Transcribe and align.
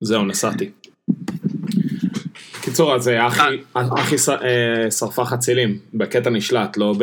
זהו, 0.00 0.24
נסעתי. 0.24 0.70
קיצור, 2.60 2.94
אז 2.94 3.08
אה, 3.08 3.26
אחי, 3.26 3.42
אחי 3.74 4.18
ש- 4.18 4.28
אה, 4.28 4.90
שרפה 4.90 5.24
חצילים, 5.24 5.78
בקטע 5.94 6.30
נשלט, 6.30 6.76
לא 6.76 6.94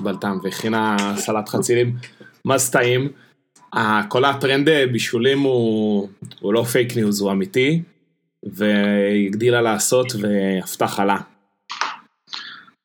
בבלת"ם, 0.00 0.38
והכינה 0.42 0.96
סלט 1.16 1.48
חצילים. 1.48 1.96
מה 2.44 2.58
זה 2.58 2.72
טעים? 2.72 3.08
כל 4.08 4.24
הטרנד 4.24 4.68
אה, 4.68 4.86
בישולים 4.86 5.40
הוא, 5.40 6.08
הוא 6.40 6.54
לא 6.54 6.62
fake 6.62 6.96
news, 6.96 7.20
הוא 7.20 7.32
אמיתי, 7.32 7.82
והיא 8.42 9.26
הגדילה 9.26 9.60
לעשות 9.62 10.06
ואפתה 10.20 10.86
חלה. 10.88 11.16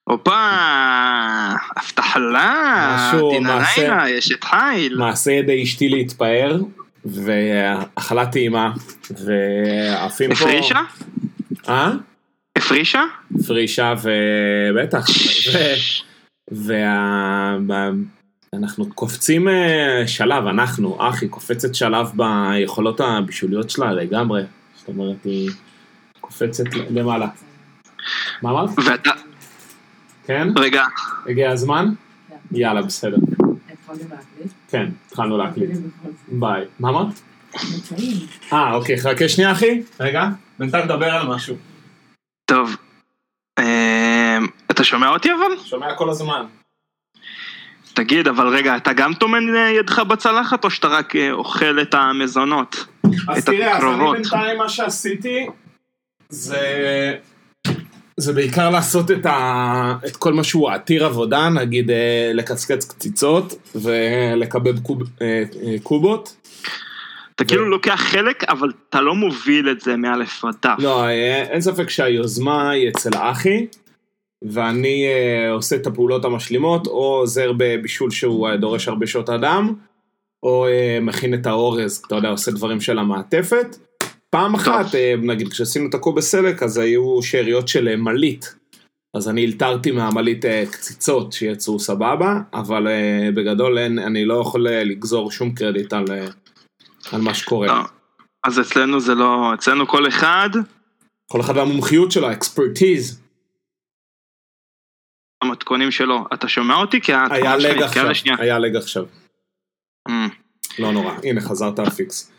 הופה, 0.04 0.48
אפתה 1.78 2.44
חלה, 2.44 3.10
משהו, 3.14 3.42
מעשה- 3.42 3.82
לילה, 3.82 4.10
אשת 4.10 4.44
חיל. 4.44 4.98
מעשה 4.98 5.32
ידי 5.32 5.64
אשתי 5.64 5.90
להתפאר, 5.90 6.58
ואכלה 7.06 8.26
טעימה, 8.26 8.72
ועפים 9.10 10.36
פה... 10.36 10.46
הפרישה? 10.46 10.80
אה? 11.70 11.92
הפרישה? 12.58 13.04
פרישה 13.48 13.94
ובטח, 14.02 15.06
ואנחנו 18.56 18.94
קופצים 18.94 19.48
אה, 19.48 20.08
שלב, 20.08 20.48
אנחנו, 20.48 20.98
אחי, 21.10 21.28
קופצת 21.28 21.76
שלב 21.76 22.12
ביכולות 22.16 23.00
הבישוליות 23.00 23.70
שלה 23.70 23.92
לגמרי, 23.94 24.44
זאת 24.76 24.88
אומרת 24.88 25.26
היא 25.26 25.50
קופצת 26.22 26.64
למעלה. 26.90 27.28
מה 28.42 28.50
אמרת? 28.50 28.70
ואתה, 28.86 29.12
כן? 30.26 30.48
רגע, 30.56 30.84
הגיע 31.28 31.52
הזמן? 31.52 31.86
יאללה, 32.52 32.82
בסדר. 32.82 33.18
כן, 34.72 34.86
התחלנו 35.08 35.38
להקליט. 35.38 35.70
ביי. 36.28 36.66
מה 36.80 36.90
אמרת? 36.90 37.22
אה, 38.54 38.74
אוקיי, 38.74 38.98
חכה 38.98 39.30
שנייה 39.30 39.52
אחי. 39.52 39.82
רגע, 40.00 40.24
בינתיים 40.60 40.86
נדבר 40.86 41.06
על 41.06 41.28
משהו. 41.28 41.56
טוב. 42.46 42.78
אמ, 43.60 44.48
אתה 44.72 44.84
שומע 44.84 45.10
אותי 45.10 45.30
אבל? 45.32 45.64
שומע 45.66 45.96
כל 45.96 46.10
הזמן. 46.10 46.46
תגיד, 47.94 48.28
אבל 48.28 48.48
רגע, 48.48 48.78
אתה 48.78 48.94
גם 48.94 49.14
טומן 49.14 49.56
אה, 49.56 49.70
ידך 49.70 50.00
בצלחת 50.00 50.64
או 50.64 50.70
שאתה 50.70 50.88
רק 50.88 51.16
אה, 51.16 51.32
אוכל 51.32 51.82
את 51.82 51.94
המזונות? 51.94 52.86
אז 53.04 53.44
את 53.44 53.46
תראה, 53.46 53.78
אז 53.78 53.84
אני 53.84 53.94
הקרובות. 53.94 54.18
בינתיים 54.18 54.58
מה 54.58 54.70
שעשיתי 54.70 55.48
זה... 56.30 57.18
זה 58.22 58.34
בעיקר 58.34 58.70
לעשות 58.70 59.12
את, 59.12 59.26
ה... 59.26 59.96
את 60.06 60.16
כל 60.16 60.34
מה 60.34 60.44
שהוא 60.44 60.70
עתיר 60.70 61.06
עבודה, 61.06 61.50
נגיד 61.50 61.92
אה, 61.92 62.32
לקצקץ 62.34 62.86
קציצות 62.86 63.54
ולקבב 63.76 64.80
קוב... 64.80 65.02
אה, 65.22 65.44
אה, 65.64 65.76
קובות. 65.84 66.36
אתה 67.36 67.46
כאילו 67.46 67.70
לוקח 67.70 68.02
חלק, 68.12 68.44
אבל 68.44 68.72
אתה 68.90 69.02
לא 69.02 69.16
מוביל 69.16 69.70
את 69.72 69.82
זה 69.82 69.96
מאלף 69.96 70.46
עד 70.46 70.56
תף. 70.60 70.76
לא, 70.80 71.10
אין 71.50 71.62
ספק 71.62 71.90
שהיוזמה 71.90 72.72
היא 72.72 72.90
אצל 72.90 73.10
אחי, 73.14 73.66
ואני 74.42 75.06
עושה 75.52 75.76
את 75.76 75.88
הפעולות 75.88 76.26
המשלימות, 76.26 76.88
או 76.88 77.04
עוזר 77.04 77.52
בבישול 77.58 78.12
שהוא 78.12 78.50
דורש 78.56 78.88
הרבה 78.88 79.08
שעות 79.08 79.30
אדם, 79.30 79.74
או 80.44 80.66
מכין 81.02 81.34
את 81.34 81.46
האורז, 81.46 82.04
אתה 82.08 82.16
יודע, 82.16 82.30
עושה 82.30 82.52
דברים 82.52 82.82
של 82.82 83.00
המעטפת. 83.00 83.76
פעם 84.32 84.56
אחת, 84.56 84.96
אה, 84.96 85.14
נגיד 85.22 85.48
כשעשינו 85.48 85.90
את 85.90 85.94
הקובה 85.94 86.22
סלק, 86.22 86.64
אז 86.64 86.78
היו 86.78 87.22
שאריות 87.22 87.68
של 87.68 87.88
אה, 87.88 87.96
מלית. 87.96 88.56
אז 89.18 89.30
אני 89.30 89.46
אלתרתי 89.46 89.92
מהמלית 89.92 90.46
אה, 90.46 90.64
קציצות 90.72 91.34
שיצאו 91.34 91.80
סבבה, 91.80 92.40
אבל 92.54 92.88
בגדול 93.36 93.78
אין, 93.78 94.00
אני 94.00 94.26
לא 94.26 94.42
יכול 94.42 94.68
לגזור 94.70 95.32
שום 95.32 95.56
קרדיט 95.56 95.94
על, 95.94 96.06
על 97.12 97.22
מה 97.22 97.34
שקורה. 97.34 97.68
לא. 97.68 97.74
אז 98.48 98.60
אצלנו 98.60 99.00
זה 99.00 99.16
לא, 99.16 99.54
אצלנו 99.54 99.88
כל 99.88 100.08
אחד, 100.08 100.50
כל 101.32 101.42
אחד 101.42 101.58
והמומחיות 101.58 102.12
שלו, 102.12 102.28
האקספרטיז. 102.28 103.22
המתכונים 105.44 105.92
שלו. 105.92 106.26
אתה 106.34 106.48
שומע 106.48 106.76
אותי? 106.76 107.02
כי 107.02 107.14
היה 107.14 107.26
התמונה 107.26 107.60
שלי 107.60 107.76
לג 107.76 107.82
עכשיו. 107.82 108.06
היה 108.40 108.60
לג 108.60 108.76
עכשיו. 108.76 109.06
אמ, 110.10 110.30
לא 110.80 110.92
נורא, 110.92 111.14
הנה 111.24 111.42
חזרת 111.42 111.80
לפיקס. 111.80 112.32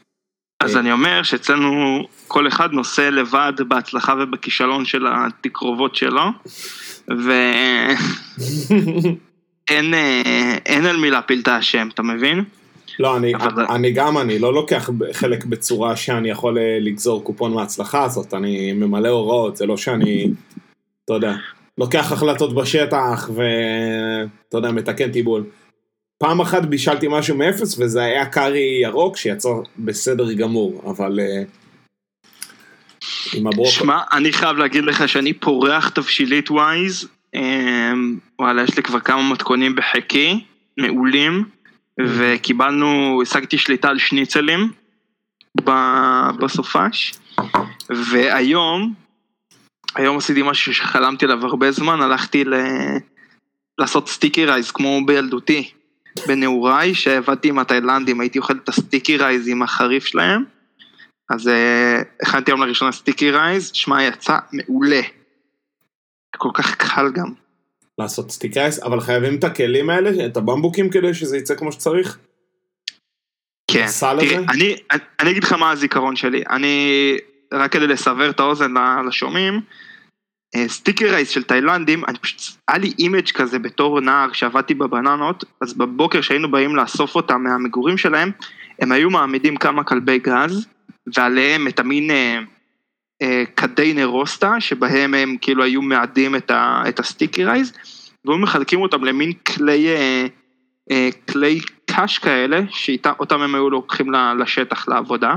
אז 0.62 0.76
אה. 0.76 0.80
אני 0.80 0.92
אומר 0.92 1.22
שאצלנו 1.22 2.02
כל 2.28 2.48
אחד 2.48 2.72
נושא 2.72 3.00
לבד 3.00 3.52
בהצלחה 3.68 4.14
ובכישלון 4.20 4.84
של 4.84 5.06
התקרובות 5.10 5.96
שלו, 5.96 6.22
ואין 7.08 7.96
אה, 9.94 10.56
אין 10.66 10.86
על 10.86 10.96
מי 10.96 11.10
להפיל 11.10 11.40
את 11.42 11.48
האשם, 11.48 11.88
אתה 11.94 12.02
מבין? 12.02 12.44
לא, 12.98 13.16
אני, 13.16 13.34
אבל- 13.34 13.66
אני 13.70 13.92
גם, 13.92 14.18
אני 14.18 14.38
לא 14.38 14.54
לוקח 14.54 14.90
חלק 15.12 15.44
בצורה 15.44 15.96
שאני 15.96 16.30
יכול 16.30 16.58
אה, 16.58 16.78
לגזור 16.80 17.24
קופון 17.24 17.54
מההצלחה 17.54 18.04
הזאת, 18.04 18.34
אני 18.34 18.72
ממלא 18.72 19.08
הוראות, 19.08 19.56
זה 19.56 19.66
לא 19.66 19.76
שאני, 19.76 20.28
אתה 21.04 21.14
יודע, 21.14 21.34
לוקח 21.78 22.12
החלטות 22.12 22.54
בשטח 22.54 23.30
ואתה 23.34 24.58
יודע, 24.58 24.70
מתקן 24.70 25.12
טיבול. 25.12 25.44
פעם 26.22 26.40
אחת 26.40 26.62
בישלתי 26.62 27.06
משהו 27.10 27.36
מאפס 27.36 27.78
וזה 27.78 28.02
היה 28.02 28.26
קארי 28.26 28.80
ירוק 28.82 29.16
שיצא 29.16 29.48
בסדר 29.78 30.32
גמור, 30.32 30.82
אבל 30.90 31.20
אה, 31.20 31.42
עם 33.34 33.46
הברוקו... 33.46 33.70
שמע, 33.70 33.98
אני 34.12 34.32
חייב 34.32 34.56
להגיד 34.56 34.84
לך 34.84 35.08
שאני 35.08 35.32
פורח 35.32 35.88
תבשילית 35.88 36.50
ווייז, 36.50 37.08
אמ, 37.34 38.18
וואלה, 38.38 38.62
יש 38.62 38.76
לי 38.76 38.82
כבר 38.82 39.00
כמה 39.00 39.30
מתכונים 39.32 39.74
בחיקי, 39.74 40.44
מעולים, 40.78 41.44
וקיבלנו, 42.00 43.22
השגתי 43.22 43.58
שליטה 43.58 43.88
על 43.88 43.98
שניצלים 43.98 44.72
בסופש, 46.40 47.14
והיום, 47.90 48.94
היום 49.94 50.16
עשיתי 50.16 50.42
משהו 50.44 50.74
שחלמתי 50.74 51.24
עליו 51.24 51.46
הרבה 51.46 51.72
זמן, 51.72 52.00
הלכתי 52.00 52.44
ל... 52.44 52.54
לעשות 53.78 54.08
sticky 54.08 54.44
rice 54.44 54.70
כמו 54.70 55.00
בילדותי, 55.06 55.70
בנעוריי, 56.26 56.94
שעבדתי 56.94 57.48
עם 57.48 57.58
התאילנדים, 57.58 58.20
הייתי 58.20 58.38
אוכל 58.38 58.54
את 58.64 58.68
הסטיקי 58.68 59.16
רייז 59.16 59.48
עם 59.48 59.62
החריף 59.62 60.04
שלהם. 60.04 60.44
אז 61.30 61.48
אה, 61.48 62.02
הכנתי 62.22 62.50
היום 62.50 62.62
לראשונה 62.62 62.92
sticky 62.92 63.30
rice, 63.30 63.70
שמע 63.74 64.02
יצא 64.02 64.36
מעולה. 64.52 65.00
כל 66.36 66.50
כך 66.54 66.74
קל 66.74 67.10
גם. 67.14 67.32
לעשות 67.98 68.30
sticky 68.30 68.59
rice, 68.59 68.82
אבל 68.82 69.00
חייבים 69.00 69.38
את 69.38 69.44
הכלים 69.44 69.90
האלה, 69.90 70.26
את 70.26 70.36
הבמבוקים 70.36 70.90
כדי 70.90 71.14
שזה 71.14 71.36
יצא 71.36 71.54
כמו 71.54 71.72
שצריך? 71.72 72.18
כן. 73.70 73.86
תראה? 74.00 74.38
אני, 74.38 74.76
אני, 74.92 75.02
אני 75.20 75.30
אגיד 75.30 75.44
לך 75.44 75.52
מה 75.52 75.70
הזיכרון 75.70 76.16
שלי. 76.16 76.42
אני, 76.50 77.16
רק 77.52 77.72
כדי 77.72 77.86
לסבר 77.86 78.30
את 78.30 78.40
האוזן 78.40 78.74
לשומעים, 79.08 79.60
אה, 80.54 80.68
sticky 80.68 81.06
rice 81.06 81.28
של 81.28 81.42
תאילנדים, 81.42 82.04
אני 82.08 82.18
פשוט, 82.18 82.56
היה 82.68 82.78
לי 82.78 82.92
image 82.98 83.30
כזה 83.30 83.58
בתור 83.58 84.00
נער 84.00 84.32
שעבדתי 84.32 84.74
בבננות, 84.74 85.44
אז 85.60 85.74
בבוקר 85.74 86.20
שהיינו 86.20 86.50
באים 86.50 86.76
לאסוף 86.76 87.14
אותם 87.14 87.42
מהמגורים 87.42 87.98
שלהם, 87.98 88.30
הם 88.80 88.92
היו 88.92 89.10
מעמידים 89.10 89.56
כמה 89.56 89.84
כלבי 89.84 90.18
גז, 90.18 90.66
ועליהם 91.16 91.68
את 91.68 91.78
המין 91.78 92.10
אה, 92.10 92.40
אה, 93.22 93.44
כדי 93.56 93.92
נירוסטה, 93.92 94.60
שבהם 94.60 95.14
הם 95.14 95.36
כאילו 95.40 95.64
היו 95.64 95.82
מאדים 95.82 96.36
את, 96.36 96.50
את 96.88 97.00
ה 97.00 97.07
sticky 97.07 97.44
rice, 97.44 97.72
והיו 98.24 98.38
מחלקים 98.38 98.80
אותם 98.80 99.04
למין 99.04 99.32
כלי, 99.32 99.88
אה, 99.88 100.26
אה, 100.90 101.08
כלי 101.32 101.60
קש 101.90 102.18
כאלה, 102.18 102.60
שאותם 102.70 103.40
הם 103.40 103.54
היו 103.54 103.70
לוקחים 103.70 104.12
לשטח 104.38 104.88
לעבודה. 104.88 105.34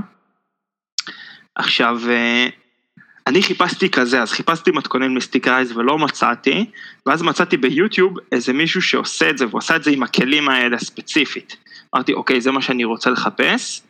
עכשיו, 1.55 1.99
אה, 2.09 2.47
אני 3.29 3.41
חיפשתי 3.43 3.89
כזה, 3.89 4.21
אז 4.21 4.31
חיפשתי 4.31 4.71
מתכונן 4.71 5.13
מסטיק 5.13 5.47
רייז 5.47 5.77
ולא 5.77 5.97
מצאתי, 5.97 6.71
ואז 7.05 7.21
מצאתי 7.21 7.57
ביוטיוב 7.57 8.17
איזה 8.31 8.53
מישהו 8.53 8.81
שעושה 8.81 9.29
את 9.29 9.37
זה, 9.37 9.47
והוא 9.47 9.59
עשה 9.59 9.75
את 9.75 9.83
זה 9.83 9.91
עם 9.91 10.03
הכלים 10.03 10.49
האלה 10.49 10.79
ספציפית. 10.79 11.57
אמרתי, 11.95 12.13
אוקיי, 12.13 12.41
זה 12.41 12.51
מה 12.51 12.61
שאני 12.61 12.83
רוצה 12.83 13.09
לחפש, 13.09 13.81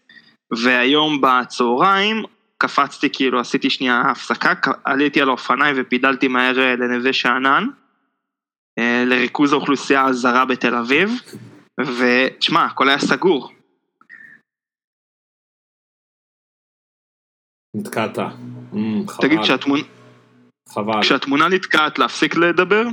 והיום 0.64 1.22
בצהריים 1.22 2.24
קפצתי, 2.58 3.10
כאילו 3.14 3.40
עשיתי 3.40 3.70
שנייה 3.70 4.02
הפסקה, 4.02 4.54
עליתי 4.84 5.22
על 5.22 5.30
האופניים 5.30 5.76
ופידלתי 5.80 6.28
מהר 6.28 6.60
אה, 6.60 6.76
לנווה 6.76 7.14
שאנן, 7.14 7.68
אה, 8.80 9.04
לריכוז 9.06 9.54
האוכלוסייה 9.54 10.06
הזרה 10.06 10.46
בתל 10.46 10.76
אביב, 10.76 11.12
ותשמע, 11.80 12.66
הכל 12.66 12.90
היה 12.90 13.00
סגור. 13.00 13.52
נתקעת. 17.76 18.18
אמ, 18.74 19.08
חבל. 19.08 19.28
תגיד, 19.28 19.40
כשהתמונה, 19.42 19.84
חבל. 20.70 21.02
כשהתמונה 21.02 21.48
נתקעת 21.48 22.00
להפסיק 22.00 22.36
לדבר? 22.36 22.84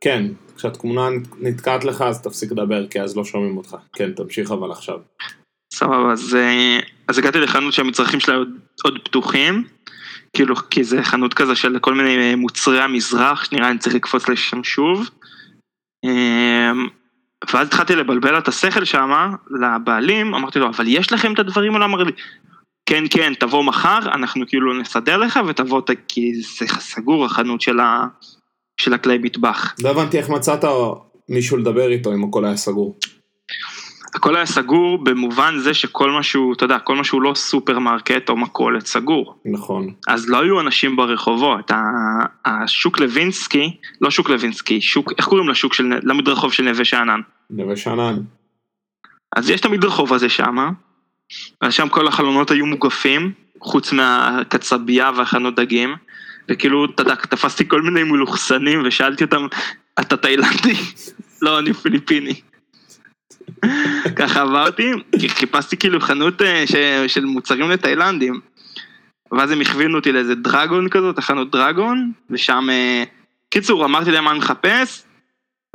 כן, 0.00 0.24
כשהתמונה 0.56 1.08
נתקעת 1.40 1.84
לך 1.84 2.02
אז 2.02 2.22
תפסיק 2.22 2.52
לדבר, 2.52 2.86
כי 2.86 3.00
אז 3.00 3.16
לא 3.16 3.24
שומעים 3.24 3.56
אותך. 3.56 3.76
כן, 3.92 4.12
תמשיך 4.12 4.50
אבל 4.50 4.70
עכשיו. 4.70 4.98
סבבה, 5.74 6.12
אז, 6.12 6.34
אה, 6.34 6.80
אז 7.08 7.18
הגעתי 7.18 7.40
לחנות 7.40 7.72
שהמצרכים 7.72 8.20
שלה 8.20 8.34
עוד, 8.34 8.48
עוד 8.84 8.98
פתוחים, 9.04 9.64
כאילו, 10.32 10.56
כי 10.56 10.84
זה 10.84 11.02
חנות 11.02 11.34
כזה 11.34 11.56
של 11.56 11.78
כל 11.78 11.94
מיני 11.94 12.34
מוצרי 12.34 12.80
המזרח, 12.80 13.44
שנראה 13.44 13.70
אני 13.70 13.78
צריך 13.78 13.94
לקפוץ 13.94 14.28
לשם 14.28 14.64
שוב. 14.64 15.08
אה, 16.04 16.72
ואז 17.52 17.66
התחלתי 17.66 17.96
לבלבל 17.96 18.38
את 18.38 18.48
השכל 18.48 18.84
שם, 18.84 19.32
לבעלים, 19.50 20.34
אמרתי 20.34 20.58
לו, 20.58 20.68
אבל 20.68 20.84
יש 20.88 21.12
לכם 21.12 21.32
את 21.32 21.38
הדברים 21.38 21.74
האלה? 21.74 21.84
אמר 21.84 22.02
לי, 22.02 22.12
כן 22.88 23.04
כן 23.10 23.32
תבוא 23.34 23.64
מחר 23.64 23.98
אנחנו 24.14 24.44
כאילו 24.48 24.74
נסדר 24.80 25.16
לך 25.16 25.40
ותבוא 25.46 25.80
ת- 25.80 25.90
כי 26.08 26.34
זה 26.34 26.66
סגור 26.80 27.24
החנות 27.24 27.60
של, 27.60 27.80
ה, 27.80 28.06
של 28.80 28.94
הכלי 28.94 29.18
מטבח. 29.18 29.74
לא 29.82 29.88
הבנתי 29.90 30.18
איך 30.18 30.28
מצאת 30.28 30.64
מישהו 31.28 31.56
לדבר 31.56 31.88
איתו 31.90 32.14
אם 32.14 32.24
הכל 32.24 32.44
היה 32.44 32.56
סגור. 32.56 32.98
הכל 34.14 34.36
היה 34.36 34.46
סגור 34.46 35.04
במובן 35.04 35.54
זה 35.58 35.74
שכל 35.74 36.10
מה 36.10 36.22
שהוא, 36.22 36.54
אתה 36.54 36.64
יודע, 36.64 36.78
כל 36.78 36.96
מה 36.96 37.04
שהוא 37.04 37.22
לא 37.22 37.32
סופרמרקט 37.34 38.28
או 38.28 38.36
מכולת 38.36 38.86
סגור. 38.86 39.34
נכון. 39.44 39.92
אז 40.08 40.28
לא 40.28 40.42
היו 40.42 40.60
אנשים 40.60 40.96
ברחובות, 40.96 41.70
השוק 42.44 42.98
לוינסקי, 42.98 43.76
לא 44.00 44.10
שוק 44.10 44.30
לוינסקי, 44.30 44.80
שוק, 44.80 45.12
איך 45.18 45.26
קוראים 45.26 45.48
לשוק 45.48 45.74
של, 45.74 45.84
למדרחוב 46.02 46.52
של 46.52 46.62
נווה 46.62 46.84
שאנן? 46.84 47.20
נווה 47.50 47.76
שאנן. 47.76 48.16
אז 49.36 49.50
יש 49.50 49.60
את 49.60 49.64
המדרחוב 49.64 50.12
הזה 50.12 50.28
שמה, 50.28 50.70
ושם 51.64 51.88
כל 51.88 52.08
החלונות 52.08 52.50
היו 52.50 52.66
מוגפים, 52.66 53.32
חוץ 53.60 53.92
מהקצבייה 53.92 55.10
והחנות 55.16 55.54
דגים, 55.54 55.94
וכאילו, 56.48 56.84
אתה 56.84 57.02
יודע, 57.02 57.14
תפסתי 57.14 57.68
כל 57.68 57.82
מיני 57.82 58.02
מלוכסנים 58.02 58.82
ושאלתי 58.84 59.24
אותם, 59.24 59.46
אתה 60.00 60.16
תאילנדי? 60.16 60.74
לא, 61.42 61.58
אני 61.58 61.72
פיליפיני. 61.72 62.40
ככה 64.18 64.40
עברתי, 64.40 64.90
חיפשתי 65.28 65.76
כאילו 65.76 66.00
חנות 66.00 66.42
אה, 66.42 66.64
ש- 66.66 67.12
של 67.14 67.24
מוצרים 67.24 67.70
לתאילנדים. 67.70 68.40
ואז 69.32 69.50
הם 69.50 69.60
הכווינו 69.60 69.98
אותי 69.98 70.12
לאיזה 70.12 70.34
דרגון 70.34 70.88
כזאת, 70.88 71.18
החנות 71.18 71.50
דרגון, 71.50 72.12
ושם, 72.30 72.66
אה, 72.70 73.04
קיצור, 73.50 73.84
אמרתי 73.84 74.10
להם 74.10 74.24
מה 74.24 74.30
אני 74.30 74.38
מחפש, 74.38 75.02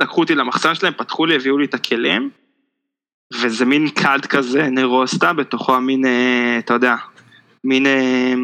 לקחו 0.02 0.20
אותי 0.20 0.34
למחסן 0.34 0.74
שלהם, 0.74 0.92
פתחו 0.96 1.26
לי, 1.26 1.36
הביאו 1.36 1.58
לי 1.58 1.64
את 1.64 1.74
הכלים, 1.74 2.30
וזה 3.42 3.64
מין 3.64 3.90
כד 3.90 4.26
כזה, 4.28 4.62
נרוסטה, 4.62 5.32
בתוכו 5.32 5.74
המין, 5.74 6.06
אה, 6.06 6.58
אתה 6.58 6.74
יודע, 6.74 6.96
מין 7.64 7.86
אה, 7.86 8.34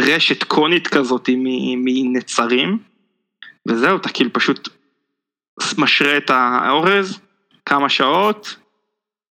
רשת 0.00 0.44
קונית 0.44 0.88
כזאת 0.88 1.28
מנצרים, 1.76 2.78
וזהו, 3.68 3.96
אתה 3.96 4.08
כאילו 4.08 4.32
פשוט 4.32 4.68
משרה 5.78 6.16
את 6.16 6.30
האורז, 6.30 7.18
כמה 7.66 7.88
שעות, 7.88 8.56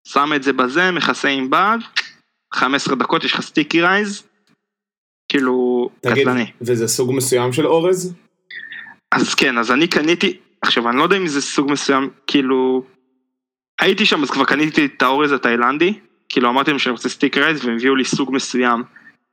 שם 0.07 0.29
את 0.35 0.43
זה 0.43 0.53
בזה, 0.53 0.91
מכסה 0.91 1.27
עם 1.27 1.49
בד, 1.49 1.77
15 2.53 2.95
דקות 2.95 3.23
יש 3.23 3.33
לך 3.33 3.41
sticky 3.41 3.81
rice, 3.81 4.23
כאילו, 5.29 5.89
תגיד, 6.01 6.23
קטלני. 6.23 6.51
וזה 6.61 6.87
סוג 6.87 7.11
מסוים 7.13 7.53
של 7.53 7.67
אורז? 7.67 8.13
אז 9.11 9.33
כן, 9.33 9.57
אז 9.57 9.71
אני 9.71 9.87
קניתי, 9.87 10.37
עכשיו 10.61 10.89
אני 10.89 10.97
לא 10.97 11.03
יודע 11.03 11.17
אם 11.17 11.27
זה 11.27 11.41
סוג 11.41 11.71
מסוים, 11.71 12.09
כאילו, 12.27 12.83
הייתי 13.81 14.05
שם 14.05 14.23
אז 14.23 14.29
כבר 14.29 14.45
קניתי 14.45 14.85
את 14.85 15.01
האורז 15.01 15.31
התאילנדי, 15.31 15.93
כאילו 16.29 16.49
אמרתי 16.49 16.71
להם 16.71 16.79
שאני 16.79 16.91
רוצה 16.91 17.09
sticky 17.09 17.37
rice 17.37 17.65
והם 17.65 17.75
הביאו 17.75 17.95
לי 17.95 18.05
סוג 18.05 18.33
מסוים. 18.33 18.83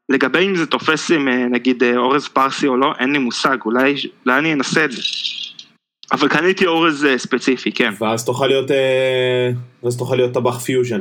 לגבי 0.09 0.47
אם 0.47 0.57
זה 0.57 0.67
תופס 0.67 1.11
עם 1.11 1.29
אה, 1.29 1.47
נגיד 1.47 1.83
אה, 1.83 1.97
אורז 1.97 2.29
פרסי 2.29 2.67
או 2.67 2.77
לא, 2.77 2.93
אין 2.99 3.13
לי 3.13 3.19
מושג, 3.19 3.57
אולי, 3.65 3.95
אולי 4.27 4.39
אני 4.39 4.53
אנסה 4.53 4.85
את 4.85 4.93
זה. 4.93 5.03
אבל 6.13 6.29
קניתי 6.29 6.67
אורז 6.67 7.05
אה, 7.05 7.19
ספציפי, 7.19 7.73
כן. 7.73 7.93
ואז 7.99 8.25
תוכל 8.25 8.47
להיות, 8.47 8.71
ואז 9.83 9.97
תוכל 9.97 10.17
להיות 10.17 10.35
טבח 10.35 10.59
פיוז'ן. 10.59 11.01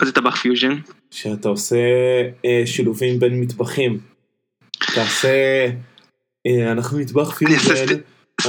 מה 0.00 0.06
זה 0.06 0.12
טבח 0.12 0.36
פיוז'ן? 0.36 0.78
שאתה 1.10 1.48
עושה 1.48 1.76
אה, 2.44 2.62
שילובים 2.66 3.20
בין 3.20 3.40
מטבחים. 3.40 3.98
תעשה, 4.94 5.66
אה, 6.46 6.72
אנחנו 6.72 6.98
מטבח 6.98 7.42
אני 7.42 7.58
פיוז'ן, 7.58 8.00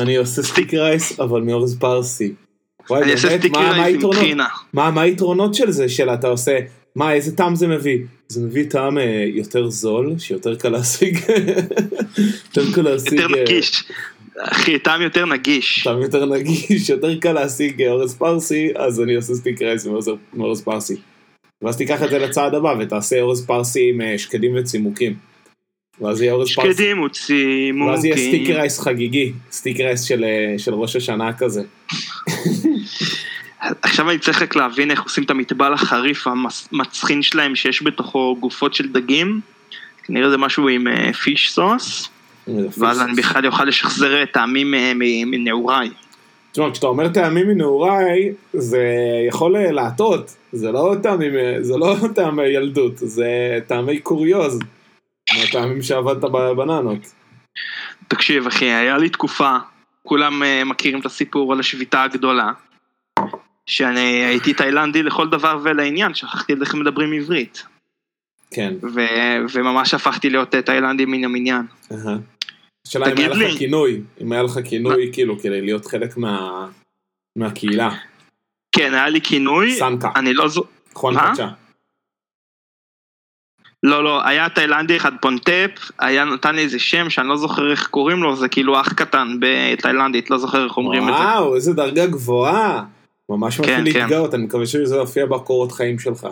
אני 0.01 0.15
עושה 0.15 0.43
sticky 0.43 0.73
rice 0.73 1.19
אבל 1.19 1.41
מאורז 1.41 1.77
פרסי. 1.79 2.33
וואי 2.89 3.03
אני 3.03 3.11
אעשה 3.11 3.27
באמת, 3.27 3.39
sticky 3.39 3.51
מה- 4.73 5.01
היתרונות? 5.01 5.53
של 5.55 5.71
זה, 5.71 5.89
של 5.89 6.09
אתה 6.09 6.27
עושה, 6.27 6.59
מה 6.95 7.13
איזה 7.13 7.35
טעם 7.35 7.55
זה 7.55 7.67
מביא? 7.67 7.97
זה 8.27 8.41
מביא 8.45 8.63
טעם 8.69 8.97
אה, 8.97 9.25
יותר 9.33 9.69
זול, 9.69 10.15
שיותר 10.19 10.55
קל 10.55 10.69
להשיג, 10.69 11.19
יותר 12.47 12.73
קל 12.75 12.81
להשיג, 12.81 13.13
יותר 13.19 13.35
אה, 13.37 13.41
נגיש. 13.43 13.83
אחי, 14.39 14.79
טעם 14.79 15.01
יותר 15.01 15.25
נגיש. 15.25 15.83
טעם 15.83 16.01
יותר 16.01 16.25
נגיש, 16.25 16.89
יותר 16.89 17.19
קל 17.19 17.31
להשיג 17.33 17.81
אה, 17.81 17.91
אורז 17.91 18.15
פרסי, 18.15 18.69
אז 18.75 19.01
אני 19.01 19.15
עושה 19.15 19.33
sticky 19.33 19.61
rice 19.61 19.87
מאורז- 20.33 20.61
פרסי. 20.63 20.95
ואז 21.61 21.77
תיקח 21.77 22.03
את 22.03 22.09
זה 22.09 22.19
לצעד 22.19 22.53
הבא 22.55 22.75
ותעשה 22.79 23.21
אורז 23.21 23.45
פרסי 23.45 23.89
עם 23.89 24.17
שקדים 24.17 24.51
וצימוקים. 24.55 25.13
ואז 26.01 26.21
יהיה 26.21 26.33
אורז 26.33 26.55
פרסי. 26.55 26.71
שקדים 26.71 27.01
וצימוקים. 27.01 27.81
ואז 27.81 28.05
יהיה 28.05 28.17
sticky 28.17 28.49
rice 28.49 28.79
חגיגי, 28.79 29.31
sticky 29.51 29.79
rice 29.79 30.03
של, 30.03 30.25
של 30.57 30.73
ראש 30.73 30.95
השנה 30.95 31.33
כזה. 31.33 31.61
עכשיו 33.81 34.09
אני 34.09 34.19
צריך 34.19 34.41
רק 34.41 34.55
להבין 34.55 34.91
איך 34.91 35.03
עושים 35.03 35.23
את 35.23 35.29
המטבל 35.29 35.73
החריף 35.73 36.27
המצחין 36.71 37.21
שלהם 37.21 37.55
שיש 37.55 37.83
בתוכו 37.83 38.37
גופות 38.39 38.73
של 38.73 38.87
דגים. 38.87 39.41
כנראה 40.03 40.29
זה 40.29 40.37
משהו 40.37 40.67
עם 40.67 40.87
פיש 41.13 41.51
סוס, 41.53 42.09
ואז 42.77 43.01
אני 43.01 43.13
בכלל 43.13 43.47
אוכל 43.47 43.65
לשחזר 43.65 44.25
טעמים 44.25 44.73
אה, 44.73 44.91
מנעוריי. 45.25 45.89
תשמע, 46.51 46.71
כשאתה 46.71 46.87
אומר 46.87 47.07
טעמים 47.07 47.47
מנעוריי, 47.47 48.33
זה 48.53 48.83
יכול 49.27 49.55
אה, 49.55 49.71
להטעות, 49.71 50.35
זה 50.51 50.71
לא 50.71 50.95
טעמים, 51.03 51.35
אה, 51.35 51.57
זה 51.61 51.77
לא 51.77 51.95
טעמי 52.15 52.47
ילדות, 52.47 52.97
זה 52.97 53.59
טעמי 53.67 53.99
קוריוז. 53.99 54.59
מהטעמים 55.39 55.81
שעבדת 55.81 56.23
בבננות. 56.23 57.13
תקשיב 58.07 58.47
אחי, 58.47 58.65
היה 58.65 58.97
לי 58.97 59.09
תקופה, 59.09 59.57
כולם 60.03 60.43
אה, 60.43 60.63
מכירים 60.65 60.99
את 60.99 61.05
הסיפור 61.05 61.53
על 61.53 61.59
השביתה 61.59 62.03
הגדולה, 62.03 62.51
שאני 63.65 64.25
הייתי 64.25 64.53
תאילנדי 64.53 65.03
לכל 65.03 65.29
דבר 65.29 65.59
ולעניין, 65.63 66.13
שכחתי 66.13 66.53
איך 66.61 66.75
מדברים 66.75 67.13
עברית, 67.13 67.63
כן. 68.51 68.73
ו- 68.93 69.45
וממש 69.53 69.93
הפכתי 69.93 70.29
להיות 70.29 70.55
אה, 70.55 70.61
תאילנדי 70.61 71.05
מן 71.05 71.23
המניין. 71.23 71.65
השאלה 72.87 73.11
אם 73.11 73.17
היה 73.17 73.27
לך. 73.27 73.57
כינוי, 73.57 74.01
אם 74.21 74.31
היה 74.31 74.43
לך 74.43 74.59
כינוי 74.65 75.09
כאילו 75.13 75.39
כדי 75.39 75.61
להיות 75.61 75.85
חלק 75.85 76.17
מה... 76.17 76.67
מהקהילה. 77.35 77.89
כן, 78.71 78.93
היה 78.93 79.09
לי 79.09 79.21
כינוי, 79.21 79.71
סנקה, 79.71 80.09
אני 80.15 80.33
לא 80.33 80.47
זו... 80.47 80.63
חואן 80.93 81.13
מה? 81.15 81.33
לא, 83.83 84.03
לא, 84.03 84.27
היה 84.27 84.49
תאילנדי 84.49 84.97
אחד 84.97 85.11
פונטפ, 85.21 85.91
היה 85.99 86.25
נתן 86.25 86.55
לי 86.55 86.61
איזה 86.61 86.79
שם 86.79 87.09
שאני 87.09 87.27
לא 87.27 87.37
זוכר 87.37 87.71
איך 87.71 87.87
קוראים 87.87 88.23
לו, 88.23 88.35
זה 88.35 88.47
כאילו 88.47 88.81
אח 88.81 88.93
קטן 88.93 89.37
בתאילנדית, 89.39 90.29
לא 90.29 90.37
זוכר 90.37 90.65
איך 90.65 90.77
אומרים 90.77 91.09
את 91.09 91.13
זה. 91.13 91.23
וואו, 91.23 91.55
איזה 91.55 91.73
דרגה 91.73 92.05
גבוהה. 92.05 92.83
ממש 93.29 93.59
מתחיל 93.59 93.75
כן, 93.75 93.93
כן. 93.93 93.99
להתגאות, 93.99 94.33
אני 94.33 94.43
מקווה 94.43 94.65
שזה 94.65 94.95
יופיע 94.95 95.25
בקורות 95.25 95.71
חיים 95.71 95.99
שלך. 95.99 96.27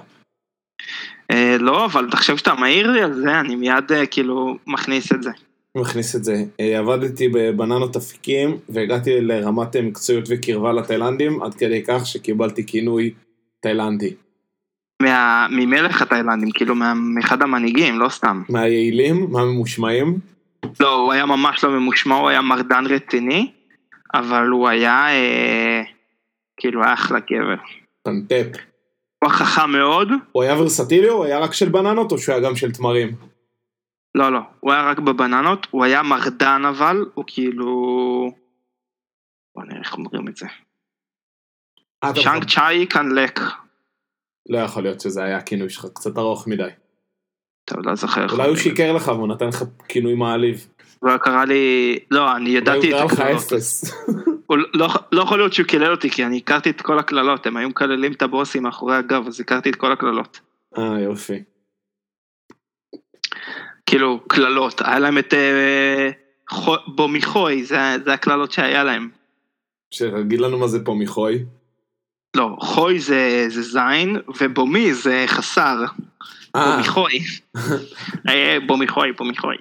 אה, 1.31 1.57
לא, 1.59 1.85
אבל 1.85 2.07
תחשב 2.11 2.37
שאתה 2.37 2.53
מעיר 2.53 2.91
לי 2.91 3.01
על 3.01 3.13
זה, 3.13 3.39
אני 3.39 3.55
מיד 3.55 3.91
אה, 3.91 4.05
כאילו 4.05 4.57
מכניס 4.67 5.11
את 5.11 5.23
זה. 5.23 5.31
מכניס 5.75 6.15
את 6.15 6.23
זה. 6.23 6.43
אה, 6.59 6.79
עבדתי 6.79 7.29
בבננות 7.29 7.95
אפיקים 7.95 8.57
והגעתי 8.69 9.21
לרמת 9.21 9.75
אה, 9.75 9.81
מקצועיות 9.81 10.25
וקרבה 10.29 10.73
לתאילנדים 10.73 11.43
עד 11.43 11.53
כדי 11.53 11.83
כך 11.87 12.05
שקיבלתי 12.05 12.65
כינוי 12.65 13.13
תאילנדי. 13.59 14.13
מה, 15.01 15.47
ממלך 15.51 16.01
התאילנדים, 16.01 16.51
כאילו 16.51 16.75
מאחד 16.95 17.41
המנהיגים, 17.41 17.99
לא 17.99 18.09
סתם. 18.09 18.43
מהיעילים, 18.49 19.27
מהממושמעים. 19.31 20.19
לא, 20.79 20.95
הוא 20.95 21.13
היה 21.13 21.25
ממש 21.25 21.63
לא 21.63 21.69
ממושמע, 21.69 22.15
הוא 22.15 22.29
היה 22.29 22.41
מרדן 22.41 22.83
רציני, 22.89 23.51
אבל 24.13 24.47
הוא 24.47 24.67
היה, 24.67 25.09
אה, 25.09 25.81
כאילו, 26.57 26.83
היה 26.83 26.93
אחלה 26.93 27.19
גבר. 27.19 27.63
פנטפ. 28.03 28.57
הוא 29.23 29.29
היה 29.29 29.39
חכם 29.39 29.71
מאוד, 29.71 30.07
הוא 30.31 30.43
היה 30.43 30.61
ורסטילי 30.61 31.09
או 31.09 31.15
הוא 31.15 31.25
היה 31.25 31.39
רק 31.39 31.53
של 31.53 31.69
בננות 31.69 32.11
או 32.11 32.17
שהוא 32.17 32.35
היה 32.35 32.43
גם 32.43 32.55
של 32.55 32.71
תמרים? 32.71 33.15
לא, 34.15 34.31
לא, 34.31 34.39
הוא 34.59 34.71
היה 34.71 34.89
רק 34.89 34.99
בבננות, 34.99 35.67
הוא 35.71 35.83
היה 35.83 36.03
מרדן 36.03 36.61
אבל, 36.65 37.05
הוא 37.13 37.25
כאילו... 37.27 37.65
בוא 39.55 39.63
נראה 39.63 39.79
איך 39.79 39.97
אומרים 39.97 40.27
את 40.27 40.35
זה. 40.35 40.45
אה, 42.03 42.09
אתה 42.09 42.21
צ'אנג 42.21 42.43
צ'אי 42.43 42.85
קנלק. 42.85 43.39
לא 44.49 44.57
יכול 44.57 44.83
להיות 44.83 45.01
שזה 45.01 45.23
היה 45.23 45.37
הכינוי 45.37 45.69
שלך, 45.69 45.85
קצת 45.93 46.17
ארוך 46.17 46.47
מדי. 46.47 46.69
טוב, 47.65 47.79
לא 47.87 47.95
זוכר. 47.95 48.25
אולי 48.31 48.47
הוא. 48.47 48.55
שיקר 48.55 48.93
לך 48.93 49.07
והוא 49.07 49.27
נתן 49.27 49.47
לך 49.47 49.63
כינוי 49.87 50.15
מעליב. 50.15 50.67
הוא 50.99 51.17
קרא 51.17 51.45
לי... 51.45 51.99
לא, 52.11 52.35
אני 52.35 52.49
ידעתי 52.49 52.93
את 52.93 53.11
הקללות. 53.11 53.43
לא, 54.73 54.87
לא 55.11 55.21
יכול 55.21 55.37
להיות 55.37 55.53
שהוא 55.53 55.67
קילל 55.67 55.91
אותי, 55.91 56.09
כי 56.09 56.25
אני 56.25 56.37
הכרתי 56.37 56.69
את 56.69 56.81
כל 56.81 56.99
הקללות, 56.99 57.45
הם 57.45 57.57
היו 57.57 57.69
מקללים 57.69 58.11
את 58.11 58.21
הבוסים 58.21 58.63
מאחורי 58.63 58.95
הגב, 58.95 59.27
אז 59.27 59.39
הכרתי 59.39 59.69
את 59.69 59.75
כל 59.75 59.91
הקללות. 59.91 60.39
אה, 60.77 60.99
יופי. 60.99 61.43
כאילו, 63.85 64.19
קללות, 64.27 64.81
היה 64.85 64.99
להם 64.99 65.17
את 65.17 65.33
אה, 65.33 66.09
חו, 66.49 66.75
בומיחוי, 66.87 67.63
זה, 67.63 67.77
זה 68.05 68.13
הקללות 68.13 68.51
שהיה 68.51 68.83
להם. 68.83 69.09
שתגיד 69.91 70.39
לנו 70.39 70.59
מה 70.59 70.67
זה 70.67 70.85
פה 70.85 70.95
מחוי. 70.99 71.45
לא, 72.35 72.55
חוי 72.59 72.99
זה, 72.99 73.45
זה 73.47 73.61
זין, 73.61 74.17
ובומי 74.41 74.93
זה 74.93 75.23
חסר. 75.27 75.85
אה. 76.55 76.81
אה, 78.29 78.57
בומיחוי, 78.67 79.11
בומיחוי. 79.11 79.55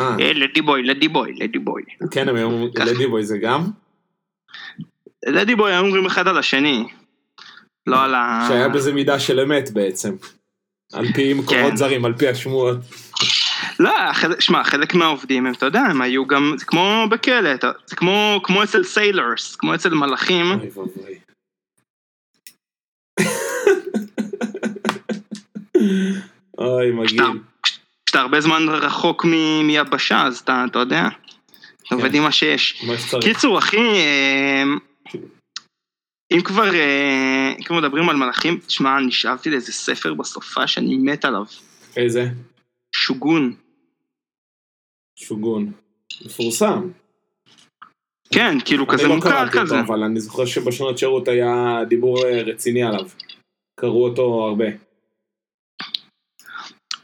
אה, 0.00 0.16
אה, 0.20 0.32
לדי 0.32 0.62
בוי, 0.62 0.82
לדי 0.82 1.08
בוי, 1.08 1.32
לדי 1.36 1.58
בוי. 1.58 1.82
כן, 2.10 2.28
הם 2.28 2.36
היו. 2.36 2.66
לדי 2.78 3.06
בוי 3.06 3.24
זה 3.24 3.38
גם? 3.38 3.64
לדי 5.26 5.54
בוי 5.54 5.72
היו 5.72 5.84
אומרים 5.84 6.06
אחד 6.06 6.28
על 6.28 6.38
השני. 6.38 6.84
לא 7.86 8.04
על 8.04 8.14
ה... 8.14 8.44
שהיה 8.48 8.68
בזה 8.68 8.92
מידה 8.92 9.20
של 9.20 9.40
אמת 9.40 9.70
בעצם. 9.70 10.16
על 10.92 11.06
פי 11.12 11.34
מקורות 11.34 11.70
כן. 11.70 11.76
זרים, 11.76 12.04
על 12.04 12.14
פי 12.14 12.28
השמועות. 12.28 12.76
לא, 13.80 13.92
שמע, 14.38 14.64
חלק 14.64 14.94
מהעובדים 14.94 15.46
הם, 15.46 15.52
אתה 15.52 15.66
יודע, 15.66 15.80
הם 15.80 16.00
היו 16.00 16.26
גם, 16.26 16.54
זה 16.58 16.64
כמו 16.64 17.04
בכלא, 17.10 17.50
זה 17.86 17.96
כמו, 17.96 18.40
כמו 18.44 18.62
אצל 18.62 18.84
סיילרס, 18.84 19.56
כמו 19.56 19.74
אצל 19.74 19.94
מלאכים, 19.94 20.50
אוי 20.50 20.68
ואבוי. 20.74 21.18
אוי, 26.58 26.90
מגעיל. 26.90 27.22
כשאתה 28.06 28.20
הרבה 28.20 28.40
זמן 28.40 28.62
רחוק 28.68 29.24
מ- 29.24 29.66
מיבשה, 29.66 30.22
אז 30.26 30.38
אתה, 30.38 30.64
אתה 30.70 30.78
יודע, 30.78 31.02
אתה 31.86 31.94
עובד 31.94 32.14
עם 32.14 32.22
מה 32.22 32.32
שיש. 32.32 32.84
קיצור, 33.20 33.58
אחי, 33.58 33.76
אה, 33.76 34.62
אם 36.32 36.40
כבר, 36.42 36.74
אה, 36.74 37.52
אם 37.58 37.62
כבר 37.64 37.76
מדברים 37.78 38.08
על 38.08 38.16
מלאכים, 38.16 38.58
תשמע, 38.66 39.00
נשאבתי 39.00 39.50
לאיזה 39.50 39.72
ספר 39.72 40.14
בסופה 40.14 40.66
שאני 40.66 40.96
מת 40.96 41.24
עליו, 41.24 41.44
איזה? 41.96 42.28
שוגון. 42.94 43.54
שוגון. 45.16 45.72
מפורסם. 46.26 46.90
כן, 48.34 48.56
כאילו 48.64 48.86
כזה 48.86 49.08
לא 49.08 49.16
מוכר 49.16 49.48
כזה. 49.48 49.60
אותו, 49.80 49.92
אבל 49.92 50.02
אני 50.02 50.20
זוכר 50.20 50.46
שבשנות 50.46 50.98
שירות 50.98 51.28
היה 51.28 51.78
דיבור 51.88 52.26
אה, 52.26 52.42
רציני 52.42 52.82
עליו. 52.82 53.06
קראו 53.80 54.04
אותו 54.04 54.48
הרבה. 54.48 54.87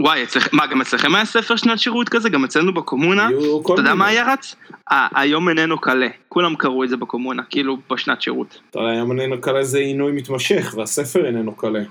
וואי, 0.00 0.22
אצלכם, 0.22 0.56
מה, 0.56 0.66
גם 0.66 0.80
אצלכם 0.80 1.14
היה 1.14 1.24
ספר 1.24 1.56
שנת 1.56 1.78
שירות 1.78 2.08
כזה? 2.08 2.28
גם 2.28 2.44
אצלנו 2.44 2.74
בקומונה? 2.74 3.28
אתה 3.64 3.72
יודע. 3.80 3.94
מה 3.94 4.06
היה 4.06 4.32
רץ? 4.32 4.56
היום 4.90 5.48
איננו 5.48 5.80
קלה. 5.80 6.08
כולם 6.28 6.56
קראו 6.56 6.84
את 6.84 6.88
זה 6.88 6.96
בקומונה, 6.96 7.42
כאילו 7.50 7.78
בשנת 7.90 8.22
שירות. 8.22 8.60
היום 8.74 9.20
איננו 9.20 9.40
קלה 9.40 9.64
זה 9.64 9.78
עינוי 9.78 10.12
מתמשך, 10.12 10.74
והספר 10.76 11.26
איננו 11.26 11.56
קלה. 11.56 11.82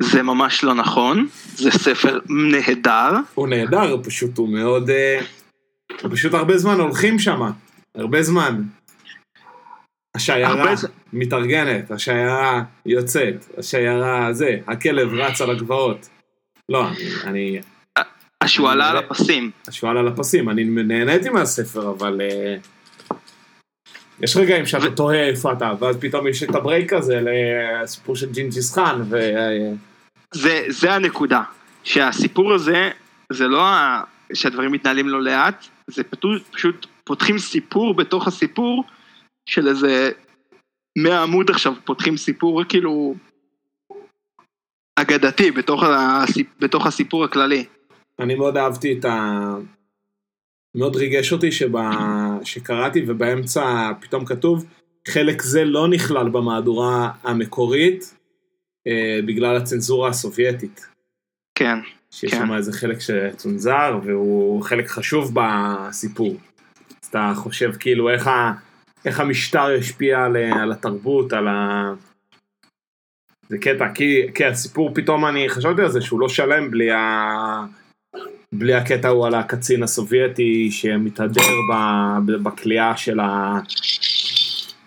זה 0.00 0.22
ממש 0.22 0.64
לא 0.64 0.74
נכון, 0.74 1.26
זה 1.54 1.70
ספר 1.70 2.18
נהדר. 2.28 3.10
הוא 3.34 3.48
נהדר, 3.48 3.96
פשוט 4.02 4.38
הוא 4.38 4.48
מאוד... 4.48 4.90
אה, 4.90 5.20
פשוט 6.10 6.34
הרבה 6.34 6.58
זמן 6.58 6.80
הולכים 6.80 7.18
שם. 7.18 7.40
הרבה 7.94 8.22
זמן. 8.22 8.62
השיירה 10.16 10.50
הרבה 10.50 10.70
מתארגנת, 11.12 11.90
השיירה 11.90 12.62
יוצאת, 12.86 13.44
השיירה 13.58 14.32
זה, 14.32 14.56
הכלב 14.66 15.14
רץ 15.14 15.40
על 15.40 15.50
הגבעות. 15.50 16.08
לא, 16.72 16.86
אני-. 17.24 17.60
השועל 18.40 18.90
על 18.90 18.96
הפסים. 18.96 19.50
השועל 19.68 19.96
על 19.96 20.08
הפסים, 20.08 20.50
אני 20.50 20.64
נהניתי 20.64 21.28
מהספר, 21.28 21.90
אבל... 21.90 22.20
אה, 22.20 22.56
יש 24.20 24.36
רגעים 24.36 24.66
שאתה 24.66 24.90
תוהה 24.90 25.28
איפה 25.28 25.52
אתה, 25.52 25.72
ואז 25.78 25.96
פתאום 26.00 26.28
יש 26.28 26.42
את 26.42 26.54
ה 26.54 26.60
break 26.60 26.92
הזה 26.92 27.20
לסיפור 27.20 28.16
של 28.16 28.32
ג'ינג'יס 28.32 28.74
חאן, 28.74 29.02
ו... 29.10 29.16
זה, 30.34 30.64
זה 30.68 30.92
הנקודה. 30.92 31.42
שהסיפור 31.84 32.52
הזה, 32.52 32.90
זה 33.32 33.48
לא 33.48 33.62
ה... 33.66 34.02
שהדברים 34.34 34.72
מתנהלים 34.72 35.08
לא 35.08 35.22
לאט, 35.22 35.66
זה 35.86 36.02
פשוט, 36.04 36.42
פשוט 36.52 36.86
פותחים 37.04 37.38
סיפור 37.38 37.94
בתוך 37.94 38.26
הסיפור 38.26 38.84
של 39.48 39.68
איזה 39.68 40.10
100 40.98 41.22
עמוד 41.22 41.50
עכשיו, 41.50 41.74
פותחים 41.84 42.16
סיפור 42.16 42.64
כאילו 42.64 43.14
אגדתי 44.96 45.50
בתוך, 45.50 45.82
הסיפ... 45.82 46.46
בתוך 46.60 46.86
הסיפור 46.86 47.24
הכללי. 47.24 47.64
אני 48.20 48.34
מאוד 48.34 48.56
אהבתי 48.56 48.98
את 48.98 49.04
ה... 49.04 49.40
מאוד 50.74 50.96
ריגש 50.96 51.32
אותי 51.32 51.52
שבה... 51.52 51.90
שקראתי 52.44 53.04
ובאמצע 53.06 53.92
פתאום 54.00 54.24
כתוב 54.24 54.64
חלק 55.08 55.42
זה 55.42 55.64
לא 55.64 55.88
נכלל 55.88 56.28
במהדורה 56.28 57.10
המקורית 57.22 58.14
אה, 58.86 59.20
בגלל 59.26 59.56
הצנזורה 59.56 60.08
הסובייטית. 60.08 60.86
כן. 61.54 61.78
שיש 62.10 62.30
כן. 62.30 62.38
שם 62.38 62.52
איזה 62.52 62.72
חלק 62.72 62.98
שצונזר 63.00 63.98
והוא 64.04 64.62
חלק 64.62 64.88
חשוב 64.88 65.32
בסיפור. 65.34 66.36
אז 67.02 67.08
אתה 67.08 67.32
חושב 67.36 67.72
כאילו 67.80 68.10
איך, 68.10 68.26
ה... 68.26 68.52
איך 69.04 69.20
המשטר 69.20 69.70
ישפיע 69.70 70.24
על, 70.24 70.36
על 70.36 70.72
התרבות, 70.72 71.32
על 71.32 71.48
ה... 71.48 71.92
זה 73.48 73.58
קטע, 73.58 73.88
כי, 73.94 74.26
כי 74.34 74.44
הסיפור 74.44 74.90
פתאום 74.94 75.26
אני 75.26 75.48
חשבתי 75.48 75.82
על 75.82 75.90
זה 75.90 76.00
שהוא 76.00 76.20
לא 76.20 76.28
שלם 76.28 76.70
בלי, 76.70 76.92
ה... 76.92 77.64
בלי 78.52 78.74
הקטע 78.74 79.08
ההוא 79.08 79.26
על 79.26 79.34
הקצין 79.34 79.82
הסובייטי 79.82 80.70
שמתהדר 80.70 81.42
בכליאה 82.42 82.96
של, 82.96 83.20
ה... 83.20 83.58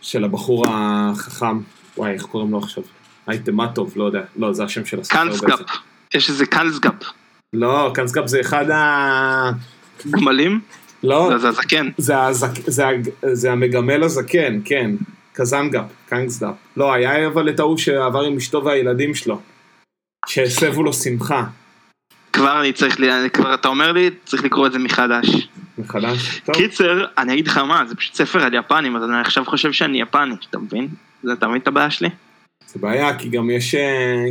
של 0.01 0.23
הבחור 0.23 0.65
החכם, 0.69 1.59
וואי 1.97 2.11
איך 2.11 2.23
קוראים 2.23 2.51
לו 2.51 2.57
עכשיו? 2.57 2.83
אייטמטוב, 3.27 3.93
לא 3.95 4.03
יודע, 4.03 4.21
לא 4.35 4.53
זה 4.53 4.63
השם 4.63 4.85
של 4.85 4.99
הסופר. 4.99 5.17
קאנסגאפ. 5.17 5.59
יש 6.13 6.29
איזה 6.29 6.45
קאנסגאפ. 6.45 7.03
לא, 7.53 7.91
קאנסקאפ 7.93 8.27
זה 8.27 8.41
אחד 8.41 8.69
ה... 8.69 9.51
גמלים? 10.09 10.59
לא, 11.03 11.29
זה 11.31 11.37
זה 11.37 11.47
הזקן. 11.47 11.89
זה, 11.97 12.23
הזק... 12.23 12.49
זה, 12.67 12.87
הג... 12.87 13.09
זה 13.31 13.51
המגמל 13.51 14.03
הזקן, 14.03 14.59
כן. 14.65 14.91
קזנגאפ, 15.35 15.85
קזנגאפ. 16.09 16.53
לא, 16.77 16.93
היה 16.93 17.27
אבל 17.27 17.49
את 17.49 17.59
ההוא 17.59 17.77
שעבר 17.77 18.21
עם 18.21 18.37
אשתו 18.37 18.65
והילדים 18.65 19.15
שלו. 19.15 19.41
שהסבו 20.27 20.83
לו 20.83 20.93
שמחה. 20.93 21.43
כבר 22.33 22.59
אני 22.61 22.73
צריך, 22.73 22.99
ל- 22.99 23.29
כבר 23.33 23.53
אתה 23.53 23.67
אומר 23.67 23.91
לי, 23.91 24.09
צריך 24.25 24.43
לקרוא 24.43 24.67
את 24.67 24.71
זה 24.71 24.79
מחדש. 24.79 25.47
מחדש. 25.77 26.41
טוב. 26.45 26.55
קיצר, 26.55 27.05
אני 27.17 27.33
אגיד 27.33 27.47
לך 27.47 27.57
מה, 27.57 27.85
זה 27.85 27.95
פשוט 27.95 28.15
ספר 28.15 28.43
על 28.43 28.53
יפנים, 28.53 28.95
אז 28.95 29.03
אני 29.03 29.21
עכשיו 29.21 29.45
חושב 29.45 29.71
שאני 29.71 30.01
יפני, 30.01 30.33
אתה 30.49 30.59
מבין? 30.59 30.87
אתה 31.33 31.47
מבין 31.47 31.61
את 31.61 31.67
הבעיה 31.67 31.91
שלי? 31.91 32.09
זה 32.67 32.79
בעיה, 32.79 33.17
כי 33.19 33.29
גם 33.29 33.49
יש... 33.49 33.75
אה, 33.75 33.81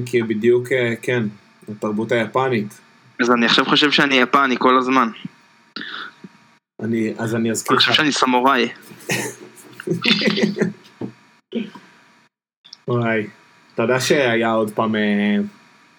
כי 0.07 0.23
בדיוק, 0.23 0.73
אה, 0.73 0.95
כן, 1.03 1.23
התרבות 1.69 2.13
היפנית. 2.13 2.81
אז 3.21 3.31
אני 3.31 3.47
עכשיו 3.47 3.65
חושב 3.65 3.91
שאני 3.91 4.15
יפני 4.15 4.57
כל 4.59 4.79
הזמן. 4.79 5.09
אני, 6.83 7.15
אז 7.19 7.35
אני 7.35 7.51
אזכיר 7.51 7.73
אני 7.73 7.79
לך. 7.79 7.83
חושב 7.85 7.93
שאני 7.97 8.13
סמוראי. 8.13 8.69
וואי. 12.89 13.27
אתה 13.75 13.83
יודע 13.83 14.01
שהיה 14.01 14.53
עוד 14.53 14.71
פעם... 14.71 14.97
אה, 14.97 15.37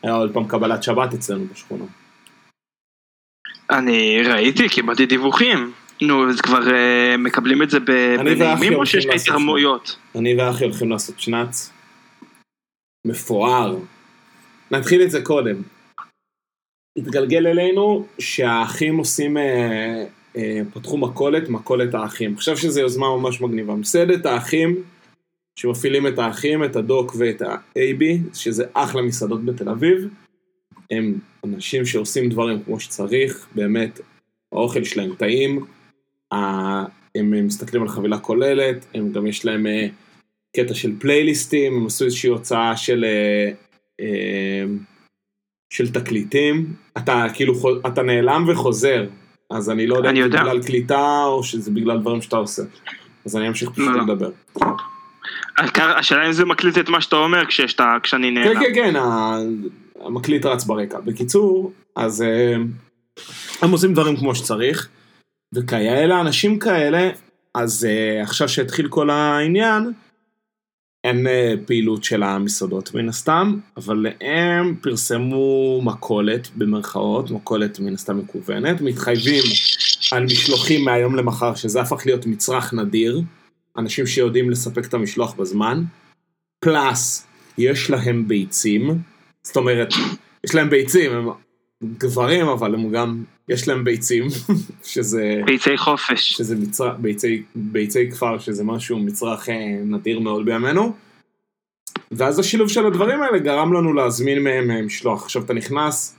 היה 0.04 0.14
עוד 0.14 0.34
פעם 0.34 0.48
קבלת 0.48 0.84
שבת 0.84 1.14
אצלנו 1.14 1.46
בשכונה. 1.54 1.86
אני 3.70 4.22
ראיתי, 4.24 4.70
קיבלתי 4.70 5.06
דיווחים. 5.06 5.72
נו, 6.02 6.30
אז 6.30 6.42
כבר 6.42 6.76
אה, 6.76 7.18
מקבלים 7.18 7.64
את 7.64 7.70
זה 7.70 7.80
בנעימים 7.80 8.76
או 8.76 8.86
שיש 8.86 9.06
לעשות 9.06 9.28
התרמויות? 9.28 9.98
אני 10.16 10.36
ואחי 10.42 10.64
הולכים 10.64 10.92
לעשות 10.92 11.20
שנץ. 11.20 11.72
מפואר. 13.06 13.78
נתחיל 14.72 15.02
את 15.02 15.12
זה 15.12 15.22
קודם. 15.22 15.56
התגלגל 16.98 17.48
אלינו 17.48 18.06
שהאחים 18.20 18.98
עושים, 18.98 19.38
אה, 19.38 20.06
אה, 20.38 20.62
פתחו 20.74 20.98
מכולת, 20.98 21.50
מכולת 21.50 21.94
האחים. 21.94 22.30
אני 22.30 22.38
חושב 22.38 22.58
שזו 22.58 22.80
יוזמה 22.82 23.18
ממש 23.18 23.42
מגניבה. 23.42 23.76
מסעדת 23.76 24.26
האחים, 24.26 24.76
שמפעילים 25.56 26.08
את 26.08 26.20
האחים, 26.20 26.64
את 26.64 26.76
הדוק 26.76 27.16
ואת 27.18 27.42
ה-AB, 27.42 28.04
שזה 28.34 28.66
אחלה 28.74 29.02
מסעדות 29.02 29.46
בתל 29.46 29.70
אביב. 29.70 30.08
הם 30.92 31.20
אנשים 31.44 31.86
שעושים 31.86 32.30
דברים 32.30 32.64
כמו 32.64 32.80
שצריך, 32.80 33.48
באמת, 33.56 34.00
האוכל 34.52 34.84
שלהם 34.84 35.16
טעים, 35.16 35.66
הם 37.16 37.46
מסתכלים 37.46 37.82
על 37.82 37.88
חבילה 37.88 38.20
כוללת, 38.20 38.86
הם 38.94 39.12
גם 39.12 39.28
יש 39.28 39.46
להם 39.46 39.68
אה, 39.68 39.88
קטע 40.56 40.74
של 40.74 41.00
פלייליסטים, 41.00 41.76
הם 41.76 41.86
עשו 41.86 42.06
איזושהי 42.06 42.30
הוצאה 42.30 42.78
של, 42.78 43.06
אה, 43.06 43.52
אה, 44.00 44.66
של 45.70 45.92
תקליטים, 45.92 46.74
אתה 46.98 47.26
כאילו, 47.34 47.54
אתה 47.88 48.02
נעלם 48.02 48.46
וחוזר, 48.48 49.08
אז 49.52 49.70
אני 49.70 49.88
לא 49.88 49.96
יודע 49.96 50.10
אם 50.10 50.16
זה. 50.16 50.28
בגלל 50.28 50.64
קליטה 50.64 51.24
או 51.26 51.44
שזה 51.44 51.72
בגלל 51.72 52.00
דברים 52.00 52.22
שאתה 52.22 52.38
עושה, 52.38 52.64
אז 53.26 53.38
אני 53.38 53.48
אמשיך 53.48 53.70
פשוט 53.70 53.88
לא, 53.88 53.98
לא. 53.98 54.04
לדבר. 54.04 54.30
השאלה 55.78 56.28
אם 56.28 56.32
זה 56.32 56.46
מקליט 56.46 56.78
את 56.78 56.90
מה 56.90 57.02
שאתה 57.02 57.16
אומר 57.16 57.46
כשיש 57.46 57.74
את 57.74 57.80
ה- 57.80 57.98
כשאני 58.04 58.28
כן, 58.28 58.34
נעלם. 58.44 58.60
כן, 58.60 58.72
כן, 58.76 58.96
ה- 58.96 59.38
המקליט 60.06 60.46
רץ 60.46 60.64
ברקע. 60.64 61.00
בקיצור, 61.00 61.72
אז 61.96 62.22
אה, 62.22 62.56
הם 63.62 63.72
עושים 63.72 63.94
דברים 63.94 64.18
כמו 64.18 64.36
שצריך, 64.36 64.88
וכאלה, 65.56 66.22
אנשים 66.22 66.60
כאלה, 66.60 67.10
אז 67.56 67.86
אה, 67.90 68.22
עכשיו 68.24 68.50
שהתחיל 68.50 68.88
כל 68.88 69.10
העניין, 69.10 69.92
אין 71.04 71.28
אה, 71.28 71.54
פעילות 71.66 72.04
של 72.04 72.24
המסעדות 72.24 72.94
מן 72.94 73.10
הסתם, 73.10 73.58
אבל 73.78 74.06
הם 74.22 74.76
פרסמו 74.82 75.82
מכולת, 75.84 76.50
במרכאות, 76.56 77.32
מכולת 77.32 77.80
מן 77.80 77.94
הסתם 77.94 78.18
מקוונת, 78.18 78.82
מתחייבים 78.82 79.44
על 80.12 80.24
משלוחים 80.26 80.86
מהיום 80.86 81.16
למחר, 81.16 81.56
שזה 81.56 81.82
הפך 81.82 82.06
להיות 82.06 82.26
מצרך 82.26 82.74
נדיר, 82.74 83.22
אנשים 83.78 84.08
שיודעים 84.08 84.50
לספק 84.50 84.86
את 84.86 84.94
המשלוח 84.94 85.34
בזמן, 85.34 85.84
פלאס, 86.60 87.28
יש 87.58 87.90
להם 87.90 88.28
ביצים, 88.28 88.90
זאת 89.44 89.56
אומרת, 89.56 89.90
יש 90.44 90.56
להם 90.56 90.70
ביצים, 90.70 91.12
הם 91.12 91.28
גברים, 91.84 92.48
אבל 92.48 92.74
הם 92.74 92.92
גם, 92.92 93.24
יש 93.50 93.68
להם 93.68 93.84
ביצים, 93.84 94.28
שזה, 94.84 95.42
ביצי 95.46 95.78
חופש. 95.78 96.34
שזה 96.38 96.56
מצרך, 96.56 96.94
ביצי, 97.00 97.44
ביצי 97.56 98.12
כפר, 98.12 98.40
שזה 98.40 98.64
משהו, 98.64 99.00
מצרך 99.00 99.50
אה, 99.50 99.80
נדיר 99.84 100.20
מאוד 100.20 100.46
בימינו. 100.46 100.94
ואז 102.12 102.40
השילוב 102.40 102.70
של 102.70 102.86
הדברים 102.86 103.22
האלה 103.22 103.40
גרם 103.40 103.74
לנו 103.74 103.94
להזמין 103.94 104.44
מהם 104.44 104.72
אה, 104.72 104.82
משלוח. 104.82 105.24
עכשיו 105.24 105.44
אתה 105.44 105.54
נכנס, 105.54 106.16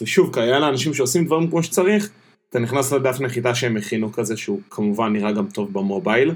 ושוב, 0.00 0.34
כאלה 0.34 0.58
לאנשים 0.58 0.94
שעושים 0.94 1.24
דברים 1.24 1.50
כמו 1.50 1.62
שצריך, 1.62 2.10
אתה 2.50 2.58
נכנס 2.58 2.92
לדף 2.92 3.20
נחיתה 3.20 3.54
שהם 3.54 3.76
הכינו 3.76 4.12
כזה, 4.12 4.36
שהוא 4.36 4.60
כמובן 4.70 5.12
נראה 5.12 5.32
גם 5.32 5.46
טוב 5.46 5.72
במובייל, 5.72 6.34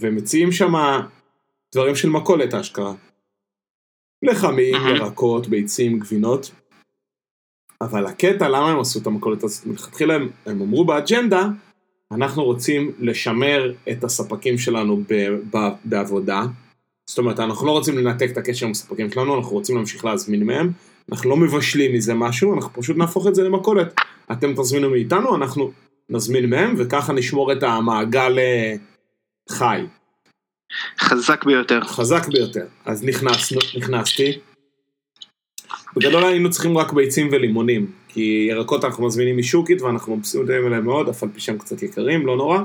ומציעים 0.00 0.52
שם 0.52 0.74
דברים 1.74 1.94
של 1.94 2.08
מכולת 2.08 2.54
אשכרה. 2.54 2.94
לחמים. 4.22 4.74
ירקות, 4.96 5.46
ביצים, 5.46 5.98
גבינות. 5.98 6.50
אבל 7.80 8.06
הקטע, 8.06 8.48
למה 8.48 8.70
הם 8.70 8.80
עשו 8.80 8.98
את 8.98 9.06
המכולת 9.06 9.44
הזאת? 9.44 9.66
מלכתחילה 9.66 10.14
הם, 10.14 10.28
הם 10.46 10.60
אמרו 10.60 10.84
באג'נדה, 10.84 11.48
אנחנו 12.12 12.44
רוצים 12.44 12.92
לשמר 12.98 13.72
את 13.90 14.04
הספקים 14.04 14.58
שלנו 14.58 15.02
ב, 15.08 15.28
ב, 15.56 15.58
בעבודה. 15.84 16.42
זאת 17.06 17.18
אומרת, 17.18 17.40
אנחנו 17.40 17.66
לא 17.66 17.72
רוצים 17.72 17.98
לנתק 17.98 18.28
את 18.32 18.36
הקשר 18.36 18.66
עם 18.66 18.72
הספקים 18.72 19.10
שלנו, 19.10 19.36
אנחנו 19.36 19.52
רוצים 19.52 19.76
להמשיך 19.76 20.04
להזמין 20.04 20.42
מהם. 20.42 20.72
אנחנו 21.12 21.30
לא 21.30 21.36
מבשלים 21.36 21.94
מזה 21.94 22.14
משהו, 22.14 22.54
אנחנו 22.54 22.82
פשוט 22.82 22.96
נהפוך 22.96 23.26
את 23.26 23.34
זה 23.34 23.42
למכולת. 23.42 23.94
אתם 24.32 24.54
תזמינו 24.54 24.90
מאיתנו, 24.90 25.36
אנחנו 25.36 25.70
נזמין 26.10 26.50
מהם, 26.50 26.74
וככה 26.78 27.12
נשמור 27.12 27.52
את 27.52 27.62
המעגל 27.62 28.38
אה, 28.38 28.74
חי. 29.50 29.86
חזק 31.00 31.44
ביותר. 31.44 31.84
חזק 31.84 32.28
ביותר. 32.28 32.66
אז 32.84 33.04
נכנסנו, 33.04 33.58
נכנסתי. 33.76 34.38
בגדול 35.96 36.24
היינו 36.24 36.50
צריכים 36.50 36.78
רק 36.78 36.92
ביצים 36.92 37.28
ולימונים, 37.32 37.92
כי 38.08 38.46
ירקות 38.50 38.84
אנחנו 38.84 39.06
מזמינים 39.06 39.38
משוקית 39.38 39.82
ואנחנו 39.82 40.16
מבסוטים 40.16 40.66
עליהם 40.66 40.84
מאוד, 40.84 41.08
אף 41.08 41.22
על 41.22 41.28
פי 41.28 41.40
שהם 41.40 41.58
קצת 41.58 41.82
יקרים, 41.82 42.26
לא 42.26 42.36
נורא. 42.36 42.58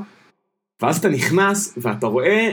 ואז 0.82 0.98
אתה 0.98 1.10
נכנס 1.10 1.74
ואתה 1.78 2.08
רואה 2.08 2.52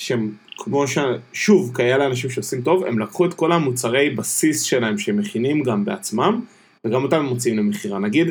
שהם, 0.00 0.32
כמו 0.56 0.88
ש... 0.88 0.98
שוב, 1.32 1.74
כאלה 1.74 2.06
אנשים 2.06 2.30
שעושים 2.30 2.62
טוב, 2.62 2.84
הם 2.84 2.98
לקחו 2.98 3.26
את 3.26 3.34
כל 3.34 3.52
המוצרי 3.52 4.10
בסיס 4.10 4.62
שלהם 4.62 4.98
שהם 4.98 5.16
מכינים 5.16 5.62
גם 5.62 5.84
בעצמם, 5.84 6.40
וגם 6.86 7.02
אותם 7.02 7.16
הם 7.16 7.26
מוציאים 7.26 7.58
למכירה. 7.58 7.98
נגיד, 7.98 8.26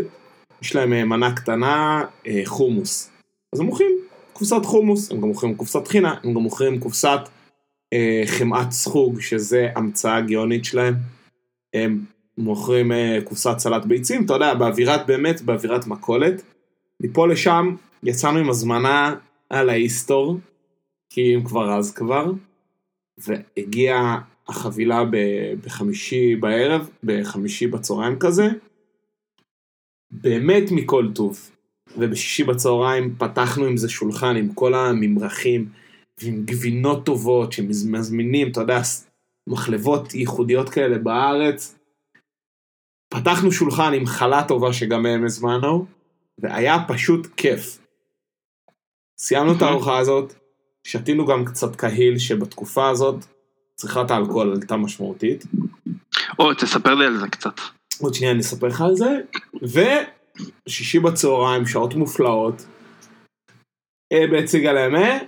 יש 0.62 0.75
להם 0.75 0.94
אה, 0.94 1.06
מנה 1.06 1.36
קטנה, 1.36 2.04
אה, 2.27 2.42
חומוס. 2.46 3.12
אז 3.54 3.60
הם 3.60 3.66
מוכרים 3.66 3.92
קופסת 4.38 4.65
חומוס, 4.65 5.12
הם 5.12 5.22
גם 5.22 5.27
מוכרים 5.27 5.56
קופסת 5.56 5.86
טחינה, 5.86 6.15
הם 6.24 6.34
גם 6.34 6.41
מוכרים 6.41 6.79
קופסת 6.79 7.20
אה, 7.94 8.24
חמאת 8.25 8.72
סחוג, 8.72 9.20
שזה 9.20 9.70
המצאה 9.75 10.22
גאונית 10.22 10.65
שלהם. 10.65 10.94
הם 11.74 12.06
מוכרים 12.38 12.91
אה, 12.91 13.20
קופסת 13.24 13.60
סלט 13.60 13.86
ביצים, 13.86 14.25
אתה 14.25 14.34
יודע, 14.34 14.53
באווירת 14.53 15.08
באמת, 15.08 15.41
באווירת 15.41 15.88
מכולת. 15.88 16.41
מפה 17.00 17.27
לשם 17.27 17.75
יצאנו 18.03 18.39
עם 18.39 18.50
הזמנה 18.50 19.15
על 19.50 19.70
ההיסטור, 19.70 20.38
כי 21.10 21.36
אם 21.36 21.44
כבר 21.44 21.77
אז 21.77 21.94
כבר, 21.94 22.32
והגיעה 23.17 24.20
החבילה 24.48 25.06
ב- 25.06 25.53
בחמישי 25.65 26.36
בערב, 26.36 26.89
בחמישי 27.03 27.67
בצהריים 27.67 28.20
כזה, 28.20 28.48
באמת 30.12 30.63
מכל 30.72 31.08
טוב. 31.15 31.56
ובשישי 31.98 32.44
בצהריים 32.44 33.16
פתחנו 33.18 33.66
עם 33.66 33.77
זה 33.77 33.89
שולחן 33.89 34.36
עם 34.36 34.54
כל 34.54 34.74
הממרחים, 34.74 35.70
ועם 36.22 36.44
גבינות 36.46 37.06
טובות 37.06 37.54
שמזמינים, 37.54 38.51
אתה 38.51 38.62
יודע, 38.62 38.82
מחלבות 39.48 40.13
ייחודיות 40.13 40.70
כאלה 40.70 40.98
בארץ. 40.98 41.75
פתחנו 43.10 43.51
שולחן 43.51 43.94
עם 43.94 44.06
חלה 44.06 44.44
טובה 44.48 44.74
שגם 44.74 45.06
הם 45.06 45.25
הזמנו, 45.25 45.86
והיה 46.39 46.77
פשוט 46.88 47.27
כיף. 47.38 47.80
סיימנו 49.20 49.58
את 49.58 49.62
הארוחה 49.62 49.98
הזאת, 49.98 50.34
שתינו 50.84 51.25
גם 51.25 51.46
קצת 51.46 51.75
קהיל 51.75 52.20
שבתקופה 52.20 52.89
הזאת 52.89 53.25
צריכת 53.75 54.12
האלכוהול 54.12 54.51
עלתה 54.51 54.77
משמעותית. 54.77 55.46
או, 56.39 56.54
תספר 56.54 56.96
לי 56.96 57.06
על 57.06 57.18
זה 57.18 57.27
קצת. 57.27 57.62
עוד 58.00 58.13
שנייה 58.13 58.32
אני 58.32 58.42
אספר 58.42 58.68
לך 58.68 58.82
על 58.82 58.96
זה. 58.96 59.22
ושישי 60.67 61.00
בצהריים, 61.00 61.65
שעות 61.65 61.94
מופלאות. 61.94 62.66
בהציג 64.14 64.66
על 64.66 64.77
האמת, 64.77 65.27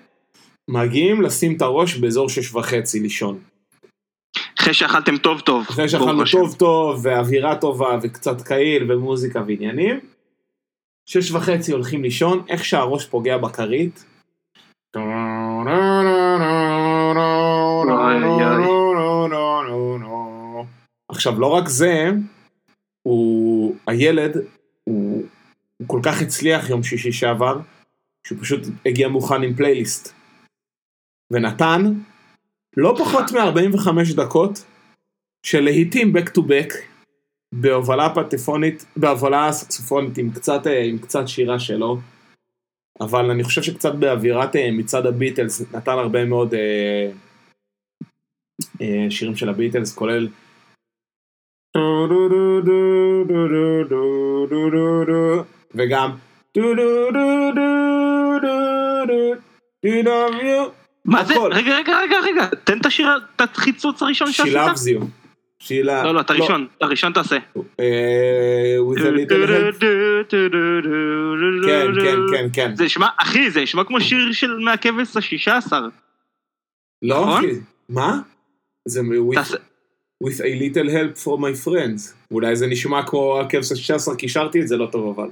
מגיעים 0.70 1.22
לשים 1.22 1.58
את 1.58 1.62
הראש 1.62 1.96
באזור 1.96 2.30
שש 2.30 2.56
וחצי 2.56 3.00
לישון. 3.00 3.40
אחרי 4.60 4.74
שאכלתם 4.74 5.18
טוב 5.18 5.40
טוב. 5.40 5.66
אחרי 5.70 5.90
שאכלנו. 5.90 6.24
טוב 6.32 6.56
טוב, 6.56 7.06
ואווירה 7.06 7.56
טובה, 7.56 7.98
וקצת 8.02 8.42
קהיל, 8.42 8.92
ומוזיקה 8.92 9.44
ועניינים. 9.48 10.00
שש 11.06 11.32
וחצי 11.32 11.72
הולכים 11.72 12.04
לישון, 12.04 12.44
איך 12.50 12.66
שהראש 12.66 13.06
פוגע 13.06 13.38
בכרית. 13.38 14.06
עכשיו, 21.10 21.40
לא 21.40 21.48
רק 21.48 21.68
זה, 21.68 22.10
הוא, 23.08 23.76
הילד, 23.88 24.38
הוא, 24.90 25.24
הוא 25.78 25.88
כל 25.88 26.00
כך 26.04 26.22
הצליח 26.22 26.70
יום 26.70 26.84
שישי 26.84 27.12
שעבר, 27.12 27.60
שהוא 28.28 28.40
פשוט 28.42 28.62
הגיע 28.86 29.08
מוכן 29.08 29.44
עם 29.44 29.54
פלייליסט. 29.54 30.14
ונתן 31.32 31.94
לא 32.78 32.96
פחות 33.00 33.32
מ-45 33.32 34.16
דקות 34.16 34.66
של 35.44 35.60
להיטים 35.60 36.14
back 36.18 36.30
to 36.38 36.42
back 36.42 36.74
בהובלה 37.52 38.16
פטפונית, 38.16 38.86
בהובלה 38.98 39.52
סקסופונית 39.52 40.18
עם 40.18 40.32
קצת, 40.32 40.68
אה, 40.68 40.84
עם 40.84 40.98
קצת 40.98 41.28
שירה 41.28 41.60
שלו. 41.60 42.00
אבל 43.02 43.32
אני 43.32 43.44
חושב 43.44 43.64
שקצת 43.64 43.96
באווירת 43.96 44.56
אה, 44.56 44.72
מצעד 44.72 45.06
הביטלס 45.06 45.62
נתן 45.74 45.92
הרבה 45.92 46.26
מאוד 46.26 46.54
אה, 46.54 47.12
אה, 48.82 49.12
שירים 49.12 49.36
של 49.36 49.50
הביטלס, 49.50 49.96
כולל 49.96 50.30
וגם 55.76 56.12
מה 61.06 61.24
זה? 61.24 61.34
רגע, 61.52 61.78
רגע, 61.78 62.00
רגע, 62.00 62.20
רגע, 62.20 62.48
תן 62.64 62.78
את 62.78 62.86
השיר, 62.86 63.08
את 63.36 63.42
החיצוץ 63.58 64.02
הראשון 64.02 64.32
שעשית. 64.32 64.46
שילה 64.52 64.72
אבזיו. 64.72 65.00
שילה... 65.60 66.04
לא, 66.04 66.14
לא, 66.14 66.20
את 66.20 66.30
הראשון, 66.30 66.68
את 66.78 66.84
הראשון 66.84 67.14
תעשה. 67.14 67.38
כן, 71.66 71.88
כן, 72.02 72.18
כן, 72.32 72.48
כן. 72.54 72.76
זה 72.76 72.86
נשמע, 72.86 73.08
אחי, 73.18 73.52
זה 73.52 73.62
נשמע 73.62 73.84
כמו 73.84 74.02
שיר 74.02 74.32
של 74.32 74.58
מהכבש 74.60 75.18
השישה 75.18 75.58
עשר. 75.58 75.82
לא? 77.02 77.38
אחי. 77.38 77.52
מה? 77.90 78.20
זה 78.86 79.02
מ- 79.02 79.32
with- 80.24 80.42
a 80.42 80.56
little 80.62 80.90
help 80.90 81.24
for 81.26 81.38
my 81.40 81.66
friends. 81.68 82.14
אולי 82.32 82.56
זה 82.56 82.68
נשמע 82.68 83.04
כמו 83.04 83.40
הכבש 83.40 83.72
השישה 83.72 83.96
עשר, 83.96 84.16
קישרתי 84.16 84.62
את 84.62 84.68
זה 84.68 84.78
לא 84.78 84.86
טוב 84.92 85.20
אבל. 85.20 85.30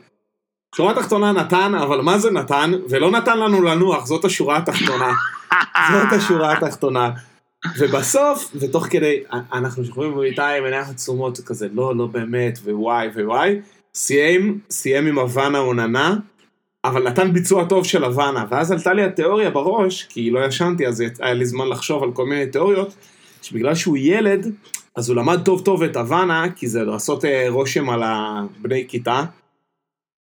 שורה 0.76 0.94
תחתונה 0.94 1.32
נתן, 1.32 1.72
אבל 1.76 2.02
מה 2.02 2.18
זה 2.18 2.32
נתן? 2.32 2.72
ולא 2.90 3.12
נתן 3.12 3.40
לנו 3.40 3.62
לנוח, 3.62 4.06
זאת 4.06 4.26
השורה 4.26 4.58
התחתונה. 4.58 5.12
זאת 5.94 6.12
השורה 6.12 6.52
התחתונה. 6.58 7.12
ובסוף, 7.80 8.52
ותוך 8.56 8.88
כדי, 8.90 9.24
אנחנו 9.54 9.86
שוכבים 9.86 10.16
במיטה 10.16 10.50
עם 10.50 10.64
עיניים 10.64 10.84
עצומות, 10.90 11.40
כזה, 11.46 11.68
לא, 11.74 11.96
לא 11.96 12.06
באמת, 12.08 12.60
ווואי 12.66 13.08
ווואי, 13.08 13.60
סיים, 13.96 14.60
סיים 14.70 15.08
עם 15.08 15.20
הוואנה 15.20 15.60
אוננה, 15.60 16.16
אבל 16.86 17.04
נתן 17.10 17.34
ביצוע 17.34 17.66
טוב 17.66 17.86
של 17.86 18.04
הוואנה, 18.04 18.46
ואז 18.50 18.72
עלתה 18.72 18.94
לי 18.94 19.04
התיאוריה 19.04 19.50
בראש, 19.50 20.04
כי 20.10 20.32
לא 20.32 20.46
ישנתי, 20.46 20.88
אז 20.88 21.04
היה 21.20 21.34
לי 21.34 21.46
זמן 21.46 21.68
לחשוב 21.68 22.04
על 22.04 22.12
כל 22.12 22.26
מיני 22.26 22.48
תיאוריות, 22.48 22.96
שבגלל 23.42 23.76
שהוא 23.76 23.98
ילד, 23.98 24.52
אז 24.96 25.10
הוא 25.10 25.18
למד 25.18 25.46
טוב 25.46 25.66
טוב 25.66 25.84
את 25.84 25.96
הוואנה, 25.96 26.46
כי 26.56 26.68
זה 26.68 26.84
לעשות 26.84 27.26
אה, 27.26 27.46
רושם 27.50 27.90
על 27.90 28.04
הבני 28.04 28.86
כיתה, 28.88 29.24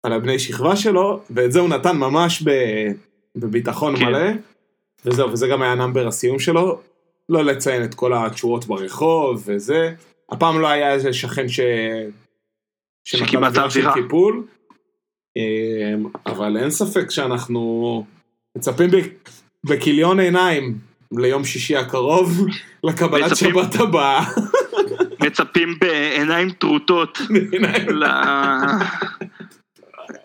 על 0.03 0.13
הבני 0.13 0.39
שכבה 0.39 0.75
שלו, 0.75 1.21
ואת 1.29 1.51
זה 1.51 1.59
הוא 1.59 1.69
נתן 1.69 1.97
ממש 1.97 2.41
ב, 2.41 2.51
בביטחון 3.35 3.95
כן. 3.95 4.05
מלא, 4.05 4.29
וזהו, 5.05 5.31
וזה 5.31 5.47
גם 5.47 5.61
היה 5.61 5.75
נאמבר 5.75 6.07
הסיום 6.07 6.39
שלו, 6.39 6.79
לא 7.29 7.43
לציין 7.43 7.83
את 7.83 7.93
כל 7.93 8.13
התשורות 8.13 8.65
ברחוב 8.65 9.43
וזה, 9.45 9.93
הפעם 10.31 10.59
לא 10.59 10.67
היה 10.67 10.93
איזה 10.93 11.13
שכן 11.13 11.49
ש... 11.49 11.59
שקיבלת 13.03 13.57
אווירה 13.57 13.93
של. 13.95 14.01
טיפול, 14.01 14.43
אמ, 15.37 16.05
אבל 16.25 16.57
אין 16.57 16.69
ספק 16.69 17.11
שאנחנו 17.11 18.05
מצפים 18.57 18.89
בכיליון 19.65 20.19
עיניים 20.19 20.77
ליום 21.17 21.45
שישי 21.45 21.75
הקרוב, 21.77 22.45
לקבלת 22.83 23.31
מצפים- 23.31 23.51
שבת 23.51 23.75
הבאה. 23.75 24.25
מצפים 25.25 25.79
בעיניים 25.79 26.49
טרוטות 26.51 27.17
ל- 27.87 28.05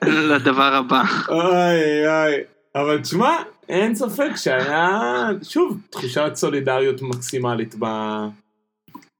לדבר 0.05 0.75
הבא. 0.75 1.03
אוי 1.29 2.07
אוי, 2.07 2.35
אבל 2.75 2.99
תשמע, 3.01 3.37
אין 3.69 3.95
ספק 3.95 4.31
שהיה, 4.37 4.99
שוב, 5.43 5.79
תחושת 5.91 6.31
סולידריות 6.35 7.03
מקסימלית 7.03 7.75
ב... 7.79 7.87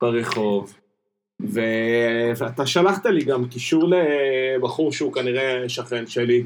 ברחוב. 0.03 0.73
ו... 1.53 1.61
ואתה 2.37 2.67
שלחת 2.67 3.07
לי 3.07 3.25
גם 3.25 3.49
קישור 3.49 3.91
לבחור 4.57 4.93
שהוא 4.93 5.13
כנראה 5.13 5.69
שכן 5.69 6.07
שלי, 6.07 6.45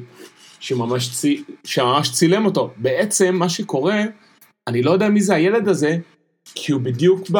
שממש, 0.59 1.09
צי... 1.15 1.43
שממש 1.63 2.11
צילם 2.11 2.45
אותו. 2.45 2.73
בעצם 2.77 3.35
מה 3.35 3.49
שקורה, 3.49 4.01
אני 4.67 4.81
לא 4.83 4.91
יודע 4.91 5.09
מי 5.09 5.21
זה 5.21 5.35
הילד 5.35 5.67
הזה, 5.67 5.97
כי 6.55 6.71
הוא 6.71 6.81
בדיוק 6.81 7.29
ב... 7.31 7.37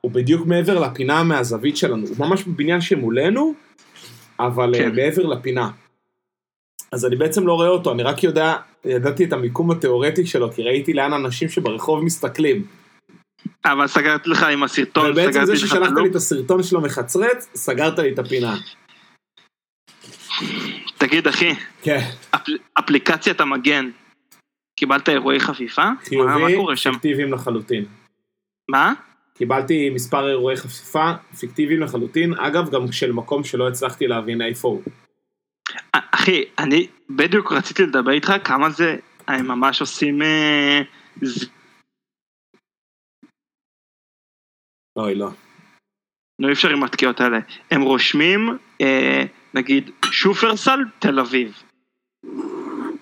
הוא 0.00 0.10
בדיוק 0.12 0.46
מעבר 0.46 0.78
לפינה 0.80 1.22
מהזווית 1.22 1.76
שלנו, 1.76 2.06
הוא 2.06 2.26
ממש 2.26 2.44
בבניין 2.44 2.80
שמולנו, 2.80 3.54
אבל 4.40 4.72
כן. 4.74 4.90
כן. 4.90 4.94
מעבר 4.96 5.26
לפינה. 5.26 5.70
אז 6.92 7.06
אני 7.06 7.16
בעצם 7.16 7.46
לא 7.46 7.52
רואה 7.54 7.68
אותו, 7.68 7.92
אני 7.92 8.02
רק 8.02 8.22
יודע, 8.24 8.54
ידעתי 8.84 9.24
את 9.24 9.32
המיקום 9.32 9.70
התיאורטי 9.70 10.26
שלו, 10.26 10.52
כי 10.52 10.62
ראיתי 10.62 10.92
לאן 10.92 11.12
אנשים 11.12 11.48
שברחוב 11.48 12.04
מסתכלים. 12.04 12.66
אבל 13.64 13.86
סגרתי 13.86 14.30
לך 14.30 14.42
עם 14.42 14.62
הסרטון, 14.62 15.10
ובעצם 15.10 15.32
סגרתי 15.32 15.46
זה 15.46 15.52
לך 15.52 15.62
את 15.62 15.68
ששלחת 15.68 15.86
הלופ. 15.86 16.02
לי 16.02 16.10
את 16.10 16.14
הסרטון 16.14 16.62
שלו 16.62 16.80
מחצרץ, 16.80 17.48
סגרת 17.54 17.98
לי 17.98 18.12
את 18.12 18.18
הפינה. 18.18 18.56
תגיד 20.98 21.26
אחי, 21.26 21.52
כן, 21.82 22.00
אפל- 22.34 22.58
אפליקציית 22.78 23.40
המגן, 23.40 23.90
קיבלת 24.76 25.08
אירועי 25.08 25.40
חפיפה? 25.40 25.82
חיובי? 26.04 26.56
פיקטיביים 26.92 27.32
לחלוטין. 27.32 27.84
מה? 28.68 28.92
קיבלתי 29.34 29.90
מספר 29.90 30.28
אירועי 30.28 30.56
חפיפה 30.56 31.12
פיקטיביים 31.38 31.80
לחלוטין, 31.80 32.34
אגב, 32.34 32.70
גם 32.70 32.92
של 32.92 33.12
מקום 33.12 33.44
שלא 33.44 33.68
הצלחתי 33.68 34.06
להבין 34.06 34.42
איפה 34.42 34.68
הוא. 34.68 34.82
א- 35.92 35.98
אחי, 36.10 36.44
אני 36.58 36.86
בדיוק 37.10 37.52
רציתי 37.52 37.82
לדבר 37.82 38.10
איתך 38.10 38.32
כמה 38.44 38.70
זה, 38.70 38.96
הם 39.28 39.48
ממש 39.48 39.80
עושים... 39.80 40.22
אה, 40.22 40.80
אוי, 44.96 45.14
לא. 45.14 45.28
נו 46.38 46.48
אי 46.48 46.52
אפשר 46.52 46.70
עם 46.70 46.82
התקיעות 46.82 47.20
האלה. 47.20 47.38
הם 47.70 47.82
רושמים, 47.82 48.58
אה, 48.80 49.24
נגיד, 49.54 49.90
שופרסל, 50.10 50.78
תל 50.98 51.20
אביב. 51.20 51.62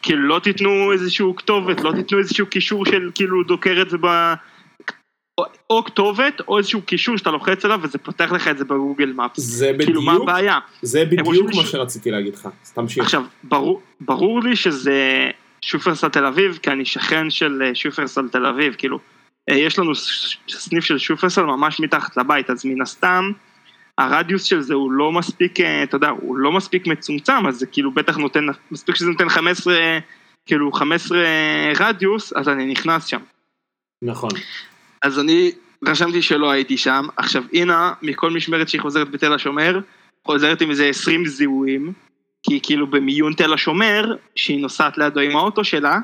כאילו 0.05 0.29
לא 0.29 0.39
תיתנו 0.39 0.93
איזשהו 0.93 1.37
כתובת, 1.37 1.81
לא 1.81 1.93
תיתנו 1.93 2.19
איזשהו 2.19 2.47
קישור 2.47 2.87
של 2.87 3.11
כאילו 3.15 3.43
דוקר 3.43 3.83
את 3.83 3.91
זה 3.91 3.97
ב... 4.01 4.35
או, 5.71 5.85
כתובת 5.85 6.41
או 6.49 6.59
איזשהו 6.59 6.83
קישור 6.83 7.17
שאתה 7.17 7.31
לוחץ 7.31 7.65
עליו 7.65 7.81
וזה 7.83 7.99
פותח 7.99 8.33
לך 8.33 8.49
את 8.49 8.59
זה 8.59 8.65
בגוגל 8.65 9.13
מפס. 9.13 9.43
זה 9.43 9.73
כאילו 9.79 10.03
מה 10.03 10.13
בדיוק, 10.13 10.29
הבעיה? 10.29 10.59
זה 10.83 11.05
בדיוק 11.05 11.55
מה 11.55 11.65
ש- 11.65 11.71
שרציתי 11.71 12.11
להגיד 12.11 12.35
לך. 12.35 12.49
אז 12.65 12.73
תמשיך. 12.73 13.05
עכשיו, 13.05 13.23
ברור, 13.43 13.83
ברור 14.01 14.43
לי 14.43 14.57
שזה 14.57 15.31
שופרסל 15.61 16.09
תל 16.09 16.27
אביב, 16.27 16.59
כי 16.63 16.71
אני 16.71 16.85
שכן 16.85 17.31
של 17.31 17.63
אה, 17.65 17.75
שופרסל 17.75 18.29
תל 18.29 18.47
אביב, 18.47 18.75
כאילו, 18.75 18.99
אה, 19.51 19.57
יש 19.57 19.79
לנו 19.79 19.93
סניף 20.49 20.85
של 20.85 20.99
שופרסל 20.99 21.43
ממש 21.43 21.81
מתחת 21.81 22.17
לבית, 22.17 22.51
אז 22.51 22.65
מן 22.65 22.83
הסתם, 22.83 23.33
הרדיוס 23.99 24.45
של 24.45 24.61
זה 24.61 24.75
הוא 24.75 24.93
לא 24.93 25.13
מספיק, 25.13 25.61
אה, 25.61 25.83
אתה 25.83 25.97
יודע, 25.97 26.09
הוא 26.09 26.37
לא 26.37 26.53
מספיק 26.53 26.87
מצומצם, 26.87 27.47
אז 27.49 27.57
זה 27.57 27.67
כאילו 27.67 27.91
בטח 27.91 28.17
נותן, 28.17 28.47
מספיק 28.71 28.95
שזה 28.95 29.11
נותן 29.11 29.29
15, 29.29 29.75
אה, 29.75 29.99
כאילו 30.47 30.73
15 30.73 31.19
רדיוס, 31.81 32.33
אז 32.33 32.49
אני 32.49 32.67
נכנס 32.67 33.07
שם. 33.07 33.21
נכון. 34.03 34.31
אז 35.03 35.19
אני 35.19 35.53
רשמתי 35.87 36.23
שלא 36.23 36.51
הייתי 36.51 36.77
שם, 36.77 37.07
עכשיו 37.17 37.43
אינה, 37.53 37.93
מכל 38.03 38.31
משמרת 38.31 38.69
שהיא 38.69 38.81
חוזרת 38.81 39.11
בתל 39.11 39.33
השומר, 39.33 39.81
חוזרת 40.27 40.61
עם 40.61 40.71
איזה 40.71 40.87
20 40.87 41.27
זיהויים, 41.27 41.93
כי 42.43 42.61
כאילו 42.63 42.87
במיון 42.87 43.33
תל 43.35 43.53
השומר, 43.53 44.17
שהיא 44.37 44.63
נוסעת 44.63 44.99
לידו 44.99 45.21
עם 45.21 45.37
האוטו 45.37 45.65
שלה, 45.65 45.99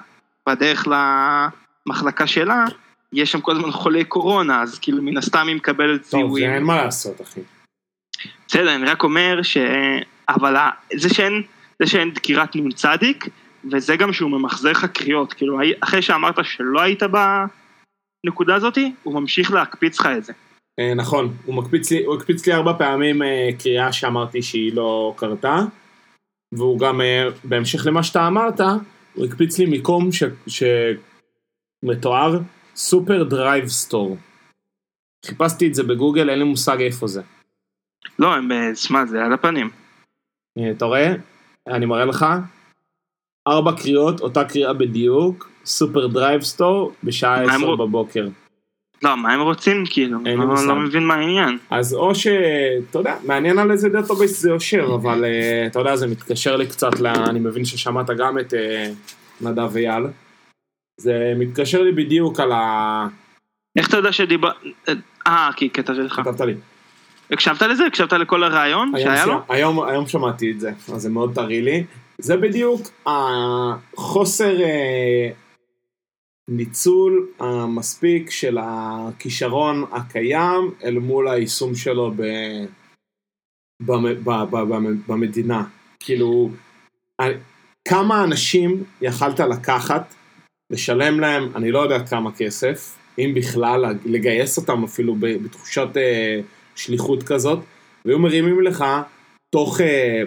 בדרך 0.49 0.89
למחלקה 1.87 2.27
שלה, 2.27 2.65
יש 3.13 3.33
שם 3.33 3.41
כל 3.41 3.53
הזמן 3.53 3.71
חולי 3.71 4.05
קורונה, 4.05 4.63
אז 4.63 4.79
כאילו 4.79 5.03
מן 5.03 5.17
הסתם 5.17 5.47
היא 5.49 5.57
מקבלת 5.57 6.01
טוב, 6.01 6.03
זה 6.03 6.17
זיהויים. 6.17 6.51
אין 6.51 6.63
מה 6.63 6.85
לעשות, 6.85 7.21
אחי. 7.21 7.41
בסדר, 8.49 8.75
אני 8.75 8.87
רק 8.87 9.03
אומר 9.03 9.43
ש... 9.43 9.57
אבל 10.29 10.57
זה 10.97 11.09
שאין, 11.09 11.43
זה 11.83 11.87
שאין 11.87 12.15
דקירת 12.15 12.57
נ"צ, 12.57 12.85
וזה 13.73 13.97
גם 13.97 14.13
שהוא 14.13 14.31
ממחזר 14.31 14.71
לך 14.71 14.85
קריאות, 14.85 15.33
כאילו 15.33 15.59
אחרי 15.81 16.03
שאמרת 16.03 16.35
שלא 16.43 16.81
היית 16.81 17.03
בנקודה 18.25 18.55
הזאתי, 18.55 18.93
הוא 19.03 19.15
ממשיך 19.21 19.53
להקפיץ 19.53 20.01
לך 20.01 20.07
את 20.07 20.25
זה. 20.25 20.33
אה, 20.81 20.95
נכון, 20.95 21.37
הוא 21.45 21.55
מקפיץ 21.55 21.91
לי, 21.91 22.05
הוא 22.05 22.17
הקפיץ 22.17 22.47
לי 22.47 22.53
ארבע 22.53 22.73
פעמים 22.79 23.23
אה, 23.23 23.49
קריאה 23.59 23.93
שאמרתי 23.93 24.43
שהיא 24.43 24.75
לא 24.75 25.15
קרתה, 25.17 25.57
והוא 26.55 26.79
גם, 26.79 27.01
אה, 27.01 27.25
בהמשך 27.45 27.87
למה 27.87 28.03
שאתה 28.03 28.27
אמרת, 28.27 28.61
הוא 29.15 29.27
הקפיץ 29.27 29.59
לי 29.59 29.67
מיקום 29.67 30.09
ש... 30.13 30.23
שמתואר 31.85 32.39
סופר 32.77 33.23
דרייב 33.23 33.69
סטור. 33.69 34.17
חיפשתי 35.27 35.67
את 35.67 35.75
זה 35.75 35.83
בגוגל, 35.83 36.31
אין 36.31 36.39
לי 36.39 36.45
מושג 36.45 36.81
איפה 36.81 37.07
זה. 37.07 37.23
לא, 38.21 38.35
הם, 38.35 38.53
אה, 38.53 38.75
שמע, 38.75 39.07
זה 39.07 39.25
על 39.25 39.33
הפנים. 39.33 39.71
אה, 40.59 40.71
אתה 40.71 40.85
רואה? 40.85 41.13
אני 41.69 41.87
מראה 41.87 42.05
לך. 42.05 42.27
ארבע 43.49 43.73
קריאות, 43.73 44.21
אותה 44.21 44.45
קריאה 44.45 44.73
בדיוק, 44.73 45.51
סופר 45.65 46.07
דרייב 46.07 46.43
סטור, 46.43 46.93
בשעה 47.05 47.43
עשר 47.43 47.77
בבוקר. 47.77 48.29
לא, 49.03 49.17
מה 49.17 49.33
הם 49.33 49.41
רוצים 49.41 49.85
כאילו? 49.91 50.19
אין 50.27 50.33
לי 50.33 50.37
מושג. 50.37 50.67
לא 50.67 50.77
מבין 50.77 51.07
מה 51.07 51.15
העניין. 51.15 51.59
אז 51.71 51.95
או 51.95 52.15
ש... 52.15 52.27
אתה 52.91 52.99
יודע, 52.99 53.17
מעניין 53.27 53.59
על 53.59 53.71
איזה 53.71 53.89
database 53.89 54.41
זה 54.41 54.51
יושב, 54.51 54.85
אבל 54.95 55.25
אה, 55.25 55.67
אתה 55.67 55.79
יודע, 55.79 55.97
זה 55.97 56.07
מתקשר 56.07 56.57
לי 56.57 56.67
קצת 56.67 57.01
ל... 57.01 57.07
אני 57.07 57.41
מבין 57.41 57.65
ששמעת 57.65 58.11
גם 58.11 58.39
את 58.39 58.55
אה, 58.55 58.93
נדב 59.41 59.77
אייל. 59.77 60.07
זה 61.01 61.33
מתקשר 61.37 61.83
לי 61.83 61.93
בדיוק 61.93 62.41
על 62.41 62.53
ה... 62.53 63.07
איך 63.79 63.89
אתה 63.89 63.97
יודע 63.97 64.13
שדיבר... 64.13 64.51
אה, 65.27 65.51
כי 65.57 65.71
כתבתי 65.71 66.01
לך. 66.01 66.21
כתבת 66.21 66.41
לי. 66.41 66.55
הקשבת 67.31 67.63
לזה? 67.63 67.87
הקשבת 67.87 68.13
לכל 68.13 68.45
הרעיון 68.45 68.93
שהיה 68.97 69.27
לו? 69.27 69.41
היום, 69.49 69.83
היום 69.89 70.07
שמעתי 70.07 70.51
את 70.51 70.61
זה, 70.61 70.71
אז 70.95 71.03
זה 71.03 71.11
מאוד 71.11 71.35
טרי 71.35 71.63
לי. 71.63 71.85
זה 72.19 72.37
בדיוק 72.37 72.81
החוסר 73.07 74.61
אה, 74.63 75.31
ניצול 76.51 77.27
המספיק 77.41 78.31
של 78.31 78.59
הכישרון 78.63 79.85
הקיים 79.93 80.71
אל 80.85 80.99
מול 80.99 81.29
היישום 81.29 81.75
שלו 81.75 82.13
ב, 82.17 82.23
במ, 83.83 84.05
ב, 84.25 84.31
ב, 84.31 84.57
ב, 84.57 84.75
במדינה. 85.07 85.65
כאילו, 86.01 86.51
כמה 87.89 88.25
אנשים 88.25 88.85
יכלת 89.01 89.41
לקחת, 89.41 90.15
לשלם 90.71 91.21
להם, 91.21 91.49
אני 91.57 91.71
לא 91.71 91.79
יודע 91.79 92.07
כמה 92.07 92.33
כסף, 92.33 92.97
אם 93.19 93.33
בכלל, 93.37 93.85
לגייס 94.05 94.59
אותם 94.59 94.85
אפילו 94.85 95.15
ב- 95.15 95.45
בתחושת 95.45 95.97
אה, 95.97 96.41
שליחות 96.85 97.23
כזאת, 97.23 97.59
והיו 98.05 98.19
מרימים 98.19 98.61
לך 98.61 98.85
תוך 99.55 99.81
אה, 99.81 100.23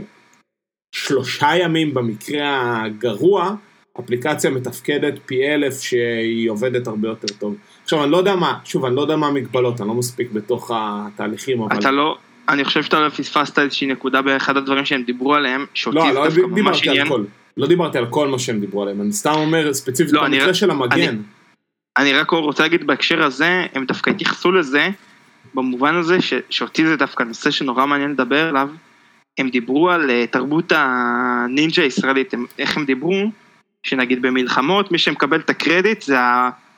שלושה 0.96 1.48
ימים 1.56 1.94
במקרה 1.94 2.82
הגרוע, 2.84 3.56
אפליקציה 4.00 4.50
מתפקדת 4.50 5.13
פי 5.26 5.48
אלף 5.48 5.82
שהיא 5.82 6.50
עובדת 6.50 6.88
הרבה 6.88 7.08
יותר 7.08 7.28
טוב. 7.39 7.56
עכשיו 7.84 8.04
אני 8.04 8.12
לא 8.12 8.18
יודע 8.18 8.36
מה, 8.36 8.58
שוב 8.66 8.86
אני 8.86 8.96
לא 8.96 9.02
יודע 9.02 9.16
מה 9.16 9.28
המגבלות, 9.28 9.82
אני 9.82 9.88
לא 9.88 9.94
מספיק 9.94 10.32
בתוך 10.32 10.72
התהליכים, 10.76 11.62
אבל... 11.62 11.80
אתה 11.80 11.92
לא... 11.92 12.18
אני 12.50 12.63
חושב 12.66 12.84
שאתה 12.84 13.00
לא 13.00 13.10
פספסת 13.10 13.60
איזושהי 13.60 13.88
נקודה 13.88 14.22
באחד 14.22 14.58
הדברים 14.58 14.86
שהם 14.86 15.04
דיברו 15.04 15.36
עליהם, 15.36 15.66
שאותי 15.74 15.98
לא, 15.98 16.12
לא 16.13 16.26
דווקא 16.26 16.42
ממש 16.42 16.56
דיברתי 16.56 16.89
על 16.89 16.96
עניין. 16.96 17.08
כל, 17.08 17.24
לא 17.58 17.68
דיברתי 17.68 17.98
על 17.98 18.06
כל 18.10 18.28
מה 18.28 18.39
שהם 18.39 18.60
דיברו 18.60 18.82
עליהם, 18.82 19.02
אני 19.02 19.12
סתם 19.13 19.32
אומר 19.36 19.74
ספציפית 19.74 20.13
לא, 20.13 20.26
אני 20.26 20.36
במקרה 20.36 20.48
רק- 20.50 20.56
של 20.56 20.72
המגן. 20.72 21.00
אני- 21.00 21.18
אני 21.98 22.13
רק 22.13 22.30
רוצה 22.32 22.63
להגיד 22.63 22.88
בהקשר 22.88 23.24
הזה, 23.24 23.66
הם 23.74 23.86
דווקא 23.86 24.10
התייחסו 24.10 24.52
לזה, 24.52 24.89
במובן 25.54 25.96
הזה 25.96 26.22
ש, 26.22 26.34
שאותי 26.50 26.88
זה 26.88 26.96
דווקא 26.96 27.24
נושא 27.24 27.52
שנורא 27.52 27.86
מעניין 27.86 28.12
לדבר 28.12 28.48
עליו, 28.50 28.70
הם 29.38 29.50
דיברו 29.50 29.89
על 29.89 30.10
אה, 30.10 30.28
תרבות 30.28 30.72
הנינג'ה 30.76 31.84
הישראלית, 31.84 32.34
הם, 32.34 32.46
איך 32.60 32.78
הם 32.78 32.86
דיברו, 32.86 33.32
שנגיד 33.84 34.22
במלחמות, 34.22 34.92
מי 34.92 34.98
שמקבל 34.98 35.39
את 35.39 35.50
הקרדיט 35.50 36.02
זה 36.02 36.18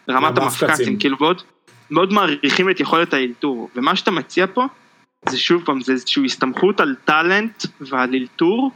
רמת. 0.10 0.38
המפקצים, 0.38 1.00
כאילו 1.00 1.18
מאוד, 1.20 1.42
מאוד 1.92 2.14
מעריכים 2.14 2.70
את 2.70 2.80
יכולת 2.80 3.14
האלתור, 3.14 3.70
ומה 3.76 3.96
שאתה 3.96 4.12
מציע 4.12 4.46
פה, 4.54 4.66
זה 5.30 5.38
שוב 5.38 5.64
פעם, 5.66 5.82
זה 5.82 5.92
איזושהי 5.92 6.26
הסתמכות 6.26 6.80
על 6.80 6.96
טאלנט 7.06 7.66
ועל 7.82 8.16
אלתור, 8.16 8.72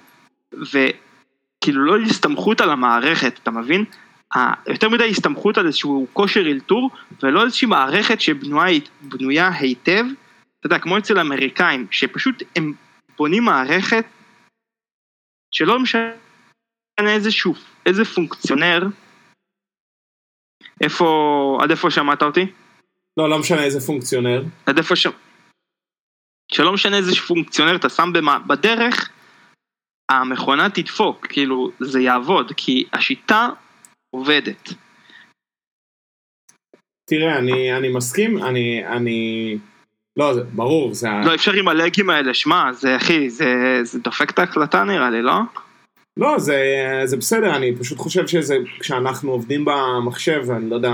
וכאילו 0.54 1.86
לא 1.86 1.98
הסתמכות 1.98 2.62
על 2.62 2.70
המערכת, 2.70 3.40
אתה 3.44 3.52
מבין? 3.52 3.86
יותר 4.68 4.90
מדי 4.90 5.10
הסתמכות 5.10 5.58
על 5.58 5.68
איזשהו 5.68 6.08
כושר 6.14 6.42
אלתור, 6.42 6.90
ולא 7.24 7.44
איזושהי 7.44 7.68
מערכת 7.68 8.22
שבנויה 8.22 8.80
בנויה 9.02 9.50
היטב, 9.60 10.04
אתה 10.60 10.68
יודע, 10.68 10.80
כמו 10.80 10.98
אצל 10.98 11.18
האמריקאים, 11.18 11.88
שפשוט 11.92 12.44
הם 12.56 12.74
בונים 13.18 13.44
מערכת 13.44 14.06
שלא 15.52 15.80
משנה 15.80 16.14
איזשהו, 17.16 17.54
איזה 17.86 18.06
פונקציונר, 18.06 18.88
איפה, 20.82 21.58
עד 21.62 21.72
איפה 21.72 21.92
שמעת 21.92 22.24
אותי? 22.24 22.46
לא, 23.18 23.30
לא 23.30 23.40
משנה 23.40 23.64
איזה 23.64 23.80
פונקציונר. 23.80 24.44
עד 24.66 24.78
איפה 24.78 24.96
ש... 24.96 25.08
שלא 26.52 26.74
משנה 26.74 26.98
איזה 26.98 27.16
פונקציונר 27.16 27.76
אתה 27.76 27.90
שם 27.90 28.14
במה, 28.14 28.40
בדרך, 28.40 29.10
המכונה 30.10 30.70
תדפוק, 30.70 31.28
כאילו, 31.28 31.72
זה 31.80 32.00
יעבוד, 32.00 32.52
כי 32.58 32.88
השיטה 32.94 33.50
עובדת. 34.10 34.70
תראה, 37.10 37.38
אני, 37.38 37.78
אני 37.78 37.90
מסכים, 37.90 38.44
אני, 38.44 38.88
אני... 38.88 39.58
לא, 40.18 40.34
זה 40.34 40.44
ברור, 40.44 40.94
זה... 40.94 41.08
לא 41.26 41.36
אפשר 41.36 41.52
עם 41.54 41.68
הלגים 41.68 42.10
האלה, 42.10 42.34
שמע, 42.34 42.74
זה 42.74 42.96
אחי, 42.96 43.30
זה, 43.30 43.46
זה 43.84 44.00
דופק 44.00 44.30
את 44.32 44.40
ההקלטה 44.40 44.84
נראה 44.84 45.10
לי, 45.10 45.22
לא? 45.22 45.40
לא, 46.18 46.40
זה, 46.40 46.62
זה 47.06 47.18
בסדר, 47.18 47.56
אני 47.56 47.76
פשוט 47.80 47.98
חושב 47.98 48.28
שזה, 48.28 48.56
כשאנחנו 48.80 49.32
עובדים 49.32 49.66
במחשב, 49.66 50.44
אני 50.58 50.70
לא 50.70 50.76
יודע, 50.76 50.92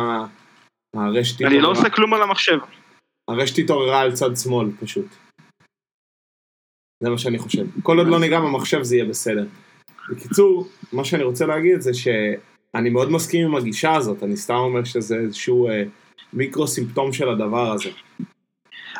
הרשת 0.95 1.41
אני 1.41 1.49
לא 1.49 1.57
התעוררה- 1.59 1.77
עושה 1.79 1.89
כלום 1.89 2.13
על 2.13 2.21
המחשב. 2.21 2.57
הרשת 3.29 3.57
התעוררה 3.57 4.01
על 4.01 4.11
צד 4.13 4.35
שמאל, 4.43 4.67
פשוט. 4.79 5.05
זה 7.03 7.09
מה 7.09 7.17
שאני 7.17 7.37
חושב. 7.39 7.63
כל 7.83 7.97
עוד 7.97 8.07
לא 8.07 8.19
ניגע 8.19 8.39
במחשב 8.39 8.83
זה 8.83 8.95
יהיה 8.95 9.05
בסדר. 9.05 9.45
בקיצור, 10.09 10.67
מה 10.93 11.05
שאני 11.05 11.23
רוצה 11.23 11.45
להגיד 11.45 11.81
זה 11.81 11.91
שאני 12.75 12.89
מאוד 12.89 13.11
מסכים 13.11 13.45
עם 13.45 13.55
הגישה 13.55 13.95
הזאת, 13.95 14.23
אני 14.23 14.37
סתם 14.37 14.53
אומר 14.53 14.83
שזה 14.83 15.15
איזשהו 15.15 15.69
אה, 15.69 15.83
מיקרו 16.33 16.67
סימפטום 16.67 17.13
של 17.13 17.29
הדבר 17.29 17.71
הזה. 17.71 17.89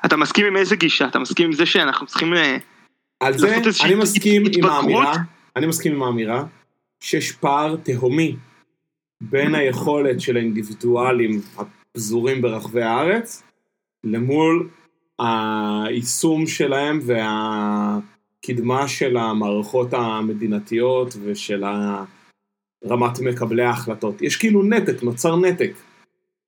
אתה 0.06 0.18
מסכים 0.18 0.46
עם 0.46 0.58
איזה 0.58 0.76
גישה? 0.76 1.08
אתה 1.08 1.20
מסכים 1.20 1.46
עם 1.46 1.54
זה 1.54 1.66
שאנחנו 1.66 2.08
צריכים... 2.08 2.34
אה, 2.34 2.58
על 3.20 3.38
זה 3.38 3.56
אני 3.84 3.96
מסכים 3.96 4.42
עם 4.42 4.48
התבגרות? 4.48 4.72
האמירה, 4.72 5.14
אני 5.56 5.66
מסכים 5.66 5.94
עם 5.94 6.04
האמירה 6.04 6.44
שיש 7.00 7.32
פער 7.32 7.76
תהומי 7.76 8.36
בין 9.22 9.56
היכולת 9.56 10.22
של 10.22 10.38
האינדיבידואלים 10.38 11.42
הפזורים 11.58 12.42
ברחבי 12.42 12.84
הארץ 12.84 13.44
למול 14.04 14.70
היישום 15.20 16.48
שלהם 16.48 17.00
והקדמה 17.06 18.88
של 18.88 19.18
המערכות 19.18 19.94
המדינתיות 19.94 21.16
ושל 21.24 21.64
ה- 21.64 22.04
רמת 22.86 23.20
מקבלי 23.20 23.64
ההחלטות. 23.64 24.22
יש 24.22 24.38
כאילו 24.38 24.64
נתק, 24.64 25.04
נוצר 25.04 25.36
נתק 25.36 25.72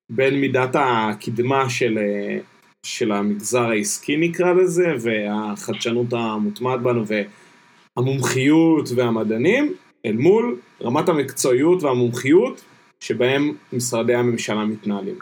בין 0.10 0.42
מידת 0.42 0.70
הקדמה 0.74 1.70
של, 1.70 1.98
אה, 1.98 2.40
של 2.84 3.12
המגזר 3.12 3.70
העסקי 3.70 4.18
נקרא 4.18 4.54
לזה, 4.54 4.94
והחדשנות 5.00 6.14
המוטמעת 6.14 6.82
בנו, 6.82 7.04
והמומחיות 7.98 8.90
והמדענים, 8.96 9.74
אל 10.06 10.16
מול 10.18 10.60
רמת 10.82 11.10
המקצועיות 11.10 11.84
והמומחיות 11.84 12.62
שבהם 13.00 13.54
משרדי 13.74 14.16
הממשלה 14.16 14.66
מתנהלים. 14.66 15.16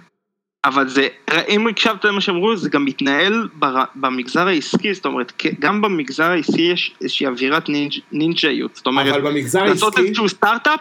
אבל 0.66 0.90
זה, 0.90 1.08
אם 1.50 1.68
הקשבת 1.68 2.06
למה 2.06 2.22
שאמרו, 2.22 2.58
זה 2.58 2.70
גם 2.70 2.86
מתנהל 2.86 3.48
בר, 3.54 3.84
במגזר 3.96 4.48
העסקי, 4.48 4.94
זאת 4.94 5.06
אומרת, 5.06 5.34
גם 5.60 5.82
במגזר 5.82 6.24
העסקי 6.24 6.62
יש 6.62 6.96
איזושהי 7.02 7.28
אווירת 7.28 7.70
נינג', 7.70 7.94
נינג'איות, 8.12 8.76
זאת 8.76 8.88
אומרת, 8.88 9.16
אבל 9.16 9.22
במגזר 9.22 9.64
לעשות 9.64 9.94
העסקי, 9.94 10.08
איזשהו 10.08 10.30
סטארט-אפ 10.30 10.80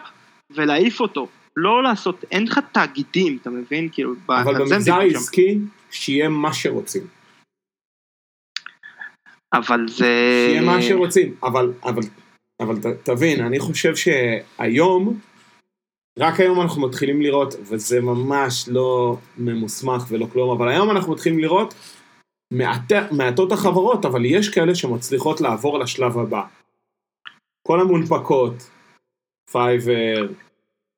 ולהעיף 0.51 1.01
אותו, 1.01 1.29
לא 1.57 1.83
לעשות, 1.83 2.25
אין 2.31 2.44
לך 2.44 2.61
תאגידים, 2.73 3.38
אתה 3.42 3.51
מבין? 3.51 3.88
כאילו, 3.92 4.14
אבל 4.29 4.55
במגזר. 4.59 4.94
העסקי, 4.94 5.59
שיהיה 5.90 6.29
מה 6.29 6.53
שרוצים. 6.53 7.03
אבל 9.55 9.88
זה... 9.88 10.47
שיהיה 10.49 10.62
מה 10.62 10.83
שרוצים, 10.83 11.35
אבל, 11.42 11.73
אבל, 11.85 12.03
אבל 12.61 12.77
ת, 12.77 12.87
תבין, 12.87 13.44
אני 13.44 13.59
חושב 13.59 13.92
שהיום, 13.97 15.18
רק 16.18 16.40
היום 16.40 16.61
אנחנו 16.61 16.83
מתחילים 16.83 17.22
לראות, 17.22 17.55
וזה 17.55 18.00
ממש 18.00 18.68
לא 18.68 19.16
ממוסמך 19.38 20.05
ולא 20.09 20.27
כלום, 20.33 20.50
אבל 20.50 20.68
היום 20.68 20.90
אנחנו 20.90 21.12
מתחילים 21.12 21.38
לראות 21.38 21.74
מעט, 22.53 22.92
מעטות 23.11 23.53
החברות, 23.53 24.05
אבל 24.05 24.24
יש 24.24 24.48
כאלה 24.48 24.74
שמצליחות 24.74 25.40
לעבור 25.40 25.79
לשלב 25.79 26.18
הבא. 26.18 26.42
כל 27.66 27.81
המונפקות, 27.81 28.70
פייבר, 29.50 30.29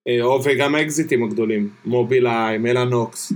אה, 0.09 0.23
או 0.23 0.41
וגם 0.45 0.75
האקזיטים 0.75 1.25
הגדולים, 1.25 1.71
מובילאיי, 1.85 2.59
מלאנוקס, 2.59 3.33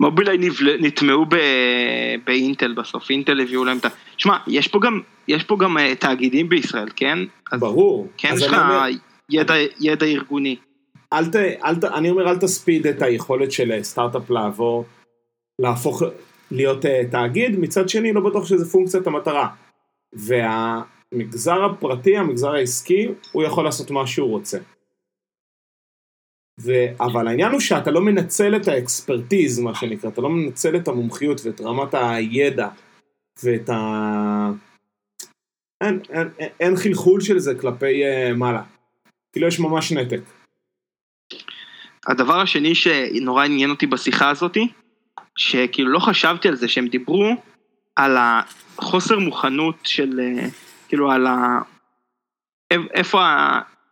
מובילאיי 0.00 0.38
נטמעו 0.80 1.26
ב- 1.26 2.14
באינטל 2.24 2.72
בסוף, 2.72 3.10
אינטל 3.10 3.40
הביאו 3.40 3.64
להם 3.64 3.78
את 3.78 3.84
ה... 3.84 3.88
שמע, 4.16 4.36
יש 4.46 4.68
פה 4.68 4.78
גם, 4.82 5.00
יש 5.28 5.44
פה 5.44 5.56
גם 5.60 5.78
אה, 5.78 5.94
תאגידים 5.94 6.48
בישראל, 6.48 6.88
כן? 6.96 7.18
אז 7.52 7.60
ברור. 7.60 8.08
כן 8.16 8.34
יש 8.36 8.42
לך 8.42 8.54
אני 8.54 8.98
ידע, 9.30 9.54
ידע 9.80 10.06
ארגוני. 10.06 10.56
אל 11.12 11.26
ת, 11.26 11.36
אל 11.64 11.76
ת, 11.80 11.84
אני 11.84 12.10
אומר 12.10 12.30
אל 12.30 12.38
תספיד 12.38 12.86
את 12.86 13.02
היכולת 13.02 13.52
של 13.52 13.72
אה, 13.72 13.82
סטארט-אפ 13.82 14.30
לעבור, 14.30 14.84
להפוך, 15.58 16.02
להיות 16.50 16.84
אה, 16.84 16.88
תאגיד, 17.10 17.58
מצד 17.58 17.88
שני 17.88 18.12
לא 18.12 18.20
בטוח 18.20 18.46
שזה 18.46 18.70
פונקציית 18.70 19.06
המטרה. 19.06 19.48
והמגזר 20.12 21.64
הפרטי, 21.64 22.16
המגזר 22.16 22.54
העסקי, 22.54 23.08
הוא 23.32 23.42
יכול 23.42 23.64
לעשות 23.64 23.90
מה 23.90 24.06
שהוא 24.06 24.30
רוצה. 24.30 24.58
ו... 26.60 26.72
אבל 27.00 27.28
העניין 27.28 27.52
הוא 27.52 27.60
שאתה 27.60 27.90
לא 27.90 28.00
מנצל 28.00 28.56
את 28.56 28.68
האקספרטיז, 28.68 29.58
מה 29.58 29.74
שנקרא, 29.74 30.10
אתה 30.10 30.20
לא 30.20 30.28
מנצל 30.28 30.76
את 30.76 30.88
המומחיות 30.88 31.40
ואת 31.44 31.60
רמת 31.60 31.94
הידע 31.94 32.68
ואת 33.42 33.68
ה... 33.68 34.50
אין, 35.80 36.00
אין, 36.10 36.28
אין, 36.38 36.48
אין 36.60 36.76
חלחול 36.76 37.20
של 37.20 37.38
זה 37.38 37.54
כלפי 37.54 38.02
uh, 38.04 38.36
מעלה. 38.36 38.62
כאילו 39.36 39.48
יש 39.48 39.60
ממש 39.60 39.92
נתק. 39.92 40.20
הדבר 42.06 42.40
השני 42.40 42.74
שנורא 42.74 43.44
עניין 43.44 43.70
אותי 43.70 43.86
בשיחה 43.86 44.30
הזאתי, 44.30 44.68
שכאילו 45.36 45.90
לא 45.90 45.98
חשבתי 45.98 46.48
על 46.48 46.56
זה, 46.56 46.68
שהם 46.68 46.88
דיברו 46.88 47.34
על 47.96 48.16
החוסר 48.18 49.18
מוכנות 49.18 49.76
של, 49.84 50.20
אה, 50.20 50.48
כאילו 50.88 51.10
על 51.12 51.26
ה... 51.26 51.60
איפ- 52.74 52.90
איפה 52.94 53.22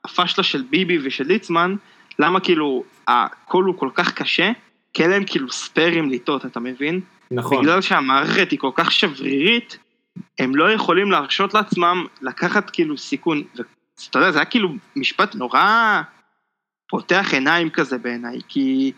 הפשלה 0.04 0.44
של 0.44 0.62
ביבי 0.62 0.98
ושל 1.04 1.24
ליצמן, 1.24 1.74
למה 2.18 2.40
כאילו 2.40 2.84
הכל 3.08 3.64
הוא 3.64 3.78
כל 3.78 3.90
כך 3.94 4.12
קשה, 4.14 4.50
כי 4.94 5.02
אין 5.02 5.10
להם 5.10 5.24
כאילו 5.26 5.50
ספיירים 5.50 6.10
לטעות, 6.10 6.46
אתה 6.46 6.60
מבין? 6.60 7.00
נכון. 7.30 7.62
בגלל 7.62 7.80
שהמערכת 7.80 8.50
היא 8.50 8.58
כל 8.58 8.70
כך 8.74 8.92
שברירית, 8.92 9.78
הם 10.38 10.56
לא 10.56 10.72
יכולים 10.72 11.10
להרשות 11.10 11.54
לעצמם 11.54 12.06
לקחת 12.22 12.70
כאילו 12.70 12.98
סיכון. 12.98 13.42
ואתה 13.98 14.18
יודע, 14.18 14.30
זה 14.30 14.38
היה 14.38 14.44
כאילו 14.44 14.68
משפט 14.96 15.34
נורא 15.34 16.00
פותח 16.88 17.28
עיניים 17.32 17.70
כזה 17.70 17.98
בעיניי, 17.98 18.38
כי 18.48 18.92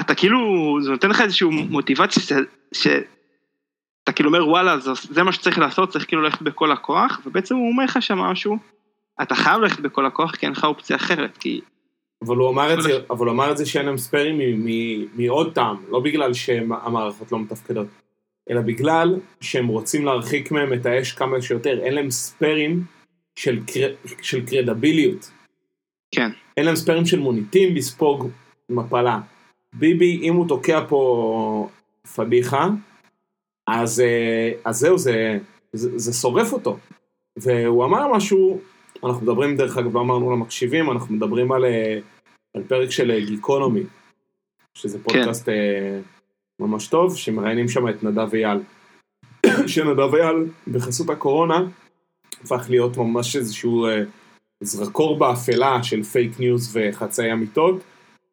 אתה 0.00 0.14
כאילו, 0.14 0.38
זה 0.82 0.90
נותן 0.90 1.10
לך 1.10 1.20
איזושהי 1.20 1.48
מוטיבציה 1.48 2.22
ש... 2.22 2.32
שאתה 2.72 4.12
כאילו 4.14 4.28
אומר 4.28 4.48
וואלה, 4.48 4.78
זה, 4.78 4.90
זה 5.10 5.22
מה 5.22 5.32
שצריך 5.32 5.58
לעשות, 5.58 5.90
צריך 5.90 6.06
כאילו 6.06 6.22
ללכת 6.22 6.42
בכל 6.42 6.72
הכוח, 6.72 7.20
ובעצם 7.26 7.54
הוא 7.54 7.70
אומר 7.70 7.84
לך 7.84 8.02
שם 8.02 8.18
משהו, 8.18 8.58
אתה 9.22 9.34
חייב 9.34 9.60
ללכת 9.60 9.80
בכל 9.80 10.06
הכוח 10.06 10.34
כי 10.34 10.46
אין 10.46 10.52
לך 10.52 10.64
אופציה 10.64 10.96
אחרת, 10.96 11.36
כי 11.36 11.60
אבל 12.22 12.36
הוא 12.36 12.50
אמר 12.50 12.74
את 12.74 12.82
זה, 12.82 12.90
אבל 13.10 13.26
הוא 13.26 13.34
אמר 13.34 13.52
את 13.52 13.56
זה 13.56 13.66
שאין 13.66 13.86
להם 13.86 13.98
ספיירים 13.98 14.66
מעוד 15.14 15.54
טעם, 15.54 15.76
לא 15.90 16.00
בגלל 16.00 16.34
שהמערכות 16.34 17.32
לא 17.32 17.38
מתפקדות, 17.38 17.86
אלא 18.50 18.60
בגלל 18.60 19.20
שהם 19.40 19.66
רוצים 19.66 20.04
להרחיק 20.04 20.50
מהם 20.50 20.72
את 20.72 20.86
האש 20.86 21.12
כמה 21.12 21.42
שיותר, 21.42 21.78
אין 21.82 21.94
להם 21.94 22.10
ספיירים 22.10 22.84
של, 23.36 23.60
קר... 23.66 23.94
של 24.22 24.46
קרדביליות, 24.46 25.30
כן. 26.14 26.30
אין 26.56 26.66
להם 26.66 26.76
ספיירים 26.76 27.06
של 27.06 27.18
מוניטין 27.18 27.74
לספוג 27.74 28.28
מפלה. 28.68 29.20
ביבי, 29.72 30.20
אם 30.22 30.34
הוא 30.34 30.48
תוקע 30.48 30.84
פה 30.88 31.68
פדיחה, 32.16 32.68
אז, 33.66 34.00
אה, 34.00 34.52
אז 34.64 34.76
זהו, 34.78 34.98
זה, 34.98 35.38
זה, 35.72 35.98
זה 35.98 36.12
שורף 36.12 36.52
אותו. 36.52 36.78
והוא 37.36 37.84
אמר 37.84 38.12
משהו, 38.12 38.60
אנחנו 39.04 39.22
מדברים, 39.22 39.56
דרך 39.56 39.76
אגב, 39.76 39.96
אמרנו 39.96 40.32
למקשיבים, 40.32 40.90
אנחנו 40.90 41.14
מדברים 41.14 41.52
על, 41.52 41.64
אה, 41.64 41.98
על 42.56 42.62
פרק 42.62 42.90
של 42.90 43.10
אה, 43.10 43.20
גיקונומי, 43.20 43.82
שזה 44.74 45.02
פודקאסט 45.04 45.48
אה, 45.48 46.00
ממש 46.60 46.88
טוב, 46.88 47.16
שמראיינים 47.16 47.68
שם 47.68 47.88
את 47.88 48.02
נדב 48.02 48.34
אייל. 48.34 48.58
שנדב 49.72 50.14
אייל, 50.14 50.46
בחסות 50.72 51.10
הקורונה, 51.10 51.64
הפך 52.44 52.66
להיות 52.70 52.96
ממש 52.96 53.36
איזשהו 53.36 53.86
אה, 53.86 54.02
זרקור 54.60 55.18
באפלה 55.18 55.82
של 55.82 56.02
פייק 56.02 56.40
ניוז 56.40 56.76
וחצאי 56.76 57.32
אמיתות, 57.32 57.80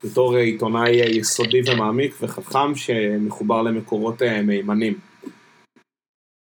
בתור 0.03 0.35
אה, 0.35 0.41
עיתונאי 0.41 1.01
אה, 1.01 1.09
יסודי 1.09 1.61
ומעמיק 1.67 2.15
וחכם 2.21 2.75
שמחובר 2.75 3.61
למקורות 3.61 4.21
מהימנים. 4.43 4.93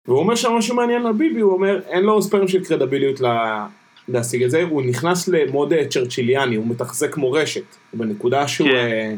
והוא 0.09 0.18
אומר 0.18 0.35
שם 0.35 0.52
משהו 0.52 0.76
מעניין 0.76 1.07
על 1.07 1.12
ביבי, 1.12 1.40
הוא 1.40 1.52
אומר, 1.52 1.80
אין 1.88 2.04
לו 2.04 2.22
ספיירים 2.22 2.48
של 2.48 2.64
קרדיביליות 2.64 3.20
לה... 3.20 3.66
להשיג 4.09 4.42
את 4.42 4.50
זה, 4.50 4.62
הוא 4.62 4.83
נכנס 4.83 5.28
למוד 5.28 5.72
צ'רצ'יליאני, 5.90 6.57
הוא 6.57 6.66
מתחזק 6.66 7.16
מורשת, 7.16 7.64
בנקודה 7.92 8.48
שהוא, 8.48 8.68
כן. 8.68 9.16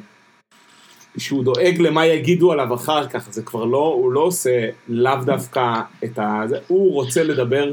שהוא 1.19 1.45
דואג 1.45 1.79
למה 1.79 2.07
יגידו 2.07 2.53
עליו 2.53 2.75
אחר 2.75 3.09
כך, 3.09 3.29
זה 3.31 3.43
כבר 3.43 3.65
לא, 3.65 3.93
הוא 3.97 4.13
לא 4.13 4.21
עושה 4.21 4.69
לאו 4.89 5.17
דווקא 5.25 5.81
את 6.05 6.19
ה... 6.19 6.43
הוא 6.67 6.93
רוצה 6.93 7.23
לדבר 7.23 7.73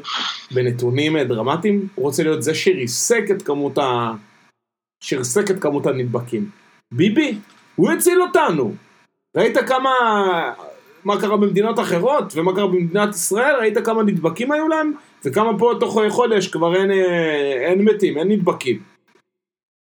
בנתונים 0.52 1.18
אה, 1.18 1.24
דרמטיים, 1.24 1.88
הוא 1.96 2.06
רוצה 2.06 2.24
להיות 2.24 2.44
זה 2.44 2.56
שריסק 2.56 3.24
את 3.32 3.42
כמות 3.42 3.78
ה... 3.78 4.12
שריסק 5.04 5.52
את 5.52 5.62
כמות 5.62 5.86
הנדבקים. 5.86 6.50
ביבי, 6.92 7.38
הוא 7.76 7.92
הציל 7.92 8.22
אותנו. 8.22 8.74
ראית 9.38 9.58
כמה... 9.58 9.92
מה 11.06 11.22
קרה 11.22 11.38
במדינות 11.38 11.80
אחרות, 11.80 12.34
ומה 12.36 12.56
קרה 12.56 12.68
במדינת 12.68 13.16
ישראל, 13.16 13.56
ראית 13.60 13.78
כמה 13.78 14.04
נדבקים 14.04 14.52
היו 14.52 14.68
להם, 14.68 14.92
וכמה 15.26 15.60
פה 15.60 15.74
תוך 15.80 16.00
חודש 16.10 16.48
כבר 16.48 16.76
אין, 16.76 16.92
אה, 16.92 17.70
אין 17.70 17.82
מתים, 17.82 18.18
אין 18.18 18.28
נדבקים. 18.28 18.93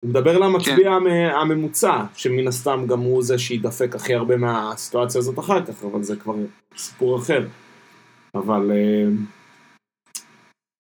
הוא 0.05 0.11
מדבר 0.11 0.39
למצביע 0.39 0.91
המ- 0.91 1.07
הממוצע, 1.07 2.05
שמן 2.17 2.49
הסתם 2.49 2.85
גם 2.89 3.01
הוא 3.01 3.23
זה 3.23 3.39
שידפק 3.39 3.95
הכי 3.95 4.15
הרבה 4.15 4.37
מהסיטואציה 4.37 5.19
הזאת 5.19 5.39
אחר 5.39 5.65
כך, 5.65 5.85
אבל 5.85 6.03
זה 6.03 6.17
כבר 6.17 6.35
סיפור 6.77 7.19
אחר. 7.19 7.47
אבל 8.35 8.71
אה, 8.75 9.09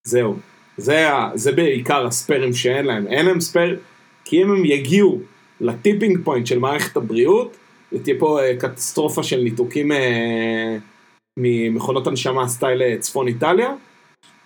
זהו, 0.06 0.37
זה, 0.76 1.08
זה 1.35 1.52
בעיקר 1.52 2.06
הספיירים 2.06 2.52
שאין 2.52 2.87
להם. 2.87 3.06
אין 3.06 3.26
להם 3.26 3.40
spare, 3.40 3.80
כי 4.24 4.42
אם 4.42 4.50
הם 4.50 4.64
יגיעו 4.64 5.20
ל 5.61 5.68
tipping 5.68 6.18
point 6.24 6.46
של 6.46 6.58
מערכת 6.58 6.96
הבריאות, 6.96 7.56
ותהיה 7.92 8.16
פה 8.18 8.42
אה, 8.42 8.56
קטסטרופה 8.56 9.22
של 9.22 9.40
ניתוקים 9.40 9.92
אה, 9.92 10.76
ממכונות 11.38 12.06
הנשמה 12.06 12.48
סטייל 12.48 12.98
צפון 12.98 13.28
איטליה, 13.28 13.74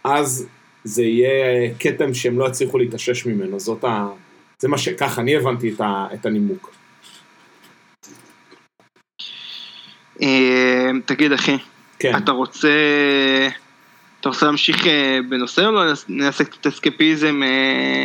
אז 0.05 0.47
זה 0.85 1.03
יהיה 1.03 1.71
כתם 1.81 2.15
שהם 2.15 2.39
לא 2.39 2.49
יצליחו 2.49 2.79
להתאושש 2.79 3.27
ממנו, 3.27 3.61
זאת 3.61 3.85
ה... 3.85 4.09
זה 4.59 4.69
מה 4.69 4.79
שככה 4.79 5.21
אני 5.21 5.37
הבנתי 5.37 5.73
את, 5.75 5.81
ה... 5.81 6.07
את 6.15 6.27
הנימוק. 6.27 6.75
אה, 10.23 10.91
תגיד 11.05 11.33
אחי, 11.33 11.57
כן. 11.99 12.17
אתה 12.17 12.33
רוצה... 12.33 12.69
אתה 14.21 14.29
רוצה 14.29 14.47
להמשיך 14.47 14.87
אה, 14.87 15.19
בנושא 15.29 15.67
או 15.67 15.73
לא 15.73 15.83
נעשה 16.09 16.45
קצת 16.45 16.67
אסקפיזם? 16.67 17.43
אה, 17.43 18.05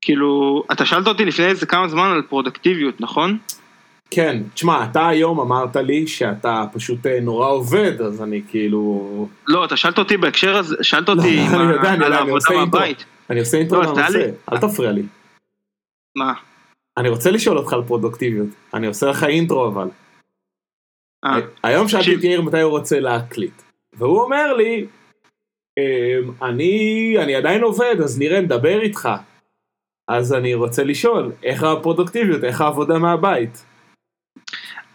כאילו, 0.00 0.62
אתה 0.72 0.86
שאלת 0.86 1.06
אותי 1.06 1.24
לפני 1.24 1.46
איזה 1.46 1.66
כמה 1.66 1.88
זמן 1.88 2.10
על 2.10 2.22
פרודקטיביות, 2.22 3.00
נכון? 3.00 3.38
כן, 4.10 4.42
תשמע, 4.54 4.84
אתה 4.84 5.08
היום 5.08 5.40
אמרת 5.40 5.76
לי 5.76 6.06
שאתה 6.06 6.64
פשוט 6.72 7.06
נורא 7.22 7.48
עובד, 7.48 8.02
אז 8.02 8.22
אני 8.22 8.42
כאילו... 8.48 9.28
לא, 9.48 9.64
אתה 9.64 9.76
שאלת 9.76 9.98
אותי 9.98 10.16
בהקשר 10.16 10.56
הזה, 10.56 10.76
שאלת 10.82 11.08
אותי 11.08 11.36
לא, 11.36 11.62
אני 11.62 11.72
יודע, 11.72 11.94
אני 11.94 12.04
על 12.04 12.12
יודע, 12.12 12.18
אני 12.18 12.28
העבודה. 12.28 12.78
מהבית. 12.78 13.04
אני 13.30 13.40
עושה 13.40 13.58
אינטרו 13.58 13.82
לא, 13.82 13.86
לנושא, 13.86 14.18
לי. 14.18 14.24
אל 14.52 14.58
תפריע 14.58 14.92
לי. 14.92 15.02
מה? 16.16 16.32
אני 16.96 17.08
רוצה 17.08 17.30
לשאול 17.30 17.58
אותך 17.58 17.72
על 17.72 17.82
פרודוקטיביות, 17.86 18.48
אני 18.74 18.86
עושה 18.86 19.06
לך 19.06 19.24
אינטרו 19.24 19.68
אבל. 19.68 19.88
אה, 21.24 21.38
היום 21.62 21.88
שאלתי. 21.88 22.14
את 22.14 22.24
יאיר 22.24 22.42
מתי 22.42 22.60
הוא 22.60 22.70
רוצה 22.70 23.00
להקליט, 23.00 23.62
והוא 23.92 24.22
אומר 24.22 24.52
לי, 24.52 24.86
"אמ, 25.78 26.30
אני, 26.42 27.14
אני 27.22 27.34
עדיין 27.34 27.62
עובד, 27.62 27.96
אז 28.04 28.18
נראה, 28.18 28.40
נדבר 28.40 28.80
איתך. 28.80 29.08
אז 30.08 30.32
אני 30.32 30.54
רוצה 30.54 30.84
לשאול, 30.84 31.32
איך 31.42 31.62
הפרודוקטיביות, 31.62 32.44
איך 32.44 32.60
העבודה 32.60 32.98
מהבית? 32.98 33.64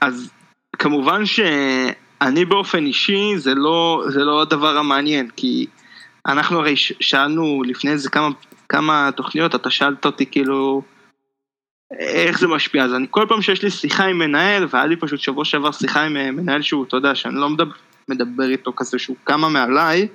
אז 0.02 0.32
כמובן 0.78 1.26
שאני 1.26 2.46
באופן 2.46 2.86
אישי 2.86 3.38
זה 3.38 3.56
לא, 3.56 4.04
זה 4.10 4.20
לא 4.20 4.42
הדבר 4.42 4.78
המעניין, 4.78 5.30
כי 5.36 5.68
אנחנו 6.28 6.60
הרי 6.60 6.76
שאלנו 6.76 7.64
לפני 7.64 7.92
איזה 7.92 8.10
כמה, 8.10 8.30
כמה 8.70 9.10
תוכניות, 9.16 9.56
אתה 9.56 9.70
שאלת 9.70 10.06
אותי 10.06 10.26
כאילו 10.26 10.82
איך 12.00 12.40
זה 12.40 12.48
משפיע, 12.48 12.84
אז 12.84 12.94
אני 12.94 13.08
כל 13.10 13.26
פעם 13.30 13.42
שיש 13.42 13.64
לי 13.64 13.70
שיחה 13.70 14.06
עם 14.06 14.20
מנהל, 14.20 14.68
והיה 14.70 14.86
לי 14.86 14.96
פשוט 14.96 15.20
שבוע 15.20 15.46
שעבר 15.46 15.72
שיחה 15.72 16.04
עם 16.04 16.18
אה, 16.18 16.32
מנהל 16.32 16.62
שהוא, 16.62 16.86
אתה 16.86 16.98
יודע, 16.98 17.16
שאני 17.16 17.36
לא 17.36 17.50
מדבר, 17.50 17.76
מדבר 18.10 18.50
איתו 18.50 18.74
כזה 18.76 19.00
שהוא 19.00 19.18
כמה 19.26 19.50
מעליי, 19.50 20.08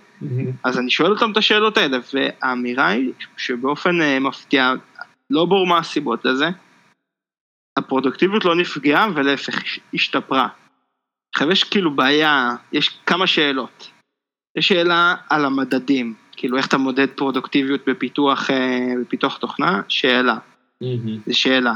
אז 0.65 0.79
אני 0.79 0.91
שואל 0.91 1.11
אותם 1.11 1.33
את 1.33 1.37
השאלות 1.37 1.77
האלה, 1.77 1.99
והאמירה 2.15 2.89
היא 2.89 3.13
שבאופן 3.37 4.01
אה, 4.01 4.21
מפתיע, 4.21 4.73
לא 5.31 5.45
ברור 5.45 5.67
מה 5.67 5.79
הסיבות 5.79 6.25
לזה, 6.25 6.49
הפרודוקטיביות 7.79 8.45
לא 8.45 8.55
נפגעה 8.57 9.09
ולהפך 9.15 9.63
הש- 9.63 9.81
השתפרה. 9.95 10.49
עכשיו 11.35 11.51
יש 11.53 11.65
כאילו 11.65 11.91
בעיה, 11.91 12.57
יש 12.73 12.99
כמה 13.07 13.27
שאלות. 13.27 13.91
יש 14.59 14.69
שאלה 14.69 15.15
על 15.31 15.45
המדדים, 15.45 16.15
כאילו 16.33 16.57
איך 16.57 16.67
אתה 16.67 16.79
מודד 16.79 17.07
פרודוקטיביות 17.11 17.81
בפיתוח, 17.89 18.51
אה, 18.51 18.93
בפיתוח 19.01 19.37
תוכנה, 19.37 19.81
שאלה, 19.89 20.37
זו 21.27 21.39
שאלה. 21.39 21.75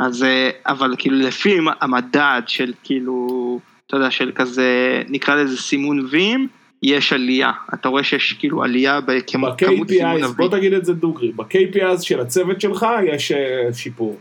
אז, 0.00 0.22
אה, 0.22 0.50
אבל 0.66 0.94
כאילו 0.98 1.18
לפי 1.18 1.58
המדד 1.80 2.42
של 2.46 2.72
כאילו, 2.84 3.60
אתה 3.86 3.96
יודע, 3.96 4.10
של 4.10 4.32
כזה, 4.34 5.02
נקרא 5.08 5.34
לזה 5.34 5.56
סימון 5.56 6.06
וים, 6.10 6.48
יש 6.82 7.12
עלייה. 7.12 7.52
אתה 7.74 7.88
רואה 7.88 8.04
שיש 8.04 8.32
כאילו 8.32 8.62
עלייה 8.62 9.00
בכמות 9.00 9.58
סימון 9.58 9.86
ב-KPIs, 9.86 10.26
בוא 10.36 10.44
הווים. 10.44 10.50
תגיד 10.50 10.72
את 10.72 10.84
זה 10.84 10.94
דוגרי, 10.94 11.32
ב-KPIs 11.32 12.02
של 12.02 12.20
הצוות 12.20 12.60
שלך 12.60 12.86
יש 13.12 13.32
אה, 13.32 13.72
שיפור. 13.72 14.20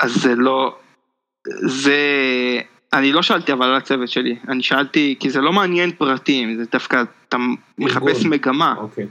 אז 0.00 0.14
זה 0.14 0.34
לא, 0.34 0.76
זה, 1.66 2.00
אני 2.92 3.12
לא 3.12 3.22
שאלתי 3.22 3.52
אבל 3.52 3.66
על 3.66 3.74
הצוות 3.74 4.08
שלי, 4.08 4.36
אני 4.48 4.62
שאלתי, 4.62 5.14
כי 5.20 5.30
זה 5.30 5.40
לא 5.40 5.52
מעניין 5.52 5.92
פרטים, 5.92 6.56
זה 6.56 6.64
דווקא, 6.72 7.02
אתה 7.28 7.36
מחפש. 7.78 8.24
מגמה, 8.24 8.74
אוקיי. 8.78 9.06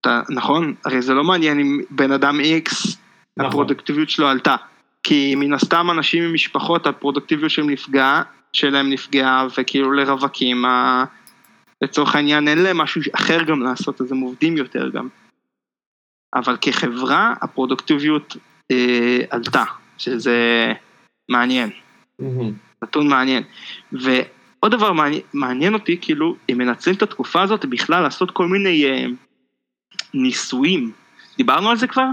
אתה, 0.00 0.22
נכון? 0.30 0.74
הרי 0.84 1.02
זה 1.02 1.14
לא 1.14 1.24
מעניין 1.24 1.60
אם 1.60 1.80
בן 1.90 2.12
אדם 2.12 2.40
X, 2.40 2.96
נכון. 3.36 3.50
הפרודוקטיביות 3.50 4.10
שלו 4.10 4.28
עלתה, 4.28 4.56
כי 5.02 5.34
מן 5.34 5.52
הסתם 5.52 5.90
אנשים 5.90 6.24
עם 6.24 6.34
משפחות, 6.34 6.86
הפרודוקטיביות 6.86 7.50
שלהם 7.50 7.70
נפגעה, 7.70 8.22
שלהם 8.52 8.90
נפגעה, 8.90 9.46
וכאילו 9.58 9.92
לרווקים, 9.92 10.64
ה... 10.64 11.04
לצורך 11.82 12.14
העניין 12.14 12.48
אין 12.48 12.58
להם 12.58 12.78
משהו 12.78 13.00
אחר 13.14 13.42
גם 13.42 13.62
לעשות, 13.62 14.00
אז 14.00 14.12
הם 14.12 14.20
עובדים 14.20 14.56
יותר 14.56 14.88
גם. 14.88 15.08
אבל 16.34 16.56
כחברה, 16.60 17.34
הפרודוקטיביות 17.40 18.36
אה, 18.70 19.18
עלתה, 19.30 19.64
שזה 19.98 20.72
מעניין. 21.28 21.70
נתון 22.82 23.08
מעניין. 23.08 23.42
ועוד 23.92 24.72
דבר 24.72 24.92
מעניין, 24.92 25.22
מעניין 25.34 25.74
אותי, 25.74 25.98
כאילו, 26.00 26.36
הם 26.48 26.58
מנצלים 26.58 26.96
את 26.96 27.02
התקופה 27.02 27.42
הזאת 27.42 27.64
בכלל 27.64 28.02
לעשות 28.02 28.30
כל 28.30 28.46
מיני 28.46 28.84
אה, 28.84 29.06
ניסויים. 30.14 30.92
דיברנו 31.36 31.70
על 31.70 31.76
זה 31.76 31.86
כבר? 31.86 32.06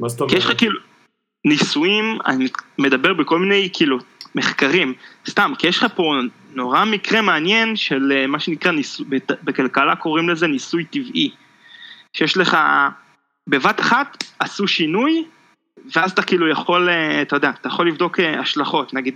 מה 0.00 0.08
זאת 0.08 0.30
כי 0.30 0.36
יש 0.36 0.44
לך 0.44 0.44
אומרת? 0.44 0.58
כאילו 0.58 0.80
ניסויים, 1.46 2.18
אני 2.26 2.48
מדבר 2.78 3.14
בכל 3.14 3.38
מיני 3.38 3.70
כאילו 3.72 3.98
מחקרים, 4.34 4.94
סתם, 5.28 5.52
כי 5.58 5.66
יש 5.66 5.78
לך 5.78 5.86
פה 5.94 6.12
נורא 6.54 6.84
מקרה 6.84 7.22
מעניין 7.22 7.76
של 7.76 8.12
אה, 8.12 8.26
מה 8.26 8.38
שנקרא 8.40 8.72
ניסוי, 8.72 9.06
בת- 9.08 9.42
בכלכלה 9.44 9.96
קוראים 9.96 10.28
לזה 10.28 10.46
ניסוי 10.46 10.84
טבעי. 10.84 11.30
שיש 12.12 12.36
לך, 12.36 12.56
בבת 13.48 13.80
אחת 13.80 14.24
עשו 14.38 14.68
שינוי, 14.68 15.24
ואז 15.96 16.12
אתה 16.12 16.22
כאילו 16.22 16.48
יכול, 16.48 16.88
אה, 16.88 17.22
אתה 17.22 17.36
יודע, 17.36 17.50
אתה 17.50 17.68
יכול 17.68 17.88
לבדוק 17.88 18.20
אה, 18.20 18.40
השלכות, 18.40 18.94
נגיד, 18.94 19.14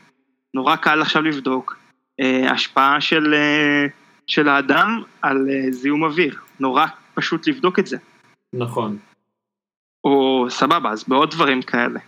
נורא 0.54 0.76
קל 0.76 1.02
עכשיו 1.02 1.22
לבדוק 1.22 1.76
השפעה 2.48 3.00
של, 3.00 3.34
של 4.26 4.48
האדם 4.48 5.02
על 5.22 5.46
זיהום 5.70 6.04
אוויר, 6.04 6.36
נורא 6.60 6.86
פשוט 7.14 7.46
לבדוק 7.46 7.78
את 7.78 7.86
זה. 7.86 7.96
נכון. 8.52 8.98
או 10.04 10.46
סבבה, 10.50 10.90
אז 10.90 11.04
בעוד 11.08 11.30
דברים 11.30 11.62
כאלה. 11.62 12.00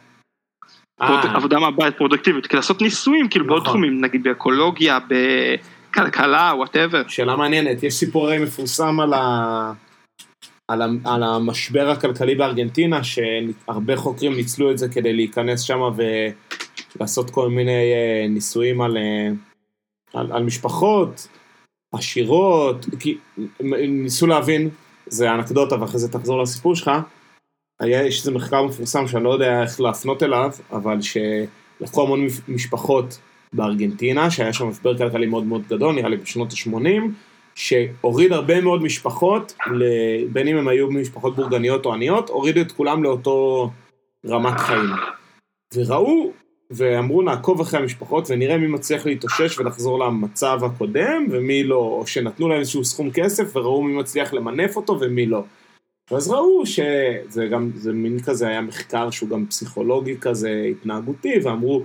אה, 1.00 1.36
עבודה 1.36 1.58
מהבית 1.58 1.96
פרודקטיבית, 1.96 2.46
כי 2.46 2.56
לעשות 2.56 2.82
ניסויים 2.82 3.28
כאילו 3.28 3.46
בעוד 3.46 3.62
נכון. 3.62 3.72
תחומים, 3.72 4.00
נגיד 4.00 4.22
באקולוגיה, 4.22 4.98
בכלכלה, 5.08 6.52
whatever. 6.56 7.08
שאלה 7.08 7.36
מעניינת, 7.36 7.82
יש 7.82 7.94
סיפור 7.94 8.26
הרי 8.26 8.38
מפורסם 8.38 9.00
על, 9.00 9.12
ה... 9.12 9.72
על, 10.68 10.82
ה... 10.82 10.86
על 11.04 11.22
המשבר 11.22 11.90
הכלכלי 11.90 12.34
בארגנטינה, 12.34 13.00
שהרבה 13.04 13.96
חוקרים 13.96 14.34
ניצלו 14.34 14.70
את 14.70 14.78
זה 14.78 14.88
כדי 14.88 15.12
להיכנס 15.12 15.60
שם 15.60 15.80
ולעשות 16.96 17.30
כל 17.30 17.48
מיני 17.48 17.92
אה, 17.92 18.26
ניסויים 18.28 18.80
על, 18.80 18.96
אה, 18.96 19.28
על, 20.14 20.32
על 20.32 20.42
משפחות 20.42 21.28
עשירות, 21.94 22.86
כי 22.98 23.18
ניסו 23.88 24.26
להבין, 24.26 24.68
זה 25.06 25.34
אנקדוטה 25.34 25.80
ואחרי 25.80 25.98
זה 25.98 26.12
תחזור 26.12 26.42
לסיפור 26.42 26.76
שלך, 26.76 26.90
היה, 27.82 28.06
יש 28.06 28.18
איזה 28.18 28.30
מחקר 28.30 28.62
מפורסם 28.62 29.08
שאני 29.08 29.24
לא 29.24 29.30
יודע 29.30 29.62
איך 29.62 29.80
להפנות 29.80 30.22
אליו, 30.22 30.50
אבל 30.72 30.98
שלקחו 31.00 32.02
המון 32.02 32.26
משפחות 32.48 33.18
בארגנטינה, 33.52 34.30
שהיה 34.30 34.52
שם 34.52 34.68
משבר 34.68 34.98
כלכלי 34.98 35.26
מאוד 35.26 35.44
מאוד 35.44 35.62
גדול, 35.68 35.94
נראה 35.94 36.08
לי 36.08 36.16
בשנות 36.16 36.52
ה-80, 36.52 37.02
שהוריד 37.54 38.32
הרבה 38.32 38.60
מאוד 38.60 38.82
משפחות, 38.82 39.54
בין 40.32 40.48
אם 40.48 40.56
הם 40.56 40.68
היו 40.68 40.90
משפחות 40.90 41.36
בורגניות 41.36 41.86
או 41.86 41.92
עניות, 41.94 42.28
הוריד 42.28 42.58
את 42.58 42.72
כולם 42.72 43.02
לאותו 43.02 43.70
רמת 44.26 44.60
חיים. 44.60 44.90
וראו, 45.74 46.30
ואמרו 46.70 47.22
נעקוב 47.22 47.60
אחרי 47.60 47.80
המשפחות 47.80 48.30
ונראה 48.30 48.58
מי 48.58 48.66
מצליח 48.66 49.06
להתאושש 49.06 49.58
ולחזור 49.58 49.98
למצב 49.98 50.58
הקודם, 50.64 51.26
ומי 51.30 51.64
לא, 51.64 51.76
או 51.76 52.06
שנתנו 52.06 52.48
להם 52.48 52.60
איזשהו 52.60 52.84
סכום 52.84 53.10
כסף 53.10 53.56
וראו 53.56 53.82
מי 53.82 53.92
מצליח 53.96 54.32
למנף 54.32 54.76
אותו 54.76 55.00
ומי 55.00 55.26
לא. 55.26 55.42
ואז 56.12 56.30
ראו 56.30 56.66
שזה 56.66 57.46
גם, 57.50 57.70
זה 57.74 57.92
מין 57.92 58.22
כזה 58.22 58.48
היה 58.48 58.60
מחקר 58.60 59.10
שהוא 59.10 59.28
גם 59.28 59.46
פסיכולוגי 59.46 60.16
כזה 60.20 60.66
התנהגותי, 60.70 61.34
ואמרו, 61.44 61.84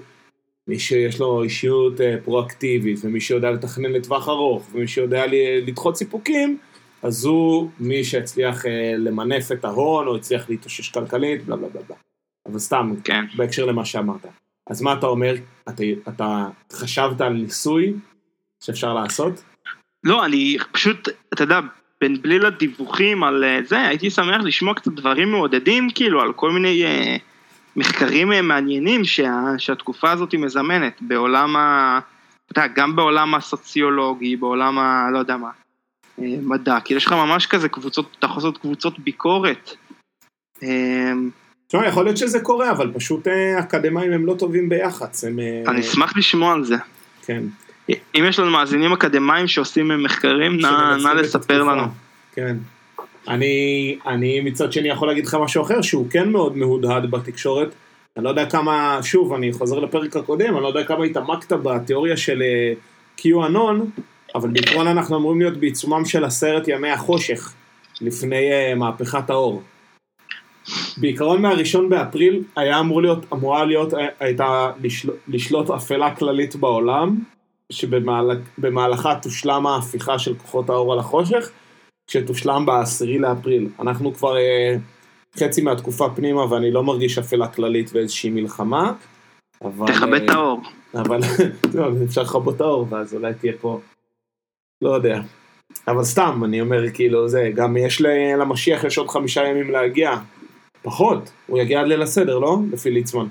מי 0.68 0.80
שיש 0.80 1.20
לו 1.20 1.44
אישיות 1.44 2.02
אה, 2.02 2.16
פרואקטיבית, 2.24 3.00
ומי 3.04 3.22
שיודע 3.22 3.52
לתכנן 3.52 3.92
לטווח 3.92 4.30
ארוך, 4.30 4.68
ומי 4.72 4.88
שיודע 4.88 5.24
לדחות 5.32 5.96
סיפוקים, 5.96 6.58
אז 7.04 7.26
הוא 7.26 7.70
מי 7.80 8.04
שהצליח 8.04 8.66
אה, 8.66 8.94
למנף 8.98 9.52
את 9.52 9.66
ההון, 9.66 10.08
או 10.08 10.16
הצליח 10.16 10.50
להתאושש 10.50 10.92
כלכלית, 10.92 11.46
בלה 11.46 11.56
בלה 11.56 11.70
בלה 11.70 11.82
בלה. 11.88 11.98
אבל 12.46 12.60
סתם, 12.60 12.94
כן. 13.04 13.26
בהקשר 13.36 13.66
למה 13.66 13.86
שאמרת. 13.86 14.26
אז 14.70 14.82
מה 14.82 14.94
אתה 14.94 15.06
אומר? 15.06 15.36
אתה, 15.70 15.84
אתה 16.08 16.48
חשבת 16.72 17.22
על 17.22 17.34
ניסוי 17.34 17.94
שאפשר 18.64 18.94
לעשות? 18.94 19.44
לא, 20.04 20.26
אני 20.26 20.58
פשוט, 20.72 21.10
אתה 21.34 21.44
יודע, 21.44 21.60
בין 22.02 22.22
בליל 22.22 22.46
הדיווחים 22.46 23.24
על 23.24 23.44
אה, 23.44 23.60
זה, 23.66 23.88
הייתי 23.88 24.10
שמח 24.10 24.42
לשמוע 24.44 24.74
קצת 24.74 24.92
דברים 24.92 25.32
מעודדים, 25.32 25.88
כאילו, 25.96 26.22
על 26.22 26.34
כל 26.34 26.52
מיני 26.52 26.86
אה, 26.86 27.18
מחקרים 27.76 28.32
אה, 28.32 28.42
מעניינים 28.42 29.06
שה, 29.06 29.32
שהתקופה 29.58 30.12
הזאת 30.12 30.36
מזמנת, 30.36 30.98
בעולם 31.02 31.56
ה... 31.56 32.00
אתה 32.52 32.62
יודע, 32.62 32.74
גם 32.76 32.96
בעולם 32.96 33.36
הסוציולוגי, 33.36 34.36
בעולם 34.36 34.80
ה... 34.80 35.10
לא 35.14 35.20
יודע 35.20 35.38
מה, 35.38 35.50
אה, 36.20 36.36
מדע, 36.42 36.80
כאילו 36.86 36.98
יש 36.98 37.06
לך 37.06 37.12
ממש 37.12 37.46
כזה 37.48 37.70
קבוצות, 37.70 38.16
אתה 38.20 38.26
יכול 38.26 38.38
לעשות 38.38 38.58
קבוצות 38.58 39.00
ביקורת. 39.00 39.72
אה, 40.64 41.14
תשמע, 41.68 41.88
יכול 41.88 42.04
להיות 42.04 42.18
שזה 42.18 42.40
קורה, 42.40 42.72
אבל 42.72 42.92
פשוט 42.94 43.28
אקדמאים 43.60 44.12
הם 44.12 44.26
לא 44.26 44.36
טובים 44.40 44.70
ביח"צ, 44.70 45.24
הם... 45.24 45.40
אני 45.68 45.80
אשמח 45.80 46.18
לשמוע 46.18 46.54
על 46.54 46.64
זה. 46.64 46.76
כן. 47.26 47.44
אם 47.90 48.24
יש 48.28 48.40
לנו 48.40 48.52
מאזינים 48.52 48.94
אקדמאים 48.94 49.48
שעושים 49.48 50.04
מחקרים, 50.04 50.60
נא 51.04 51.14
לספר. 51.16 51.64
לנו. 51.64 51.84
כן. 52.34 52.58
אני, 53.28 53.98
אני 54.08 54.40
מצד 54.40 54.74
שני 54.74 54.90
יכול 54.90 55.08
להגיד 55.08 55.26
לך 55.26 55.38
משהו 55.42 55.64
אחר, 55.64 55.82
שהוא 55.82 56.08
כן 56.10 56.30
מאוד 56.30 56.58
מהודהד 56.58 57.12
בתקשורת. 57.12 57.76
אני 58.18 58.24
לא 58.24 58.30
יודע 58.30 58.46
כמה, 58.50 59.00
שוב, 59.02 59.34
אני 59.34 59.54
חוזר 59.54 59.80
לפרק 59.80 60.16
הקודם, 60.16 60.54
אני 60.54 60.64
לא 60.64 60.68
יודע 60.68 60.84
כמה 60.84 61.06
התעמקת 61.06 61.52
בתיאוריה 61.52 62.18
של 62.18 62.42
אה, 62.42 62.74
QAnon, 63.18 64.02
אבל 64.36 64.50
בעיקרון 64.50 64.88
אנחנו 64.88 65.18
אמורים 65.18 65.40
להיות 65.40 65.58
בעיצומם 65.58 66.06
של 66.06 66.24
עשרת 66.24 66.68
ימי 66.68 66.90
החושך, 66.90 67.54
לפני 68.02 68.52
אה, 68.52 68.76
מהפכת 68.76 69.30
האור. 69.30 69.64
בעיקרון 70.98 71.42
מהראשון 71.42 71.90
באפריל 71.90 72.44
היה 72.56 72.80
אמור 72.80 73.02
להיות, 73.02 73.26
אמורה 73.34 73.66
להיות, 73.66 73.94
אה, 73.94 74.08
הייתה 74.20 74.72
לשל, 74.82 75.10
לשלוט 75.28 75.70
אפלה 75.70 76.16
כללית 76.16 76.56
בעולם, 76.56 77.16
שבמהלכה 77.72 79.20
תושלם 79.22 79.68
ההפיכה 79.68 80.20
של 80.20 80.36
כוחות 80.38 80.70
האור 80.70 80.94
על 80.94 81.00
החושך, 81.00 81.52
שתושלם 82.12 82.66
בעשירי 82.66 83.20
לאפריל. 83.20 83.70
אנחנו 83.80 84.14
כבר 84.14 84.38
אה, 84.38 84.76
חצי 85.40 85.62
מהתקופה 85.62 86.10
פנימה 86.16 86.52
ואני 86.52 86.72
לא 86.72 86.84
מרגיש 86.84 87.18
אפלה 87.18 87.48
כללית 87.48 87.90
ואיזושהי 87.94 88.30
מלחמה. 88.30 88.94
אבל, 89.62 89.88
תכבד 89.88 90.22
את 90.24 90.30
אה, 90.30 90.36
האור. 90.36 90.62
אבל 90.96 91.20
טוב, 91.74 92.02
אפשר 92.06 92.22
לכבות 92.22 92.56
את 92.56 92.62
האור 92.62 92.88
ואז 92.90 93.14
אולי 93.14 93.34
תהיה 93.34 93.54
פה, 93.62 93.80
לא 94.82 94.90
יודע. 94.96 95.22
אבל 95.88 96.04
סתם, 96.04 96.42
אני 96.46 96.62
אומר 96.62 96.92
כאילו 96.94 97.28
זה, 97.30 97.52
גם 97.56 97.78
יש 97.78 98.02
למשיח 98.40 98.84
יש 98.84 98.98
עוד 98.98 99.10
חמישה 99.10 99.44
ימים 99.44 99.72
להגיע. 99.72 100.12
פחות, 100.82 101.32
הוא 101.48 101.60
יגיע 101.60 101.82
עד 101.82 101.88
ליל 101.88 102.02
הסדר, 102.02 102.40
לא? 102.40 102.58
לפי 102.72 102.92
ליצמן. 102.92 103.28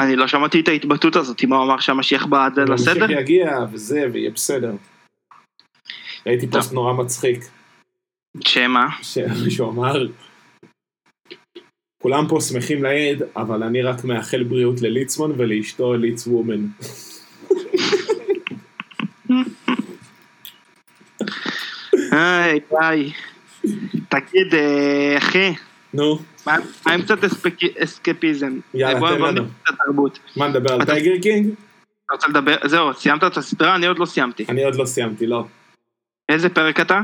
אני 0.00 0.16
לא 0.16 0.28
שמעתי 0.28 0.60
את 0.60 0.68
ההתבטאות 0.68 1.16
הזאת, 1.16 1.44
מה 1.44 1.56
הוא 1.56 1.64
אמר 1.64 1.80
שהמשיח 1.80 2.26
בא 2.26 2.46
עד 2.46 2.58
לסדר? 2.58 3.04
המשיח 3.04 3.20
יגיע 3.20 3.58
וזה, 3.72 4.06
ויהיה 4.12 4.30
בסדר. 4.30 4.72
ראיתי 6.26 6.46
פוסט 6.46 6.72
נורא 6.72 6.92
מצחיק. 6.92 7.40
שמה? 8.40 8.88
שמישהו 9.02 9.70
אמר, 9.70 10.06
כולם 12.02 12.28
פה 12.28 12.40
שמחים 12.40 12.82
לעד, 12.82 13.22
אבל 13.36 13.62
אני 13.62 13.82
רק 13.82 14.04
מאחל 14.04 14.42
בריאות 14.42 14.82
לליצמן 14.82 15.30
ולאשתו 15.36 15.94
ליץ 15.94 16.26
וומן. 16.26 16.66
היי, 22.12 22.60
היי. 22.80 23.12
תגיד, 24.08 24.54
אה, 24.54 25.18
אחי, 25.18 25.54
נו, 25.94 26.18
מה 26.46 26.56
עם 26.94 27.02
קצת 27.02 27.18
אסקפיזם? 27.82 28.58
יאללה, 28.74 28.98
בוא- 29.00 29.10
תן 29.10 29.22
לנו. 29.22 30.06
מה 30.36 30.48
נדבר 30.48 30.72
על 30.72 30.84
Tiger 30.84 31.22
King? 31.22 31.54
אתה 32.06 32.14
רוצה 32.14 32.28
לדבר? 32.28 32.56
זהו, 32.64 32.94
סיימת 32.94 33.24
את 33.24 33.36
הסדרה? 33.36 33.74
אני 33.74 33.86
עוד 33.86 33.98
לא 33.98 34.06
סיימתי. 34.06 34.44
אני 34.48 34.64
עוד 34.64 34.74
לא 34.74 34.84
סיימתי, 34.84 35.26
לא. 35.26 35.44
איזה 36.28 36.48
פרק 36.48 36.80
אתה? 36.80 37.00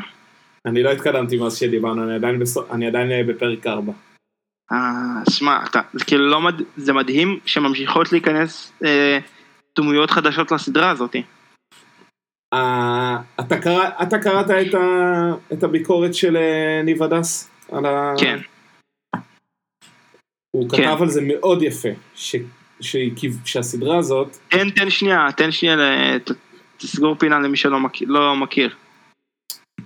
אני 0.67 0.83
לא 0.83 0.91
התקדמתי 0.91 1.37
מאז 1.37 1.57
שדיברנו, 1.57 2.05
אני 2.05 2.15
עדיין, 2.15 2.39
בסו... 2.39 2.65
אני 2.73 2.87
עדיין 2.87 3.11
אה, 3.13 3.23
בפרק 3.29 3.67
4. 3.67 3.93
אה, 4.73 4.77
שמע, 5.31 5.59
אתה, 5.71 5.81
זה 5.93 6.05
כאילו 6.05 6.27
לא 6.31 6.41
מד... 6.41 6.63
זה 6.77 6.93
מדהים 6.93 7.39
שממשיכות 7.45 8.13
להיכנס 8.13 8.73
אה, 8.85 9.19
דמויות 9.79 10.11
חדשות 10.11 10.53
לסדרה 10.53 10.91
הזאת. 10.91 11.17
אה, 12.55 13.17
אתה, 13.41 13.59
קרא... 13.61 13.89
אתה 14.03 14.19
קראת 14.19 14.51
את, 14.51 14.75
ה... 14.75 15.33
את 15.53 15.63
הביקורת 15.63 16.15
של 16.15 16.37
אה, 16.37 16.81
ניב 16.85 17.03
הדס? 17.03 17.51
על 17.73 17.87
ה... 17.87 18.13
כן. 18.19 18.39
הוא 20.57 20.71
כן. 20.71 20.77
כתב 20.77 21.03
על 21.03 21.09
זה 21.09 21.21
מאוד 21.25 21.63
יפה, 21.63 21.89
ש... 22.15 22.37
ש... 22.81 22.97
שהסדרה 23.45 23.99
הזאת, 23.99 24.37
תן, 24.49 24.71
תן 24.71 24.91
שנייה, 24.91 25.29
תן 25.37 25.53
שנייה, 25.53 25.77
ת- 26.19 26.31
תסגור 26.77 27.15
פינה 27.15 27.39
למי 27.39 27.57
שלא 27.57 27.81
מכיר. 27.81 28.09
לא 28.11 28.37
מכיר. 28.37 28.75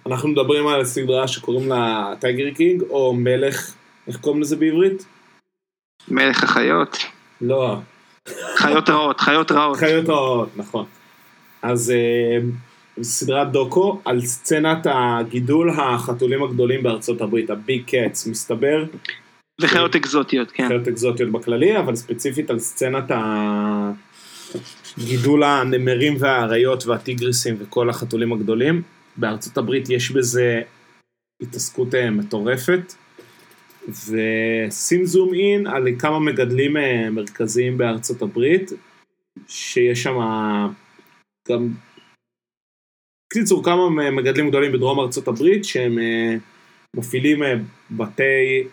אנחנו 0.06 0.28
מדברים 0.28 0.66
על 0.66 0.84
סדרה 0.84 1.28
שקוראים 1.28 1.68
לה 1.68 2.12
Tiger 2.20 2.50
King, 2.54 2.82
או 2.90 3.14
מלך, 3.14 3.74
איך 4.06 4.16
קוראים 4.16 4.42
לזה 4.42 4.56
בעברית? 4.56 5.04
מלך 6.08 6.44
החיות. 6.44 6.98
לא, 7.40 7.76
חיות 8.56 8.90
רעות, 8.90 9.20
חיות 9.20 9.52
רעות. 9.52 9.76
חיות 9.76 10.08
רעות, 10.08 10.48
נכון. 10.56 10.84
אז 11.62 11.90
אה, 11.90 12.38
סדרת 13.02 13.52
דוקו 13.52 14.00
על 14.04 14.20
סצנת 14.20 14.86
הגידול 14.90 15.70
החתולים 15.70 16.42
הגדולים 16.42 16.82
בארצות 16.82 17.20
הברית, 17.20 17.50
ה 17.50 17.58
big 17.58 17.82
cats, 17.86 18.26
מסתבר, 18.26 18.84
וחיות 19.60 19.96
אקזוטיות, 19.96 20.50
כן. 20.50 20.68
חיות 20.68 20.88
אקזוטיות 20.88 21.32
בכללי, 21.32 21.78
אבל 21.78 21.96
ספציפית 21.96 22.50
על 22.50 22.58
סצנת 22.58 23.10
גידול 24.98 25.42
הנמרים 25.42 26.16
והאריות 26.18 26.86
והטיגריסים 26.86 27.56
וכל 27.58 27.90
החתולים 27.90 28.32
הגדולים. 28.32 28.82
בארצות 29.16 29.58
הברית 29.58 29.90
יש 29.90 30.10
בזה 30.10 30.62
התעסקות 31.42 31.94
אה, 31.94 32.10
מטורפת. 32.10 32.94
ושים 33.88 35.04
זום 35.04 35.34
אין 35.34 35.66
על 35.66 35.88
כמה 35.98 36.18
מגדלים 36.18 36.76
אה, 36.76 37.10
מרכזיים 37.10 37.78
בארצות 37.78 38.22
הברית, 38.22 38.70
שיש 39.48 40.02
שם 40.02 40.16
גם, 41.48 41.68
קיצור 43.32 43.64
כמה 43.64 44.10
מגדלים 44.10 44.48
גדולים 44.48 44.72
בדרום 44.72 45.00
ארצות 45.00 45.28
הברית 45.28 45.64
שהם 45.64 45.98
אה, 45.98 46.34
מפעילים 46.96 47.42
בתי 47.90 48.64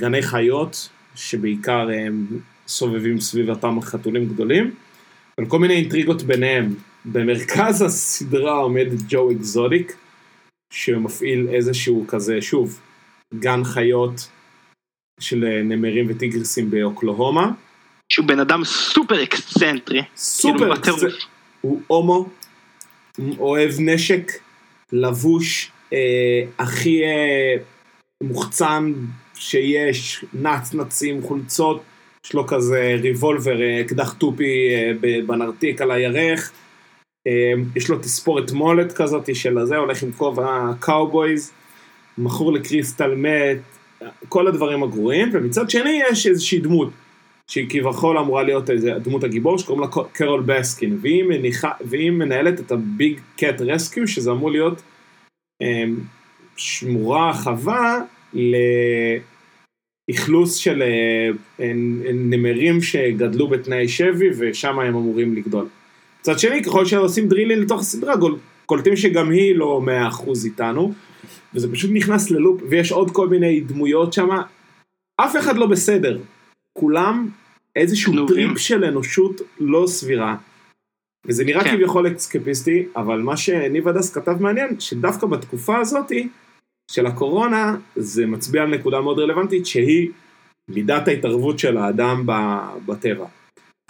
גני 0.00 0.22
חיות, 0.22 0.88
שבעיקר 1.14 1.88
הם 2.06 2.26
סובבים 2.68 3.20
סביב 3.20 3.50
אותם 3.50 3.80
חתולים 3.82 4.26
גדולים, 4.28 4.74
וכל 5.40 5.58
מיני 5.58 5.74
אינטריגות 5.74 6.22
ביניהם. 6.22 6.74
במרכז 7.04 7.82
הסדרה 7.82 8.52
עומד 8.52 8.86
ג'ו 9.08 9.30
אקזוטיק, 9.32 9.96
שמפעיל 10.72 11.48
איזשהו 11.48 12.04
כזה, 12.08 12.42
שוב, 12.42 12.80
גן 13.34 13.64
חיות 13.64 14.28
של 15.20 15.44
אה, 15.44 15.62
נמרים 15.62 16.06
וטיגרסים 16.08 16.70
באוקלהומה. 16.70 17.50
שהוא 18.12 18.26
בן 18.26 18.40
אדם 18.40 18.64
סופר 18.64 19.22
אקסצנטרי. 19.22 20.02
סופר, 20.16 20.76
כאילו. 20.82 20.98
זה- 20.98 21.08
הוא 21.60 21.80
הומו, 21.86 22.28
אוהב 23.38 23.70
נשק, 23.78 24.32
לבוש 24.92 25.70
אה, 25.92 25.98
הכי 26.58 27.02
אה, 27.04 27.56
מוחצן 28.22 28.92
שיש, 29.36 30.24
נצנצים, 30.34 31.22
חולצות, 31.22 31.82
יש 32.26 32.34
לו 32.34 32.46
כזה 32.46 32.96
ריבולבר, 33.02 33.62
אה, 33.62 33.80
אקדח 33.80 34.12
תופי 34.12 34.74
אה, 34.74 34.92
בנרתיק 35.26 35.80
על 35.80 35.90
הירך, 35.90 36.52
אה, 37.26 37.52
יש 37.76 37.88
לו 37.88 37.98
תספורת 37.98 38.52
mullet 38.52 38.92
כזאת 38.92 39.36
של 39.36 39.58
הזה, 39.58 39.76
הולך 39.76 40.02
עם 40.02 40.12
כובע 40.12 40.72
cowboys, 40.80 41.52
מכור 42.18 42.52
לקריסטל 42.52 43.14
מת, 43.14 43.58
כל 44.28 44.46
הדברים 44.46 44.82
הגרועים, 44.82 45.30
ומצד 45.32 45.70
שני 45.70 46.00
יש 46.10 46.26
איזושהי 46.26 46.58
דמות. 46.58 46.88
שהיא 47.50 47.66
כביכול 47.68 48.18
אמורה 48.18 48.42
להיות 48.42 48.70
איזה 48.70 48.90
דמות 49.02 49.24
הגיבור 49.24 49.58
שקוראים 49.58 49.84
לה 49.84 49.88
קרול 50.12 50.42
בסקין 50.46 50.98
והיא, 51.02 51.24
מניחה, 51.24 51.70
והיא 51.80 52.10
מנהלת 52.10 52.60
את 52.60 52.72
ה 52.72 52.84
Big 52.84 53.20
Cat 53.36 53.60
Rescue 53.60 54.08
שזה 54.08 54.30
אמור 54.30 54.50
להיות 54.50 54.82
שמורה 56.56 57.32
חווה 57.34 58.00
לאכלוס 60.08 60.54
של 60.54 60.82
אה, 60.82 61.30
אה, 61.60 61.72
נמרים 62.14 62.82
שגדלו 62.82 63.48
בתנאי 63.48 63.88
שבי 63.88 64.28
ושם 64.38 64.78
הם 64.78 64.96
אמורים 64.96 65.34
לגדול. 65.34 65.66
מצד 66.20 66.38
שני 66.38 66.64
ככל 66.64 66.84
שעושים 66.84 67.28
drill 67.28 67.51
in 67.51 67.60
לתוך 67.60 67.80
הסדרה 67.80 68.14
קולטים 68.66 68.96
שגם 68.96 69.30
היא 69.30 69.56
לא 69.56 69.82
100% 70.12 70.30
איתנו 70.44 70.92
וזה 71.54 71.72
פשוט 71.72 71.90
נכנס 71.94 72.30
ללופ 72.30 72.62
ויש 72.68 72.92
עוד 72.92 73.10
כל 73.10 73.28
מיני 73.28 73.60
דמויות 73.60 74.12
שם 74.12 74.28
אף 75.16 75.36
אחד 75.36 75.56
לא 75.56 75.66
בסדר 75.66 76.18
כולם 76.72 77.28
איזשהו 77.76 78.12
גנובים. 78.12 78.36
טריפ 78.36 78.58
של 78.58 78.84
אנושות 78.84 79.40
לא 79.60 79.84
סבירה. 79.86 80.36
וזה 81.24 81.44
נראה 81.44 81.64
כן. 81.64 81.76
כביכול 81.76 82.06
אסקפיסטי, 82.06 82.86
אבל 82.96 83.20
מה 83.20 83.36
שניב 83.36 83.88
הדס 83.88 84.14
כתב 84.14 84.36
מעניין, 84.40 84.80
שדווקא 84.80 85.26
בתקופה 85.26 85.78
הזאתי 85.78 86.28
של 86.90 87.06
הקורונה, 87.06 87.76
זה 87.96 88.26
מצביע 88.26 88.62
על 88.62 88.68
נקודה 88.68 89.00
מאוד 89.00 89.18
רלוונטית, 89.18 89.66
שהיא 89.66 90.10
מידת 90.68 91.08
ההתערבות 91.08 91.58
של 91.58 91.76
האדם 91.76 92.26
בטבע. 92.86 93.26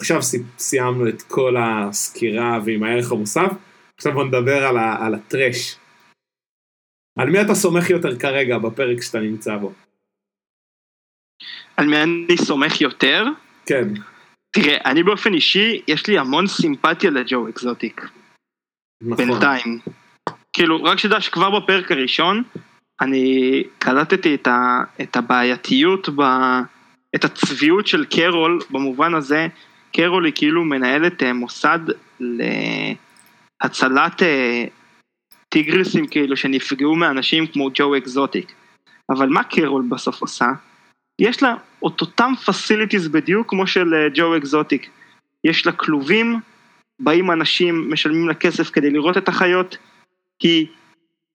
עכשיו 0.00 0.22
סי- 0.22 0.42
סיימנו 0.58 1.08
את 1.08 1.22
כל 1.22 1.54
הסקירה 1.58 2.58
ועם 2.66 2.82
הערך 2.82 3.12
המוסף, 3.12 3.50
עכשיו 3.96 4.12
בוא 4.12 4.24
נדבר 4.24 4.66
על, 4.66 4.76
ה- 4.76 5.06
על 5.06 5.14
הטרש. 5.14 5.76
על 7.18 7.30
מי 7.30 7.40
אתה 7.42 7.54
סומך 7.54 7.90
יותר 7.90 8.18
כרגע 8.18 8.58
בפרק 8.58 9.02
שאתה 9.02 9.20
נמצא 9.20 9.56
בו? 9.56 9.72
על 11.76 11.86
מי 11.86 11.96
אני 12.02 12.36
סומך 12.36 12.80
יותר? 12.80 13.24
כן. 13.66 13.88
תראה, 14.50 14.76
אני 14.90 15.02
באופן 15.02 15.34
אישי, 15.34 15.82
יש 15.88 16.06
לי 16.06 16.18
המון 16.18 16.46
סימפתיה 16.46 17.10
לג'ו 17.10 17.48
אקזוטיק. 17.48 18.00
נכון. 19.02 19.16
בינתיים. 19.16 19.78
כאילו, 20.52 20.82
רק 20.84 20.98
שתדע 20.98 21.20
שכבר 21.20 21.60
בפרק 21.60 21.90
הראשון, 21.92 22.42
אני 23.00 23.62
קלטתי 23.78 24.34
את, 24.34 24.46
ה, 24.46 24.82
את 25.02 25.16
הבעייתיות, 25.16 26.08
ב, 26.08 26.22
את 27.14 27.24
הצביעות 27.24 27.86
של 27.86 28.04
קרול 28.04 28.60
במובן 28.70 29.14
הזה, 29.14 29.46
קרול 29.92 30.24
היא 30.24 30.32
כאילו 30.36 30.64
מנהלת 30.64 31.22
אה, 31.22 31.32
מוסד 31.32 31.78
להצלת 33.62 34.22
אה, 34.22 34.64
טיגריסים 35.48 36.06
כאילו 36.06 36.36
שנפגעו 36.36 36.94
מאנשים 36.94 37.46
כמו 37.46 37.70
ג'ו 37.74 37.96
אקזוטיק. 37.96 38.52
אבל 39.10 39.28
מה 39.28 39.44
קרול 39.44 39.84
בסוף 39.88 40.20
עושה? 40.20 40.46
יש 41.18 41.42
לה 41.42 41.54
את 41.86 42.00
אותם 42.00 42.32
facilities 42.46 43.08
בדיוק 43.08 43.50
כמו 43.50 43.66
של 43.66 43.94
אה, 43.94 44.08
ג'ו 44.14 44.36
אקזוטיק. 44.36 44.90
יש 45.44 45.66
לה 45.66 45.72
כלובים, 45.72 46.40
באים 47.00 47.30
אנשים, 47.30 47.90
משלמים 47.92 48.28
לה 48.28 48.34
כסף 48.34 48.70
כדי 48.70 48.90
לראות 48.90 49.16
את 49.16 49.28
החיות, 49.28 49.76
היא 50.42 50.66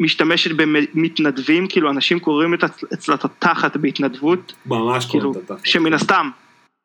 משתמשת 0.01 0.51
במתנדבים, 0.55 1.67
כאילו 1.67 1.89
אנשים 1.89 2.19
קוראים 2.19 2.53
את 2.53 2.63
אצלת 2.93 3.25
התחת 3.25 3.77
בהתנדבות, 3.77 4.53
ממש 4.65 5.05
כאילו, 5.05 5.23
קוראים 5.33 5.45
את 5.45 5.51
התחת. 5.51 5.65
שמן 5.65 5.93
הסתם 5.93 6.29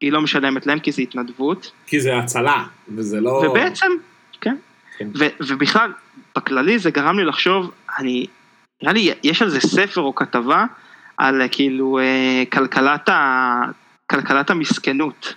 היא 0.00 0.12
לא 0.12 0.20
משלמת 0.20 0.66
להם 0.66 0.78
כי 0.78 0.92
זה 0.92 1.02
התנדבות, 1.02 1.72
כי 1.86 2.00
זה 2.00 2.18
הצלה, 2.18 2.64
וזה 2.88 3.20
לא... 3.20 3.30
ובעצם, 3.30 3.92
כן, 4.40 4.56
כן. 4.98 5.08
ו- 5.18 5.44
ובכלל, 5.48 5.92
בכללי 6.36 6.78
זה 6.78 6.90
גרם 6.90 7.18
לי 7.18 7.24
לחשוב, 7.24 7.70
אני, 7.98 8.26
נראה 8.82 8.92
לי 8.92 9.12
יש 9.22 9.42
על 9.42 9.48
זה 9.48 9.60
ספר 9.60 10.00
או 10.00 10.14
כתבה, 10.14 10.64
על 11.16 11.42
אה, 11.42 11.48
כאילו 11.48 11.98
אה, 11.98 12.42
כלכלת, 12.52 13.08
ה, 13.08 13.62
כלכלת 14.10 14.50
המסכנות, 14.50 15.34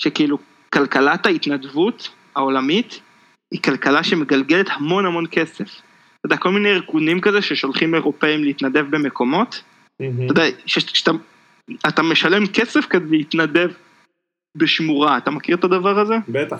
שכאילו 0.00 0.38
כלכלת 0.72 1.26
ההתנדבות 1.26 2.10
העולמית 2.36 3.00
היא 3.50 3.62
כלכלה 3.62 4.04
שמגלגלת 4.04 4.66
המון 4.70 5.06
המון 5.06 5.24
כסף. 5.30 5.68
אתה 6.26 6.34
יודע, 6.34 6.42
כל 6.42 6.50
מיני 6.50 6.68
ארגונים 6.68 7.20
כזה 7.20 7.42
ששולחים 7.42 7.94
אירופאים 7.94 8.44
להתנדב 8.44 8.84
במקומות. 8.90 9.62
אתה 9.96 10.02
יודע, 10.28 10.42
ש- 10.66 10.98
שאתה 10.98 11.10
אתה 11.88 12.02
משלם 12.02 12.42
כסף 12.54 12.86
כדי 12.90 13.04
להתנדב 13.18 13.70
בשמורה, 14.56 15.18
אתה 15.18 15.30
מכיר 15.30 15.56
את 15.56 15.64
הדבר 15.64 15.98
הזה? 15.98 16.14
בטח. 16.28 16.58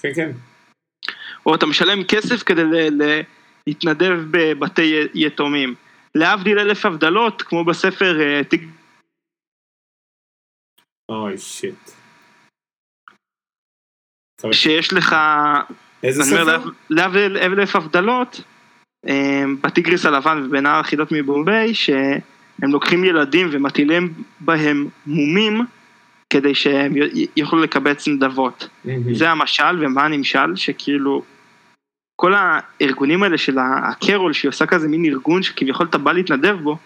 כן, 0.00 0.08
כן. 0.14 0.30
או 1.46 1.54
אתה 1.54 1.66
משלם 1.66 2.04
כסף 2.04 2.42
כדי 2.42 2.64
ל- 2.64 3.02
ל- 3.02 3.20
להתנדב 3.66 4.18
בבתי 4.30 4.94
יתומים. 5.14 5.74
להבדיל 6.14 6.58
אלף 6.58 6.86
הבדלות, 6.86 7.42
כמו 7.42 7.64
בספר 7.64 8.20
אה, 8.20 8.44
תיק 8.44 8.62
אוי, 11.08 11.38
שיט. 11.38 11.90
שיש 14.52 14.92
לך, 14.92 15.16
איזה 16.02 16.22
ספר? 16.22 16.44
להב- 16.44 16.74
להבדיל 16.90 17.36
אלף 17.36 17.76
הבדלות, 17.76 18.40
בטיגריס 19.62 20.06
הלבן 20.06 20.42
ובנהר 20.44 20.80
החידות 20.80 21.12
מבומביי, 21.12 21.74
שהם 21.74 22.20
לוקחים 22.62 23.04
ילדים 23.04 23.48
ומטילים 23.52 24.12
בהם 24.40 24.88
מומים 25.06 25.60
כדי 26.30 26.54
שהם 26.54 26.92
יוכלו 27.36 27.62
לקבץ 27.62 28.08
נדבות. 28.08 28.68
זה 29.12 29.30
המשל, 29.30 29.84
ומה 29.84 30.04
הנמשל? 30.04 30.56
שכאילו, 30.56 31.22
כל 32.16 32.34
הארגונים 32.36 33.22
האלה 33.22 33.38
של 33.38 33.56
הקרול, 33.58 34.32
שהיא 34.32 34.48
עושה 34.48 34.66
כזה 34.66 34.88
מין 34.88 35.04
ארגון 35.04 35.42
שכביכול 35.42 35.86
אתה 35.86 35.98
בא 35.98 36.12
להתנדב 36.12 36.56
בו, 36.62 36.76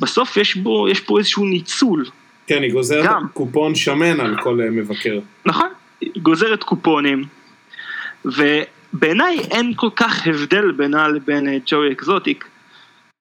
בסוף 0.00 0.36
יש 0.36 0.56
בו, 0.56 0.88
יש 0.88 1.00
פה 1.00 1.18
איזשהו 1.18 1.44
ניצול, 1.44 2.04
כן, 2.46 2.62
היא 2.62 2.72
גוזרת 2.72 3.04
גם. 3.04 3.26
קופון 3.32 3.74
שמן 3.74 4.20
על 4.20 4.36
כל 4.42 4.60
אה, 4.60 4.70
מבקר. 4.70 5.18
נכון? 5.46 5.68
היא 6.00 6.22
גוזרת 6.22 6.62
קופונים, 6.62 7.24
ובעיניי 8.94 9.38
אין 9.50 9.72
כל 9.76 9.90
כך 9.96 10.26
הבדל 10.26 10.72
בינה 10.72 11.08
לבין 11.08 11.48
אה, 11.48 11.58
ג'וי 11.66 11.92
אקזוטיק, 11.92 12.44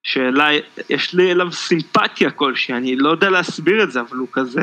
שאולי 0.04 0.62
יש 0.90 1.14
לי 1.14 1.32
אליו 1.32 1.52
סימפתיה 1.52 2.32
כלשהי, 2.32 2.76
אני 2.76 2.96
לא 2.96 3.10
יודע 3.10 3.30
להסביר 3.30 3.84
את 3.84 3.92
זה, 3.92 4.02
אבל 4.02 4.18
הוא 4.18 4.28
כזה... 4.32 4.62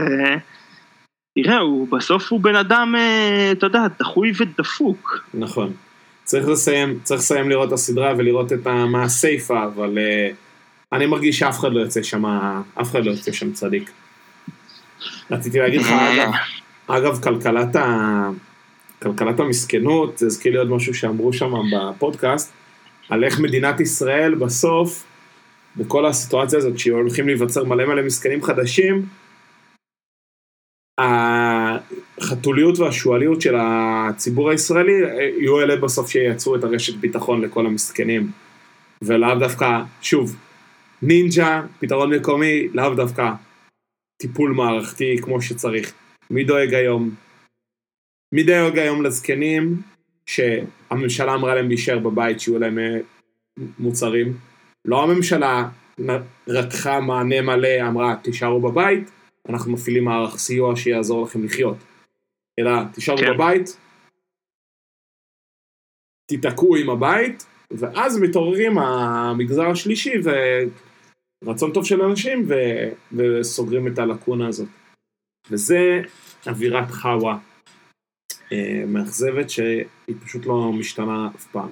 תראה, 1.39 1.59
הוא 1.59 1.89
בסוף 1.89 2.33
הוא 2.33 2.41
בן 2.41 2.55
אדם, 2.55 2.95
אה, 2.99 3.53
אתה 3.53 3.67
יודע, 3.67 3.81
דחוי 3.99 4.33
ודפוק. 4.39 5.25
נכון. 5.35 5.73
צריך 6.25 6.49
לסיים, 6.49 6.99
צריך 7.03 7.21
לסיים 7.21 7.51
לראות 7.51 7.69
את 7.69 7.73
הסדרה 7.73 8.15
ולראות 8.19 8.53
את 8.53 8.67
מה 8.67 9.03
הסיפה, 9.03 9.65
אבל 9.65 9.99
uh, 9.99 10.35
אני 10.93 11.07
מרגיש 11.07 11.39
שאף 11.39 11.59
אחד 11.59 11.73
לא 11.73 11.81
יוצא 11.81 12.03
שם, 12.03 12.25
אף 12.81 12.91
אחד 12.91 13.05
לא 13.05 13.11
יוצא 13.11 13.33
שם 13.33 13.53
צדיק. 13.53 13.91
רציתי 15.31 15.59
להגיד 15.59 15.81
לך, 15.81 15.89
אגב, 15.89 16.33
אגב, 16.87 17.23
כלכלת, 17.23 17.77
ה... 17.77 18.29
כלכלת 19.03 19.41
המסכנות, 19.41 20.19
זה 20.19 20.27
הזכיר 20.27 20.53
לי 20.53 20.59
עוד 20.59 20.71
משהו 20.71 20.95
שאמרו 20.95 21.33
שם 21.33 21.53
בפודקאסט, 21.73 22.53
על 23.09 23.25
איך 23.25 23.41
מדינת 23.41 23.81
ישראל 23.81 24.35
בסוף, 24.35 25.05
בכל 25.77 26.07
הסיטואציה 26.07 26.59
הזאת, 26.59 26.79
שהולכים 26.79 27.27
להיווצר 27.27 27.65
מלא 27.65 27.87
מלא 27.87 28.03
מסכנים 28.03 28.43
חדשים, 28.43 29.07
החתוליות 32.21 32.79
והשועליות 32.79 33.41
של 33.41 33.55
הציבור 33.59 34.51
הישראלי 34.51 34.93
יהיו 35.39 35.61
אלה 35.61 35.77
בסוף 35.77 36.11
שייצרו 36.11 36.57
את 36.57 36.65
הרשת 36.65 36.95
ביטחון 36.95 37.41
לכל 37.41 37.67
המסכנים. 37.67 38.31
ולאו 39.05 39.39
דווקא, 39.39 39.83
שוב, 40.03 40.37
נינג'ה, 41.03 41.63
פתרון 41.81 42.15
מקומי, 42.15 42.69
לאו 42.75 42.95
דווקא 42.95 43.31
טיפול 44.21 44.53
מערכתי 44.53 45.17
כמו 45.23 45.43
שצריך. 45.43 45.93
מי 46.31 46.45
דואג 46.45 46.75
היום? 46.75 47.11
מי 48.33 48.43
דואג 48.43 48.79
היום 48.79 49.03
לזקנים 49.03 49.83
שהממשלה 50.27 51.35
אמרה 51.35 51.55
להם 51.55 51.69
להישאר 51.69 51.99
בבית, 51.99 52.41
שיהיו 52.41 52.59
להם 52.59 52.79
אה, 52.79 52.99
מוצרים? 53.79 54.37
לא 54.85 55.03
הממשלה 55.03 55.69
רתחה 56.49 57.01
מענה 57.01 57.43
מלא, 57.43 57.89
אמרה 57.89 58.17
תישארו 58.23 58.61
בבית, 58.61 59.11
אנחנו 59.49 59.73
מפעילים 59.73 60.05
מערך 60.05 60.37
סיוע 60.37 60.77
שיעזור 60.77 61.25
לכם 61.25 61.45
לחיות. 61.45 61.77
אלא 62.59 62.71
תישארו 62.95 63.19
כן. 63.19 63.35
בבית, 63.35 63.77
תיתקעו 66.27 66.77
עם 66.77 66.91
הבית, 66.91 67.47
ואז 67.71 68.19
מתעוררים 68.19 68.79
המגזר 68.79 69.67
השלישי 69.67 70.13
ורצון 71.45 71.73
טוב 71.73 71.85
של 71.85 72.03
אנשים 72.03 72.47
ו... 72.49 72.55
וסוגרים 73.13 73.87
את 73.87 73.99
הלקונה 73.99 74.49
הזאת. 74.49 74.69
וזה 75.51 76.03
אווירת 76.47 76.91
חאווה 76.91 77.39
מאכזבת 78.87 79.51
שהיא 79.51 79.85
פשוט 80.25 80.47
לא 80.47 80.73
משתנה 80.73 81.29
אף 81.37 81.45
פעם. 81.45 81.69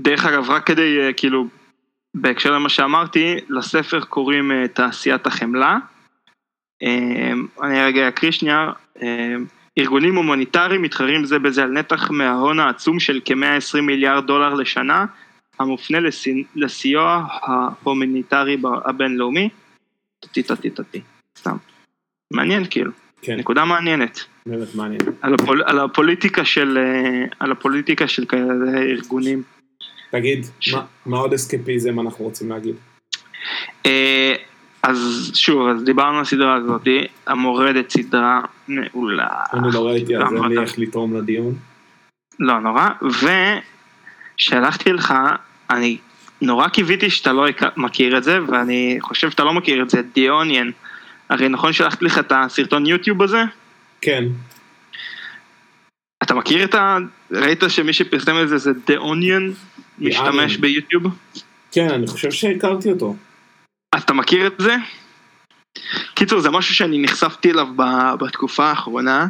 דרך 0.00 0.26
אגב, 0.26 0.50
רק 0.50 0.66
כדי, 0.66 1.00
אה, 1.00 1.12
כאילו, 1.12 1.46
בהקשר 2.16 2.52
למה 2.52 2.68
שאמרתי, 2.68 3.36
לספר 3.48 4.00
קוראים 4.04 4.52
אה, 4.52 4.68
תעשיית 4.68 5.26
החמלה. 5.26 5.78
אה, 6.82 7.32
אני 7.62 7.82
רגע 7.82 8.08
אקריא 8.08 8.30
שנייה. 8.30 8.72
אה, 9.02 9.34
ארגונים 9.78 10.14
הומניטריים 10.16 10.82
מתחרים 10.82 11.24
זה 11.24 11.38
בזה 11.38 11.62
על 11.62 11.70
נתח 11.70 12.10
מההון 12.10 12.60
העצום 12.60 13.00
של 13.00 13.20
כ-120 13.24 13.80
מיליארד 13.80 14.26
דולר 14.26 14.54
לשנה, 14.54 15.04
המופנה 15.58 16.00
לסי- 16.00 16.44
לסיוע 16.56 17.26
ההומניטרי 17.30 18.56
הבינלאומי. 18.84 19.48
טטי 20.20 20.42
טטי 20.42 20.70
טטי, 20.70 21.00
סתם. 21.38 21.56
מעניין 22.32 22.64
כאילו, 22.70 22.92
כן, 23.22 23.36
נקודה 23.36 23.64
מעניינת. 23.64 24.24
באמת 24.46 24.74
מעניין. 24.74 25.00
על, 25.22 25.34
הפול, 25.34 25.62
על 25.66 25.78
הפוליטיקה 25.78 26.44
של, 26.44 26.78
אה, 26.78 27.24
על 27.40 27.52
הפוליטיקה 27.52 28.08
של 28.08 28.24
כאלה 28.24 28.78
ארגונים. 28.80 29.42
תגיד, 30.10 30.46
ש- 30.60 30.74
מה, 30.74 30.82
מה 31.06 31.16
עוד 31.18 31.32
אסקפיזם 31.32 32.00
אנחנו 32.00 32.24
רוצים 32.24 32.48
להגיד? 32.50 32.74
אה, 33.86 34.34
אז 34.82 35.30
שוב, 35.34 35.68
אז 35.68 35.84
דיברנו 35.84 36.16
על 36.16 36.22
הסדרה 36.22 36.54
הזאת, 36.54 36.88
המורדת 37.26 37.90
סדרה 37.90 38.40
מעולה. 38.68 39.28
אני 39.52 39.68
לא 39.72 39.86
ראיתי, 39.86 40.16
אז 40.16 40.22
אין 40.32 40.42
לי? 40.44 40.58
איך 40.60 40.78
לתרום 40.78 41.16
לדיון. 41.16 41.54
לא 42.40 42.60
נורא, 42.60 42.88
ושלחתי 44.38 44.92
לך, 44.92 45.14
אני 45.70 45.96
נורא 46.42 46.68
קיוויתי 46.68 47.10
שאתה 47.10 47.32
לא 47.32 47.46
מכיר 47.76 48.18
את 48.18 48.24
זה, 48.24 48.38
ואני 48.48 48.98
חושב 49.00 49.30
שאתה 49.30 49.44
לא 49.44 49.54
מכיר 49.54 49.82
את 49.82 49.90
זה, 49.90 50.00
The 50.14 50.18
Onion. 50.18 50.87
הרי 51.30 51.48
נכון 51.48 51.72
שלחתי 51.72 52.04
לך 52.04 52.18
את 52.18 52.32
הסרטון 52.36 52.86
יוטיוב 52.86 53.22
הזה? 53.22 53.42
כן, 54.00 54.24
אתה 56.22 56.34
מכיר 56.34 56.64
את 56.64 56.74
ה... 56.74 56.96
ראית 57.30 57.62
שמי 57.68 57.92
שפרסם 57.92 58.42
את 58.42 58.48
זה 58.48 58.58
זה 58.58 58.70
The 58.70 59.00
Onion? 59.00 59.54
משתמש. 59.98 60.56
ביוטיוב? 60.56 61.02
כן, 61.72 61.90
אני 61.90 62.06
חושב 62.06 62.30
שהכרתי 62.30 62.90
אותו. 62.90 63.16
אז 63.94 64.02
אתה 64.02 64.12
מכיר 64.12 64.46
את 64.46 64.52
זה? 64.58 64.76
קיצור, 66.14 66.40
זה 66.40 66.50
משהו 66.50 66.74
שאני 66.74 67.02
נחשפתי 67.02 67.50
אליו 67.50 67.66
בתקופה 68.20 68.64
האחרונה. 68.64 69.26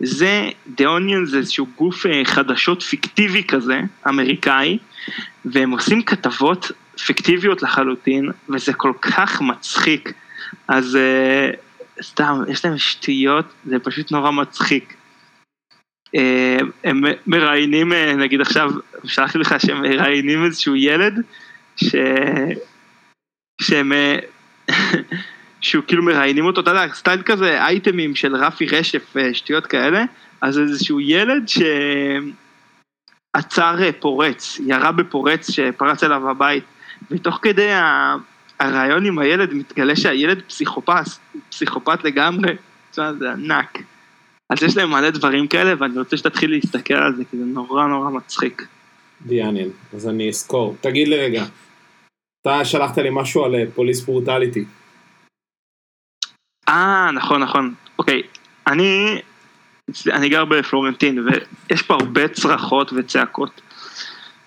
זה, 0.00 0.48
The 0.78 0.82
Onion 0.82 1.24
זה 1.24 1.38
איזשהו 1.38 1.66
גוף 1.76 2.06
אה, 2.06 2.24
חדשות 2.24 2.82
פיקטיבי 2.82 3.44
כזה, 3.44 3.80
אמריקאי, 4.08 4.78
והם 5.44 5.70
עושים 5.70 6.02
כתבות 6.02 6.70
פיקטיביות 7.06 7.62
לחלוטין, 7.62 8.30
וזה 8.48 8.72
כל 8.72 8.92
כך 9.00 9.40
מצחיק. 9.40 10.12
אז 10.68 10.96
אה, 10.96 11.50
סתם, 12.02 12.42
יש 12.48 12.64
להם 12.64 12.78
שטויות, 12.78 13.46
זה 13.64 13.78
פשוט 13.78 14.12
נורא 14.12 14.30
מצחיק. 14.30 14.94
אה, 16.14 16.58
הם 16.84 17.02
מראיינים, 17.26 17.92
אה, 17.92 18.14
נגיד 18.14 18.40
עכשיו, 18.40 18.70
שלחתי 19.04 19.38
לך 19.38 19.54
שהם 19.58 19.82
מראיינים 19.82 20.44
איזשהו 20.44 20.76
ילד, 20.76 21.14
ש... 21.76 21.94
שהם, 23.60 23.92
שהוא 25.60 25.84
כאילו 25.86 26.02
מראיינים 26.02 26.44
אותו, 26.44 26.60
אתה 26.60 26.70
יודע, 26.70 26.94
סטייל 26.94 27.22
כזה 27.22 27.64
אייטמים 27.64 28.14
של 28.14 28.36
רפי 28.36 28.66
רשף, 28.66 29.14
שטויות 29.32 29.66
כאלה, 29.66 30.04
אז 30.40 30.58
איזשהו 30.58 31.00
ילד 31.00 31.48
שעצר 33.36 33.76
פורץ, 34.00 34.60
ירה 34.66 34.92
בפורץ 34.92 35.50
שפרץ 35.50 36.04
אליו 36.04 36.30
הבית, 36.30 36.64
ותוך 37.10 37.38
כדי 37.42 37.68
הרעיון 38.60 39.06
עם 39.06 39.18
הילד 39.18 39.54
מתגלה 39.54 39.96
שהילד 39.96 40.42
פסיכופת, 40.42 41.04
פסיכופת 41.50 42.04
לגמרי, 42.04 42.52
תשמע, 42.90 43.12
זה 43.12 43.32
ענק. 43.32 43.78
אז 44.50 44.62
יש 44.62 44.76
להם 44.76 44.90
מלא 44.90 45.10
דברים 45.10 45.46
כאלה, 45.46 45.74
ואני 45.78 45.98
רוצה 45.98 46.16
שתתחיל 46.16 46.50
להסתכל 46.50 46.94
על 46.94 47.16
זה, 47.16 47.24
כי 47.30 47.36
זה 47.36 47.44
נורא 47.44 47.86
נורא 47.86 48.10
מצחיק. 48.10 48.66
דיאנין, 49.26 49.70
אז 49.94 50.08
אני 50.08 50.28
אזכור. 50.28 50.76
תגיד 50.80 51.08
לי 51.08 51.16
רגע, 51.16 51.44
אתה 52.42 52.64
שלחת 52.64 52.98
לי 52.98 53.08
משהו 53.12 53.44
על 53.44 53.54
פוליס 53.74 54.00
ברוטליטי. 54.00 54.64
אה, 56.68 57.10
נכון, 57.14 57.42
נכון. 57.42 57.74
אוקיי, 57.98 58.22
אני, 58.66 59.20
אני 60.06 60.28
גר 60.28 60.44
בפלורנטין, 60.44 61.26
ויש 61.26 61.82
פה 61.82 61.94
הרבה 61.94 62.28
צרחות 62.28 62.92
וצעקות. 62.92 63.60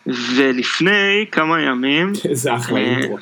ולפני 0.08 1.26
כמה 1.32 1.62
ימים, 1.62 2.14
איזה 2.30 2.56
אחלה 2.56 2.80
אה, 2.80 2.84
אינטרו. 2.84 3.18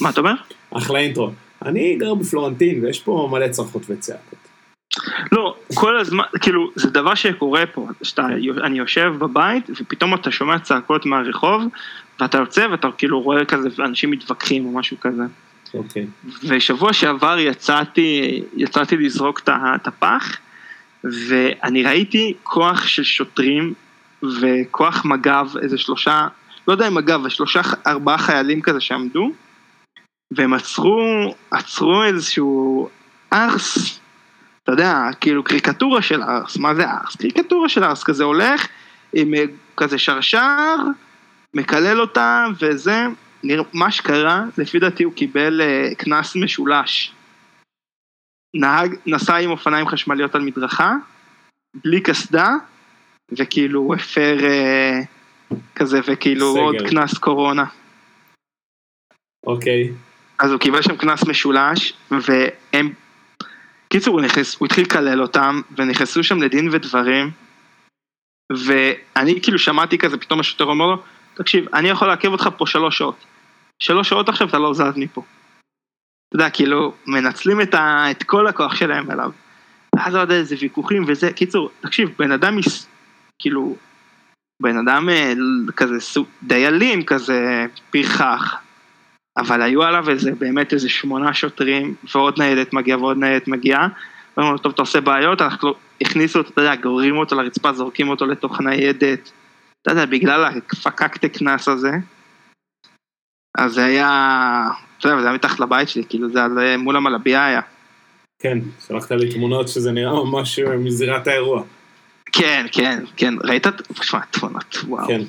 מה 0.00 0.10
אתה 0.10 0.20
אומר? 0.20 0.34
אחלה 0.70 0.98
אינטרו. 0.98 1.30
אני 1.64 1.96
גר 1.96 2.14
בפלורנטין 2.14 2.84
ויש 2.84 3.00
פה 3.00 3.28
מלא 3.32 3.48
צרחות 3.48 3.82
וצעקות. 3.88 4.38
לא, 5.32 5.56
כל 5.74 5.98
הזמן, 5.98 6.24
כאילו, 6.40 6.70
זה 6.74 6.90
דבר 6.90 7.14
שקורה 7.14 7.66
פה, 7.66 7.88
שאתה, 8.02 8.26
אני 8.64 8.78
יושב 8.78 9.12
בבית, 9.18 9.70
ופתאום 9.70 10.14
אתה 10.14 10.30
שומע 10.30 10.58
צעקות 10.58 11.06
מהרחוב, 11.06 11.62
ואתה 12.20 12.38
יוצא 12.38 12.66
ואתה 12.70 12.88
כאילו 12.98 13.20
רואה 13.20 13.44
כזה, 13.44 13.68
אנשים 13.78 14.10
מתווכחים 14.10 14.66
או 14.66 14.72
משהו 14.72 14.96
כזה. 15.00 15.22
אוקיי. 15.74 16.06
ושבוע 16.48 16.92
שעבר 16.92 17.38
יצאתי, 17.38 18.42
יצאתי 18.56 18.96
לזרוק 18.96 19.40
את 19.48 19.86
הפח, 19.86 20.36
ואני 21.04 21.82
ראיתי 21.82 22.34
כוח 22.42 22.86
של 22.86 23.02
שוטרים 23.02 23.74
וכוח 24.40 25.04
מג"ב, 25.04 25.46
איזה 25.62 25.78
שלושה, 25.78 26.26
לא 26.68 26.72
יודע 26.72 26.88
אם 26.88 26.94
מג"ב, 26.94 27.28
שלושה, 27.28 27.60
ארבעה 27.86 28.18
חיילים 28.18 28.62
כזה 28.62 28.80
שעמדו, 28.80 29.32
והם 30.30 30.54
עצרו, 30.54 31.34
עצרו 31.50 32.04
איזשהו 32.04 32.88
ארס, 33.32 34.00
אתה 34.62 34.72
יודע, 34.72 35.08
כאילו 35.20 35.44
קריקטורה 35.44 36.02
של 36.02 36.22
ארס, 36.22 36.56
מה 36.56 36.74
זה 36.74 36.90
ארס? 36.90 37.16
קריקטורה 37.16 37.68
של 37.68 37.84
ארס, 37.84 38.04
כזה 38.04 38.24
הולך 38.24 38.66
עם 39.12 39.34
אה, 39.34 39.44
כזה 39.76 39.98
שרשר, 39.98 40.76
מקלל 41.54 42.00
אותה 42.00 42.46
וזה, 42.60 43.06
מה 43.72 43.90
שקרה, 43.90 44.44
לפי 44.58 44.78
דעתי 44.78 45.02
הוא 45.02 45.12
קיבל 45.12 45.60
אה, 45.60 45.94
קנס 45.94 46.36
משולש. 46.36 47.12
נהג, 48.54 48.96
נסע 49.06 49.36
עם 49.36 49.50
אופניים 49.50 49.88
חשמליות 49.88 50.34
על 50.34 50.42
מדרכה, 50.42 50.94
בלי 51.84 52.00
קסדה, 52.00 52.50
וכאילו 53.32 53.80
הוא 53.80 53.94
הפר 53.94 54.44
אה, 54.44 55.00
כזה, 55.74 56.00
וכאילו 56.06 56.52
סגר. 56.52 56.60
עוד 56.60 56.76
קנס 56.90 57.18
קורונה. 57.18 57.64
אוקיי. 59.46 59.92
אז 60.38 60.50
הוא 60.50 60.60
קיבל 60.60 60.82
שם 60.82 60.96
קנס 60.96 61.24
משולש, 61.24 61.92
והם... 62.10 62.92
קיצור, 63.88 64.14
הוא, 64.14 64.24
נכנס, 64.24 64.56
הוא 64.58 64.66
התחיל 64.66 64.84
לקלל 64.84 65.22
אותם, 65.22 65.60
ונכנסו 65.76 66.24
שם 66.24 66.42
לדין 66.42 66.68
ודברים, 66.72 67.30
ואני 68.52 69.40
כאילו 69.42 69.58
שמעתי 69.58 69.98
כזה, 69.98 70.18
פתאום 70.18 70.40
השוטר 70.40 70.64
אומר 70.64 70.86
לו, 70.86 71.02
תקשיב, 71.34 71.74
אני 71.74 71.88
יכול 71.88 72.08
לעכב 72.08 72.28
אותך 72.28 72.48
פה 72.56 72.66
שלוש 72.66 72.98
שעות. 72.98 73.24
שלוש 73.82 74.08
שעות 74.08 74.28
עכשיו 74.28 74.48
אתה 74.48 74.58
לא 74.58 74.74
זז 74.74 74.92
מפה. 74.96 75.22
אתה 76.28 76.36
יודע, 76.36 76.50
כאילו, 76.50 76.94
מנצלים 77.06 77.60
את, 77.60 77.74
ה, 77.74 78.10
את 78.10 78.22
כל 78.22 78.46
הכוח 78.46 78.74
שלהם 78.74 79.10
אליו. 79.10 79.30
ואז 79.96 80.14
עוד 80.14 80.30
איזה 80.30 80.56
ויכוחים 80.60 81.04
וזה, 81.06 81.32
קיצור, 81.32 81.70
תקשיב, 81.80 82.10
בן 82.18 82.32
אדם, 82.32 82.56
מס- 82.56 82.86
כאילו, 83.38 83.76
בן 84.62 84.78
אדם 84.78 85.08
אה, 85.08 85.32
כזה, 85.76 86.00
סוג- 86.00 86.28
די 86.42 86.66
אלים 86.66 87.04
כזה, 87.04 87.66
פרחח. 87.90 88.54
אבל 89.38 89.62
היו 89.62 89.82
עליו 89.82 90.10
איזה, 90.10 90.30
באמת 90.38 90.72
איזה 90.72 90.88
שמונה 90.88 91.34
שוטרים, 91.34 91.94
ועוד 92.14 92.38
ניידת 92.38 92.72
מגיעה 92.72 92.98
ועוד 92.98 93.18
ניידת 93.18 93.48
מגיעה. 93.48 93.88
ואמרו 94.36 94.52
לו, 94.52 94.58
טוב, 94.58 94.72
אתה 94.72 94.82
עושה 94.82 95.00
בעיות, 95.00 95.42
אנחנו 95.42 95.74
הכניסו 96.00 96.38
אותו, 96.38 96.50
אתה 96.50 96.60
יודע, 96.60 96.74
גוררים 96.74 97.16
אותו 97.16 97.36
לרצפה, 97.36 97.72
זורקים 97.72 98.08
אותו 98.08 98.26
לתוך 98.26 98.60
ניידת. 98.60 99.30
אתה 99.82 99.90
יודע, 99.90 100.06
בגלל 100.06 100.44
הפקקטה 100.44 101.28
קנס 101.28 101.68
הזה. 101.68 101.90
אז 103.58 103.72
זה 103.72 103.84
היה, 103.84 104.68
אתה 104.98 105.08
יודע, 105.08 105.20
זה 105.20 105.26
היה 105.26 105.34
מתחת 105.34 105.60
לבית 105.60 105.88
שלי, 105.88 106.04
כאילו 106.08 106.30
זה 106.30 106.44
על, 106.44 106.76
מול 106.76 106.96
המלבייה 106.96 107.46
היה. 107.46 107.60
כן, 108.38 108.58
שלחת 108.86 109.10
לי 109.10 109.32
תמונות 109.32 109.68
שזה 109.68 109.92
נראה 109.92 110.24
ממש 110.24 110.58
אה, 110.58 110.76
מזירת 110.76 111.26
האירוע. 111.26 111.62
כן, 112.32 112.66
כן, 112.72 113.04
כן, 113.16 113.34
ראית? 113.44 113.66
תשמע, 113.66 114.20
תמונות, 114.30 114.76
וואו. 114.88 115.08
כן. 115.08 115.20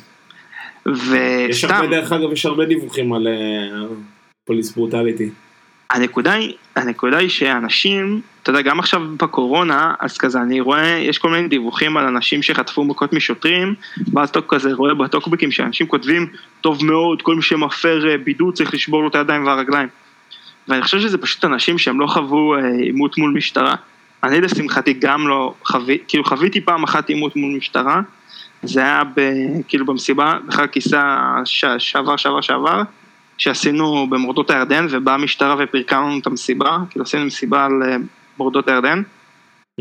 יש 1.50 1.64
הרבה, 1.64 1.88
דרך 1.88 2.12
אגב, 2.12 2.32
יש 2.32 2.46
הרבה 2.46 2.66
דיווחים 2.66 3.14
על 3.14 3.28
אה, 3.28 3.88
פוליס 4.46 4.72
ברוטליטי. 4.72 5.30
הנקודה 5.90 6.34
היא, 6.34 6.54
הנקודה 6.76 7.18
היא 7.18 7.30
שאנשים, 7.30 8.22
אתה 8.44 8.50
יודע, 8.50 8.62
גם 8.62 8.80
עכשיו 8.80 9.02
בקורונה, 9.18 9.94
אז 10.00 10.18
כזה 10.18 10.42
אני 10.42 10.62
רואה, 10.62 10.88
יש 10.88 11.18
כל 11.18 11.30
מיני 11.30 11.48
דיווחים 11.48 11.98
על 11.98 12.06
אנשים 12.06 12.44
שחטפו 12.44 12.84
מכות 12.84 13.14
משוטרים, 13.14 13.76
ואז 14.14 14.30
אתה 14.30 14.40
כזה 14.42 14.74
רואה 14.74 14.94
בטוקבקים 14.94 15.52
שאנשים 15.52 15.88
כותבים, 15.88 16.28
טוב 16.62 16.86
מאוד, 16.86 17.22
כל 17.22 17.36
מי 17.36 17.42
שמפר 17.42 18.10
אה, 18.10 18.18
בידוד 18.18 18.54
צריך 18.54 18.74
לשבור 18.74 19.02
לו 19.02 19.08
את 19.08 19.16
הידיים 19.16 19.46
והרגליים. 19.46 19.88
ואני 20.68 20.82
חושב 20.82 21.00
שזה 21.00 21.18
פשוט 21.18 21.46
אנשים 21.46 21.78
שהם 21.78 22.00
לא 22.00 22.08
חוו 22.08 22.56
אה, 22.56 22.72
עימות 22.72 23.18
מול 23.18 23.32
משטרה. 23.32 23.76
אני 24.24 24.42
לשמחתי 24.42 24.94
גם 24.94 25.28
לא 25.28 25.54
חוויתי, 25.64 26.04
כאילו 26.08 26.24
חוויתי 26.24 26.62
פעם 26.62 26.84
אחת 26.84 27.10
עימות 27.10 27.36
מול 27.36 27.58
משטרה, 27.58 28.02
זה 28.64 28.80
היה 28.80 29.04
ב, 29.16 29.22
כאילו 29.68 29.86
במסיבה, 29.86 30.38
בחג 30.48 30.64
הכיסא 30.64 31.02
ש- 31.46 31.66
שעבר 31.78 32.18
שעבר 32.18 32.42
שעבר, 32.42 32.82
שעשינו 33.38 34.08
במורדות 34.10 34.50
הירדן, 34.50 34.88
ובאה 34.90 35.14
המשטרה 35.14 35.56
ופירקה 35.60 36.00
לנו 36.00 36.20
את 36.20 36.28
המסיבה, 36.28 36.78
כאילו 36.90 37.04
עשינו 37.04 37.26
מסיבה 37.26 37.66
על 37.66 37.84
אה, 37.86 37.96
מורדות 38.38 38.68
הירדן, 38.68 39.02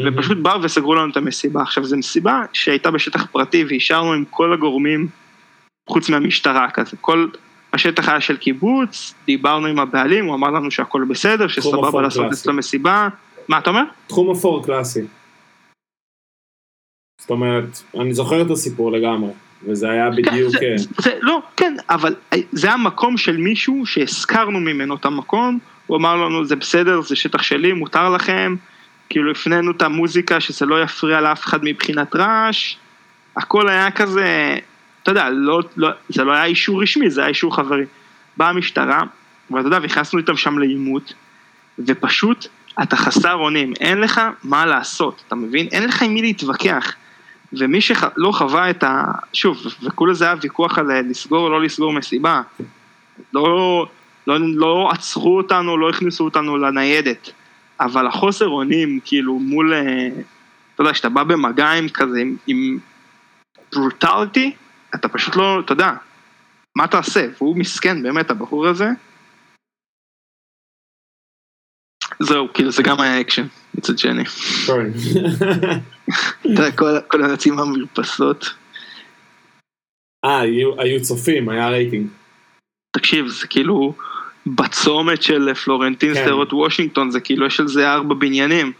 ופשוט 0.05 0.39
באו 0.39 0.62
וסגרו 0.62 0.95
לנו 0.95 1.11
את 1.11 1.16
המסיבה. 1.16 1.62
עכשיו 1.62 1.85
זו 1.85 1.97
מסיבה 1.97 2.43
שהייתה 2.53 2.91
בשטח 2.91 3.27
פרטי 3.27 3.64
והשארנו 3.68 4.12
עם 4.12 4.24
כל 4.31 4.53
הגורמים, 4.53 5.09
חוץ 5.89 6.09
מהמשטרה 6.09 6.70
כזה, 6.70 6.97
כל 7.01 7.27
השטח 7.72 8.09
היה 8.09 8.20
של 8.20 8.37
קיבוץ, 8.37 9.14
דיברנו 9.27 9.66
עם 9.66 9.79
הבעלים, 9.79 10.24
הוא 10.24 10.35
אמר 10.35 10.51
לנו 10.51 10.70
שהכל 10.70 11.05
בסדר, 11.09 11.49
שסבבה 11.49 12.03
לעשות 12.03 12.24
קלאסי. 12.24 12.41
אצלו 12.41 12.53
מסיבה, 12.53 13.09
מה 13.49 13.59
אתה 13.59 13.70
אומר? 13.70 13.83
תחום 14.07 14.31
אפור 14.31 14.64
קלאסי. 14.64 15.01
זאת 17.27 17.31
אומרת, 17.31 17.83
אני 18.01 18.14
זוכר 18.14 18.43
את 18.43 18.51
הסיפור 18.51 18.93
לגמרי, 18.93 19.31
וזה 19.68 19.91
היה 19.91 20.11
בדיוק... 20.11 20.51
זה, 20.51 20.59
אה, 20.62 20.77
זה, 20.99 21.11
לא, 21.20 21.43
כן, 21.57 21.77
אבל 21.91 22.14
זה 22.53 22.72
המקום 22.72 23.16
של 23.16 23.37
מישהו 23.37 23.87
שהזכרנו 23.87 24.61
ממנו 24.61 24.95
את 24.95 25.05
המקום, 25.05 25.59
הוא 25.87 25.97
אמר 25.97 26.16
לנו 26.16 26.45
זה 26.45 26.57
בסדר, 26.57 27.01
זה 27.01 27.16
שטח 27.16 27.43
שלי, 27.43 27.72
מותר 27.72 28.11
לכם, 28.11 28.55
כאילו 29.09 29.31
הפנינו 29.31 29.70
את 29.70 29.83
המוזיקה 29.83 30.41
שזה 30.41 30.66
לא 30.66 30.83
יפריע 30.83 31.20
לאף 31.20 31.45
אחד 31.45 31.59
מבחינת 31.62 32.16
רעש, 32.16 32.77
הכל 33.37 33.68
היה 33.68 33.91
כזה, 33.91 34.59
אתה 35.03 35.11
יודע, 35.11 35.31
לא, 35.31 35.61
לא, 35.77 35.89
זה 36.09 36.24
לא 36.24 36.33
היה 36.33 36.45
אישור 36.45 36.83
רשמי, 36.83 37.11
זה 37.11 37.20
היה 37.20 37.29
אישור 37.29 37.57
חברי. 37.57 37.85
באה 38.37 38.49
המשטרה, 38.49 39.03
ואתה 39.51 39.66
יודע, 39.66 39.79
נכנסנו 39.79 40.18
איתם 40.18 40.37
שם 40.37 40.59
לעימות, 40.59 41.14
ופשוט 41.79 42.47
אתה 42.83 42.97
חסר 42.97 43.35
אונים, 43.35 43.72
אין 43.81 44.01
לך 44.01 44.20
מה 44.45 44.66
לעשות, 44.66 45.22
אתה 45.27 45.35
מבין? 45.35 45.66
אין 45.72 45.85
לך 45.85 46.03
עם 46.03 46.14
מי 46.14 46.22
להתווכח. 46.22 46.95
ומי 47.53 47.81
שלא 47.81 48.33
חווה 48.33 48.71
את 48.71 48.85
ה... 48.85 49.05
שוב, 49.33 49.59
וכולה 49.83 50.15
זה 50.15 50.25
היה 50.25 50.35
ויכוח 50.43 50.79
על 50.79 50.91
אה, 50.91 51.03
לסגור 51.03 51.45
או 51.45 51.51
לא 51.51 51.63
לסגור 51.63 51.93
מסיבה. 51.93 52.43
לא, 53.35 53.87
לא, 54.27 54.39
לא 54.55 54.91
עצרו 54.93 55.37
אותנו, 55.37 55.77
לא 55.77 55.91
הכניסו 55.91 56.25
אותנו 56.25 56.57
לניידת. 56.57 57.31
אבל 57.81 58.07
החוסר 58.07 58.49
אונים, 58.49 59.01
כאילו, 59.05 59.39
מול... 59.39 59.75
אה, 59.75 60.09
אתה 60.75 60.83
יודע, 60.83 60.93
כשאתה 60.93 61.09
בא 61.09 61.23
במגע 61.23 61.71
עם 61.71 61.89
כזה, 61.89 62.21
עם, 62.21 62.37
עם 62.47 62.79
brutality, 63.73 64.55
אתה 64.95 65.09
פשוט 65.09 65.37
לא, 65.37 65.61
אתה 65.61 65.73
יודע, 65.73 65.93
מה 66.77 66.87
תעשה? 66.87 67.27
והוא 67.39 67.57
מסכן, 67.57 68.03
באמת, 68.03 68.31
הבחור 68.31 68.67
הזה. 68.67 68.89
זהו, 72.21 72.49
כאילו, 72.55 72.71
זה 72.71 72.83
גם 72.83 73.01
היה 73.01 73.21
אקשן, 73.21 73.47
מצד 73.75 73.99
שני. 73.99 74.25
כן. 74.25 74.87
אתה 76.41 76.49
יודע, 76.51 76.71
כל, 77.09 77.25
הנצים 77.25 77.57
במרפסות. 77.57 78.55
אה, 80.25 80.41
היו- 80.41 81.03
צופים, 81.03 81.49
היה 81.49 81.69
רייטינג. 81.69 82.07
תקשיב, 82.97 83.27
זה 83.29 83.47
כאילו 83.47 83.95
בצומת 84.47 85.23
של 85.23 85.55
פלורנטין 85.55 86.14
כן. 86.14 86.25
שדרות 86.25 86.53
וושינגטון, 86.53 87.11
זה 87.11 87.21
כאילו 87.21 87.47
יש 87.47 87.61
על 87.61 87.69
זה 87.69 87.93
ארבע 87.93 88.14
בניינים. 88.14 88.73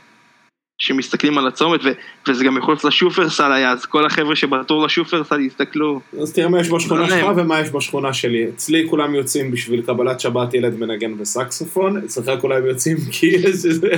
שמסתכלים 0.79 1.39
על 1.39 1.47
הצומת, 1.47 1.81
ו, 1.85 1.89
וזה 2.29 2.45
גם 2.45 2.55
מחוץ 2.55 2.85
לשופרסל 2.85 3.53
היה, 3.53 3.71
אז 3.71 3.87
כל 3.87 4.07
החבר'ה 4.07 4.37
שבתור 4.37 4.87
לשופרסל 4.87 5.41
יסתכלו. 5.41 6.01
אז 6.23 6.33
תראה 6.33 6.49
מה 6.49 6.61
יש 6.61 6.71
בשכונה 6.71 7.01
לא 7.01 7.09
שלך. 7.09 7.27
ומה 7.37 7.61
יש 7.61 7.71
בשכונה 7.71 8.13
שלי. 8.13 8.49
אצלי 8.49 8.87
כולם 8.91 9.15
יוצאים 9.15 9.51
בשביל 9.51 9.83
קבלת 9.83 10.21
שבת 10.21 10.55
ילד 10.55 10.79
מנגן 10.79 11.17
בסקסופון, 11.19 11.97
אצלך 11.97 12.41
כולם 12.41 12.67
יוצאים 12.67 12.97
כי 13.13 13.27
יש 13.27 13.45
איזה 13.65 13.89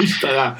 משטרה. 0.00 0.52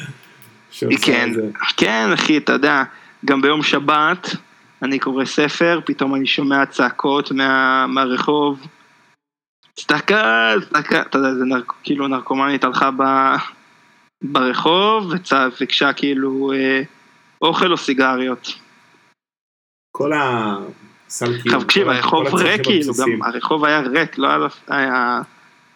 כן. 1.03 1.31
כן 1.77 2.11
אחי, 2.15 2.37
אתה 2.37 2.53
יודע, 2.53 2.83
גם 3.25 3.43
ביום 3.43 3.63
שבת 3.63 4.37
אני 4.83 4.99
קורא 4.99 5.25
ספר, 5.25 5.81
פתאום 5.87 6.15
אני 6.15 6.27
שומע 6.27 6.67
צעקות 6.67 7.33
מה, 7.33 7.87
מהרחוב. 7.87 8.67
צדקה, 9.75 10.55
צדקה, 10.69 11.01
אתה 11.01 11.19
יודע, 11.19 11.35
זה 11.35 11.45
נרק, 11.45 11.73
כאילו 11.83 12.09
נרקומנית 12.09 12.65
הלכה 12.65 12.91
ב, 12.91 13.03
ברחוב 14.23 15.07
וצע, 15.11 15.49
ביקשה 15.61 15.93
כאילו 15.93 16.53
אה, 16.53 16.83
אוכל 17.43 17.73
או 17.73 17.77
סיגריות. 17.77 18.49
כל 19.97 20.13
הסל 20.15 21.27
עכשיו 21.45 21.63
תקשיב, 21.65 21.89
ה- 21.89 21.97
הרחוב 21.97 22.35
ריק 22.35 22.65
כאילו. 22.65 22.93
גם 23.01 23.23
הרחוב 23.23 23.65
היה 23.65 23.81
ריק, 23.81 24.19
לא 24.19 24.29
היה, 24.69 25.21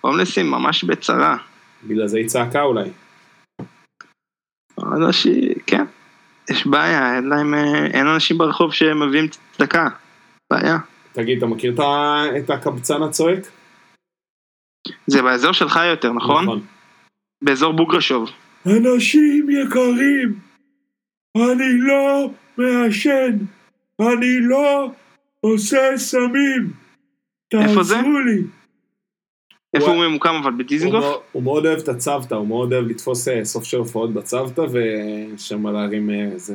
הומלסים 0.01 0.51
ממש 0.51 0.84
בצרה. 0.84 1.36
בגלל 1.84 2.07
זה 2.07 2.18
היא 2.18 2.28
צעקה 2.28 2.62
אולי. 2.62 2.90
אנשים, 4.82 5.34
כן, 5.66 5.84
יש 6.51 6.66
בעיה, 6.66 7.16
אין 7.16 7.28
להם, 7.28 7.55
אה, 7.55 7.86
אין 7.86 8.07
אנשים 8.07 8.38
ברחוב 8.38 8.72
שמביאים 8.72 9.26
צדקה, 9.28 9.88
בעיה. 10.53 10.78
תגיד, 11.12 11.38
אתה 11.38 11.47
מכיר 11.47 11.74
את 11.74 11.80
ה- 12.51 12.55
הקבצן 12.55 13.03
הצועק? 13.03 13.38
זה 15.07 15.22
באזור 15.22 15.53
שלך 15.53 15.80
יותר, 15.90 16.12
נכון? 16.12 16.66
באזור 17.43 17.72
בוגרשוב. 17.72 18.28
אנשים 18.66 19.47
יקרים, 19.51 20.39
אני 21.37 21.78
לא 21.78 22.30
מעשן, 22.59 23.37
אני 24.01 24.41
לא 24.41 24.91
עושה 25.41 25.78
סמים. 25.97 26.72
איפה 27.55 27.82
זה? 27.82 27.95
תעזרו 27.95 28.18
לי. 28.20 28.43
איפה 29.74 29.87
הוא- 29.87 29.95
הוא 29.97 30.07
ממוקם 30.07 30.34
אבל 30.43 30.53
בדיזינגוף? 30.59 31.05
הוא 31.32 31.43
מאוד 31.43 31.66
אוהב 31.66 31.78
את 31.78 31.89
הצוותא, 31.89 32.34
הוא 32.34 32.47
מאוד 32.49 32.72
אוהב 32.72 32.87
לתפוס 32.87 33.28
אה, 33.28 33.45
סוף 33.45 33.64
של 33.64 33.76
הופעות 33.76 34.12
בצוותא 34.14 34.62
ושם 34.72 35.66
להרים 35.66 36.11
אה, 36.11 36.28
זה. 36.37 36.55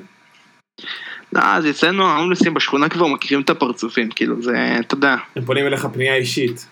לא, 1.33 1.39
אז 1.43 1.69
אצלנו 1.69 2.03
ההומלסים 2.07 2.53
בשכונה 2.53 2.89
כבר 2.89 3.07
מכירים 3.07 3.43
את 3.43 3.49
הפרצופים, 3.49 4.09
כאילו 4.09 4.41
זה, 4.41 4.75
אתה 4.79 4.93
יודע. 4.95 5.15
הם 5.35 5.45
פונים 5.45 5.67
אליך 5.67 5.85
פנייה 5.93 6.15
אישית. 6.15 6.67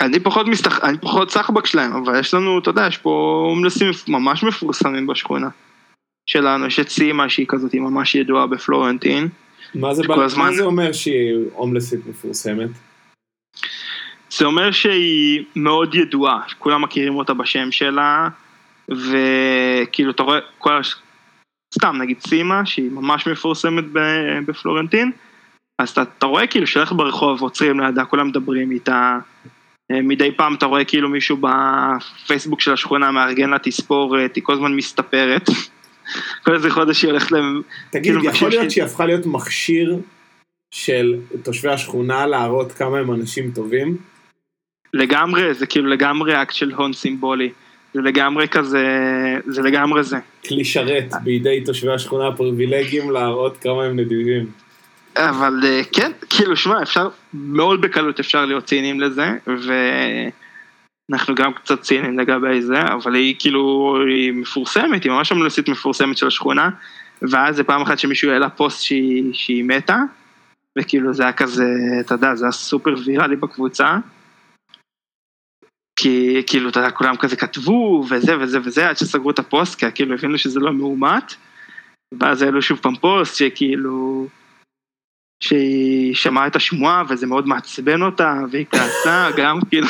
אני 0.00 0.20
פחות 0.20 0.46
מסתח... 0.46 0.84
אני 0.84 0.98
פחות 0.98 1.30
סחבק 1.30 1.66
שלהם, 1.66 1.92
אבל 1.92 2.20
יש 2.20 2.34
לנו, 2.34 2.58
אתה 2.58 2.70
יודע, 2.70 2.86
יש 2.86 2.98
פה 2.98 3.44
הומלסים 3.48 3.90
ממש 4.08 4.42
מפורסמים 4.42 5.06
בשכונה. 5.06 5.48
שלנו, 6.30 6.66
יש 6.66 6.80
את 6.80 6.88
סימה 6.88 7.28
שהיא 7.28 7.46
כזאת, 7.48 7.72
היא 7.72 7.80
ממש 7.80 8.14
ידועה 8.14 8.46
בפלורנטין. 8.46 9.28
מה 9.74 9.94
זה, 9.94 10.02
מה 10.08 10.24
הזמן- 10.24 10.52
זה 10.56 10.62
אומר 10.64 10.92
שהיא 10.92 11.34
הומלסית 11.52 12.06
מפורסמת? 12.06 12.68
זה 14.30 14.44
אומר 14.44 14.70
שהיא 14.70 15.44
מאוד 15.56 15.94
ידועה, 15.94 16.42
כולם 16.58 16.82
מכירים 16.82 17.14
אותה 17.14 17.34
בשם 17.34 17.72
שלה, 17.72 18.28
וכאילו 18.88 20.10
אתה 20.10 20.22
רואה, 20.22 20.38
כל. 20.58 20.80
סתם 21.74 21.96
נגיד 21.96 22.16
סימה, 22.20 22.66
שהיא 22.66 22.90
ממש 22.90 23.26
מפורסמת 23.26 23.84
בפלורנטין, 24.46 25.12
אז 25.78 25.90
אתה, 25.90 26.02
אתה 26.02 26.26
רואה 26.26 26.46
כאילו 26.46 26.66
שהולך 26.66 26.92
ברחוב, 26.92 27.42
עוצרים 27.42 27.80
לידה, 27.80 28.04
כולם 28.04 28.28
מדברים 28.28 28.70
איתה, 28.70 29.18
מדי 29.92 30.32
פעם 30.36 30.54
אתה 30.54 30.66
רואה 30.66 30.84
כאילו 30.84 31.08
מישהו 31.08 31.36
בפייסבוק 31.36 32.60
של 32.60 32.72
השכונה 32.72 33.10
מארגן 33.10 33.50
לה 33.50 33.58
תספורת, 33.58 34.36
היא 34.36 34.44
כל 34.44 34.52
הזמן 34.52 34.76
מסתפרת, 34.76 35.48
כל 36.44 36.54
איזה 36.54 36.70
חודש 36.70 37.02
היא 37.02 37.10
הולכת 37.10 37.32
להם, 37.32 37.62
תגיד, 37.90 38.12
כאילו, 38.12 38.24
יכול 38.24 38.50
להיות 38.50 38.70
שהיא 38.70 38.84
הפכה 38.84 39.06
להיות 39.06 39.26
מכשיר 39.26 39.98
של 40.70 41.14
תושבי 41.42 41.70
השכונה 41.70 42.26
להראות 42.26 42.72
כמה 42.72 42.98
הם 42.98 43.12
אנשים 43.12 43.50
טובים? 43.50 43.96
לגמרי, 44.94 45.54
זה 45.54 45.66
כאילו 45.66 45.88
לגמרי 45.88 46.42
אקט 46.42 46.54
של 46.54 46.72
הון 46.72 46.92
סימבולי, 46.92 47.50
זה 47.94 48.00
לגמרי 48.00 48.48
כזה, 48.48 48.86
זה 49.46 49.62
לגמרי 49.62 50.04
זה. 50.04 50.16
כלי 50.48 50.64
שרת 50.64 51.12
בידי 51.24 51.64
תושבי 51.64 51.92
השכונה 51.92 52.28
הפריבילגיים 52.28 53.10
להראות 53.10 53.56
כמה 53.56 53.84
הם 53.84 54.00
נדיבים. 54.00 54.46
אבל 55.18 55.60
אה, 55.64 55.80
כן, 55.92 56.12
כאילו, 56.30 56.56
שמע, 56.56 56.82
אפשר, 56.82 57.08
מאוד 57.34 57.80
בקלות 57.80 58.20
אפשר 58.20 58.44
להיות 58.44 58.64
ציניים 58.64 59.00
לזה, 59.00 59.26
ואנחנו 59.46 61.34
גם 61.34 61.52
קצת 61.54 61.80
ציניים 61.80 62.18
לגבי 62.18 62.62
זה, 62.62 62.82
אבל 62.82 63.14
היא 63.14 63.34
כאילו, 63.38 63.94
היא 64.08 64.32
מפורסמת, 64.32 65.04
היא 65.04 65.12
ממש 65.12 65.32
המלוסית 65.32 65.68
מפורסמת 65.68 66.16
של 66.16 66.26
השכונה, 66.26 66.70
ואז 67.22 67.56
זה 67.56 67.64
פעם 67.64 67.82
אחת 67.82 67.98
שמישהו 67.98 68.30
העלה 68.30 68.50
פוסט 68.50 68.82
שהיא, 68.82 69.34
שהיא 69.34 69.64
מתה, 69.64 69.98
וכאילו 70.78 71.14
זה 71.14 71.22
היה 71.22 71.32
כזה, 71.32 71.64
אתה 72.00 72.14
יודע, 72.14 72.34
זה 72.34 72.44
היה 72.44 72.52
סופר 72.52 72.94
ויראלי 73.04 73.36
בקבוצה. 73.36 73.96
כי 76.00 76.42
כאילו, 76.46 76.68
אתה 76.68 76.80
יודע, 76.80 76.90
כולם 76.90 77.16
כזה 77.16 77.36
כתבו, 77.36 78.04
וזה 78.10 78.38
וזה 78.40 78.58
וזה, 78.64 78.88
עד 78.88 78.96
שסגרו 78.96 79.30
את 79.30 79.38
הפוסט, 79.38 79.78
כי 79.78 79.86
כאילו 79.94 80.14
הבינו 80.14 80.38
שזה 80.38 80.60
לא 80.60 80.72
מאומת. 80.72 81.34
ואז 82.20 82.42
העלו 82.42 82.62
שוב 82.62 82.78
פעם 82.78 82.96
פוסט 82.96 83.36
שכאילו, 83.36 84.26
שהיא 85.40 86.14
שמעה 86.14 86.46
את 86.46 86.56
השמועה 86.56 87.02
וזה 87.08 87.26
מאוד 87.26 87.48
מעצבן 87.48 88.02
אותה, 88.02 88.34
והיא 88.52 88.66
כעסה 88.70 89.28
גם 89.36 89.58
כאילו, 89.68 89.86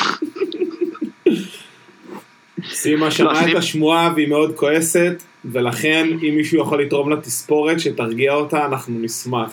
סימה 2.69 3.11
שמעה 3.11 3.39
את 3.41 3.45
סימה- 3.45 3.59
השמועה 3.59 4.11
והיא 4.15 4.27
מאוד 4.27 4.51
כועסת, 4.55 5.23
ולכן 5.45 6.07
אם 6.27 6.33
מישהו 6.37 6.61
יכול 6.61 6.81
לתרום 6.81 7.09
לה 7.09 7.21
תספורת 7.21 7.79
שתרגיע 7.79 8.33
אותה, 8.33 8.65
אנחנו 8.65 8.99
נשמח. 8.99 9.49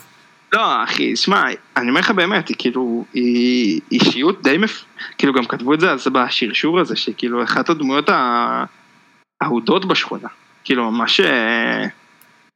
לא 0.53 0.85
אחי, 0.85 1.17
שמע, 1.17 1.45
אני 1.77 1.89
אומר 1.89 2.01
לך 2.01 2.11
באמת, 2.11 2.49
היא 2.49 2.57
כאילו, 2.59 3.05
היא 3.15 3.81
אישיות 3.93 4.43
די 4.43 4.59
מפ... 4.59 4.85
כאילו 5.19 5.33
גם 5.33 5.45
כתבו 5.45 5.75
את 5.75 5.81
זה 5.81 5.91
אז 5.91 6.07
בשרשור 6.09 6.81
הזה, 6.81 6.97
שכאילו 6.97 7.45
אחת 7.45 7.69
הדמויות 7.71 8.09
האהודות 9.43 9.85
בשכונה, 9.89 10.29
כאילו 10.65 10.91
ממש, 10.91 11.21
אה, 11.21 11.85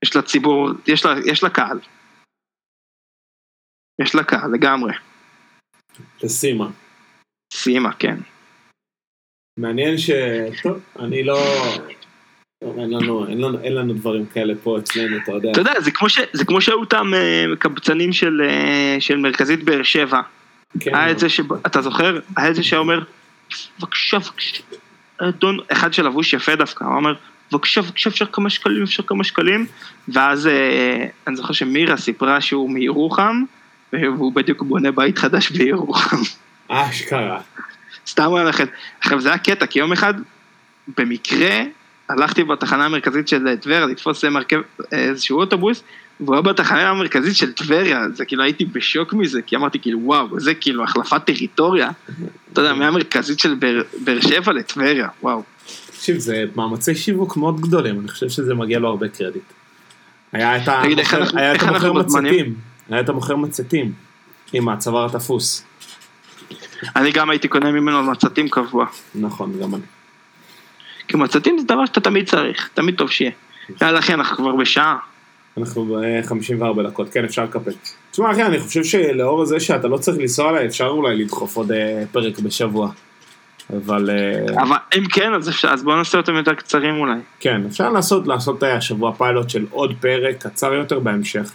יש 0.04 0.16
לה 0.16 0.22
ציבור, 0.22 0.70
יש 0.86 1.04
לה, 1.04 1.14
יש 1.24 1.42
לה 1.42 1.50
קהל. 1.50 1.78
יש 4.02 4.14
לה 4.14 4.24
קהל 4.24 4.50
לגמרי, 4.52 4.92
לסימה. 6.22 6.68
סימה, 7.52 7.92
כן. 7.92 8.16
מעניין 9.58 9.98
ש... 9.98 10.10
טוב, 10.62 10.80
אני 10.98 11.24
לא... 11.24 11.38
אין 12.62 12.90
לנו, 12.90 13.28
אין, 13.28 13.40
לנו, 13.40 13.58
אין 13.60 13.74
לנו 13.74 13.94
דברים 13.94 14.26
כאלה 14.26 14.54
פה 14.62 14.78
אצלנו, 14.78 15.16
אתה 15.16 15.32
יודע. 15.32 15.50
אתה 15.50 15.60
יודע, 15.60 15.80
זה 15.80 15.90
כמו, 15.90 16.08
ש, 16.08 16.18
זה 16.32 16.44
כמו 16.44 16.60
שהיו 16.60 16.80
אותם 16.80 17.14
אה, 17.14 17.44
קבצנים 17.58 18.12
של, 18.12 18.42
אה, 18.44 18.96
של 19.00 19.16
מרכזית 19.16 19.64
באר 19.64 19.82
שבע. 19.82 20.20
כן, 20.80 20.94
היה 20.94 21.10
את 21.10 21.18
זה 21.18 21.28
ש... 21.28 21.40
אתה 21.66 21.82
זוכר? 21.82 22.18
היה 22.36 22.50
את 22.50 22.54
זה 22.54 22.62
שאומר, 22.62 23.02
בבקשה, 23.78 24.18
בבקשה, 24.18 24.62
אדון, 25.18 25.58
אחד 25.72 25.92
שלבוש 25.92 26.32
יפה 26.32 26.56
דווקא, 26.56 26.84
הוא 26.84 26.96
אומר, 26.96 27.14
בבקשה, 27.52 27.82
בבקשה, 27.82 28.10
אפשר 28.10 28.26
כמה 28.26 28.50
שקלים, 28.50 28.82
אפשר 28.82 29.02
כמה 29.02 29.24
שקלים, 29.24 29.66
ואז 30.08 30.46
אה, 30.46 31.06
אני 31.26 31.36
זוכר 31.36 31.52
שמירה 31.52 31.96
סיפרה 31.96 32.40
שהוא 32.40 32.70
מירוחם, 32.70 33.42
והוא 33.92 34.32
בדיוק 34.32 34.62
בונה 34.62 34.90
בית 34.90 35.18
חדש 35.18 35.50
בירוחם. 35.50 36.16
אשכרה. 36.68 37.40
סתם 38.06 38.24
אומר 38.24 38.44
לכם. 38.44 38.64
עכשיו 39.00 39.20
זה 39.20 39.28
היה 39.28 39.38
קטע, 39.38 39.66
כי 39.66 39.78
יום 39.78 39.92
אחד, 39.92 40.14
במקרה, 40.98 41.60
הלכתי 42.08 42.44
בתחנה 42.44 42.84
המרכזית 42.84 43.28
של 43.28 43.56
טבריה 43.56 43.86
לתפוס 43.86 44.24
איזשהו 44.92 45.38
אוטובוס, 45.38 45.82
והוא 46.20 46.34
היה 46.34 46.42
בתחנה 46.42 46.90
המרכזית 46.90 47.36
של 47.36 47.52
טבריה, 47.52 48.00
זה 48.14 48.24
כאילו 48.24 48.42
הייתי 48.42 48.64
בשוק 48.64 49.12
מזה, 49.12 49.42
כי 49.42 49.56
אמרתי 49.56 49.78
כאילו 49.78 49.98
וואו, 50.02 50.40
זה 50.40 50.54
כאילו 50.54 50.84
החלפת 50.84 51.24
טריטוריה, 51.24 51.90
אתה 52.52 52.60
יודע, 52.60 52.74
מהמרכזית 52.74 53.38
של 53.40 53.54
באר- 54.04 54.20
שבע 54.20 54.52
לטבריה, 54.52 55.08
וואו. 55.22 55.42
תקשיב, 55.86 56.18
זה 56.18 56.44
מאמצי 56.56 56.94
שיווק 56.94 57.36
מאוד 57.36 57.60
גדולים, 57.60 58.00
אני 58.00 58.08
חושב 58.08 58.28
שזה 58.28 58.54
מגיע 58.54 58.78
לו 58.78 58.88
הרבה 58.88 59.08
קרדיט. 59.08 59.42
היה 60.32 60.56
את 60.56 60.68
המוכר-? 61.62 61.92
מצתים, 61.92 62.54
היה 62.90 63.00
את 63.00 63.08
המוכר 63.08 63.36
מצתים, 63.36 63.92
עם 64.52 64.68
הצוואר 64.68 65.06
התפוס. 65.06 65.64
אני 66.96 67.12
גם 67.12 67.30
הייתי 67.30 67.48
קונה 67.48 67.72
ממנו 67.72 68.02
מצתים 68.02 68.48
קבוע. 68.48 68.86
נכון, 69.14 69.52
גם 69.62 69.74
אני. 69.74 69.82
כי 71.08 71.16
מצתים 71.16 71.58
זה 71.58 71.66
דבר 71.66 71.86
שאתה 71.86 72.00
תמיד 72.00 72.28
צריך, 72.28 72.68
תמיד 72.74 72.94
טוב 72.94 73.10
שיהיה. 73.10 73.30
יאללה 73.82 73.98
אחי, 73.98 74.14
אנחנו 74.14 74.36
כבר 74.36 74.56
בשעה. 74.56 74.96
אנחנו 75.58 75.84
ב-54 75.86 76.82
דקות, 76.88 77.12
כן, 77.12 77.24
אפשר 77.24 77.44
לקפץ. 77.44 77.96
תשמע, 78.10 78.30
אחי, 78.30 78.42
אני 78.42 78.58
חושב 78.58 78.84
שלאור 78.84 79.44
זה 79.44 79.60
שאתה 79.60 79.88
לא 79.88 79.96
צריך 79.96 80.18
לנסוע 80.18 80.50
אליי, 80.50 80.66
אפשר 80.66 80.86
אולי 80.86 81.16
לדחוף 81.16 81.56
עוד 81.56 81.72
אה, 81.72 82.02
פרק 82.12 82.38
בשבוע. 82.38 82.90
אבל 83.76 84.10
אה, 84.10 84.62
אבל 84.62 84.76
אם 84.98 85.04
כן, 85.04 85.34
אז 85.34 85.48
אפשר, 85.48 85.68
אז 85.68 85.82
בואו 85.82 85.96
נעשה 85.96 86.18
אותם 86.18 86.34
יותר 86.34 86.54
קצרים 86.54 86.94
אולי. 87.00 87.18
כן, 87.40 87.62
אפשר 87.66 87.90
לעשות, 87.90 88.26
לעשות 88.26 88.62
אה, 88.62 88.76
השבוע 88.76 89.12
פיילוט 89.12 89.50
של 89.50 89.66
עוד 89.70 89.94
פרק 90.00 90.46
קצר 90.46 90.74
יותר 90.74 90.98
בהמשך. 90.98 91.52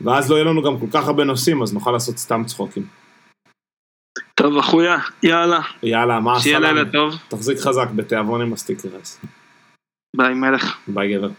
ואז 0.00 0.30
לא 0.30 0.34
יהיה 0.36 0.44
לנו 0.44 0.62
גם 0.62 0.80
כל 0.80 0.86
כך 0.92 1.08
הרבה 1.08 1.24
נושאים, 1.24 1.62
אז 1.62 1.74
נוכל 1.74 1.90
לעשות 1.90 2.18
סתם 2.18 2.42
צחוקים. 2.46 2.86
טוב 4.34 4.58
אחויה, 4.58 4.98
יאללה, 5.22 5.60
יאללה, 5.82 6.20
מה 6.20 6.40
שיהיה 6.40 6.58
הסלאם? 6.58 6.76
לילה 6.76 6.90
טוב. 6.92 7.14
תחזיק 7.28 7.58
חזק 7.58 7.88
בתיאבון 7.96 8.42
עם 8.42 8.52
ה 8.52 8.59
stickers. 8.59 9.20
ביי 10.16 10.34
מלך. 10.34 10.78
ביי 10.88 11.14
גבר. 11.14 11.30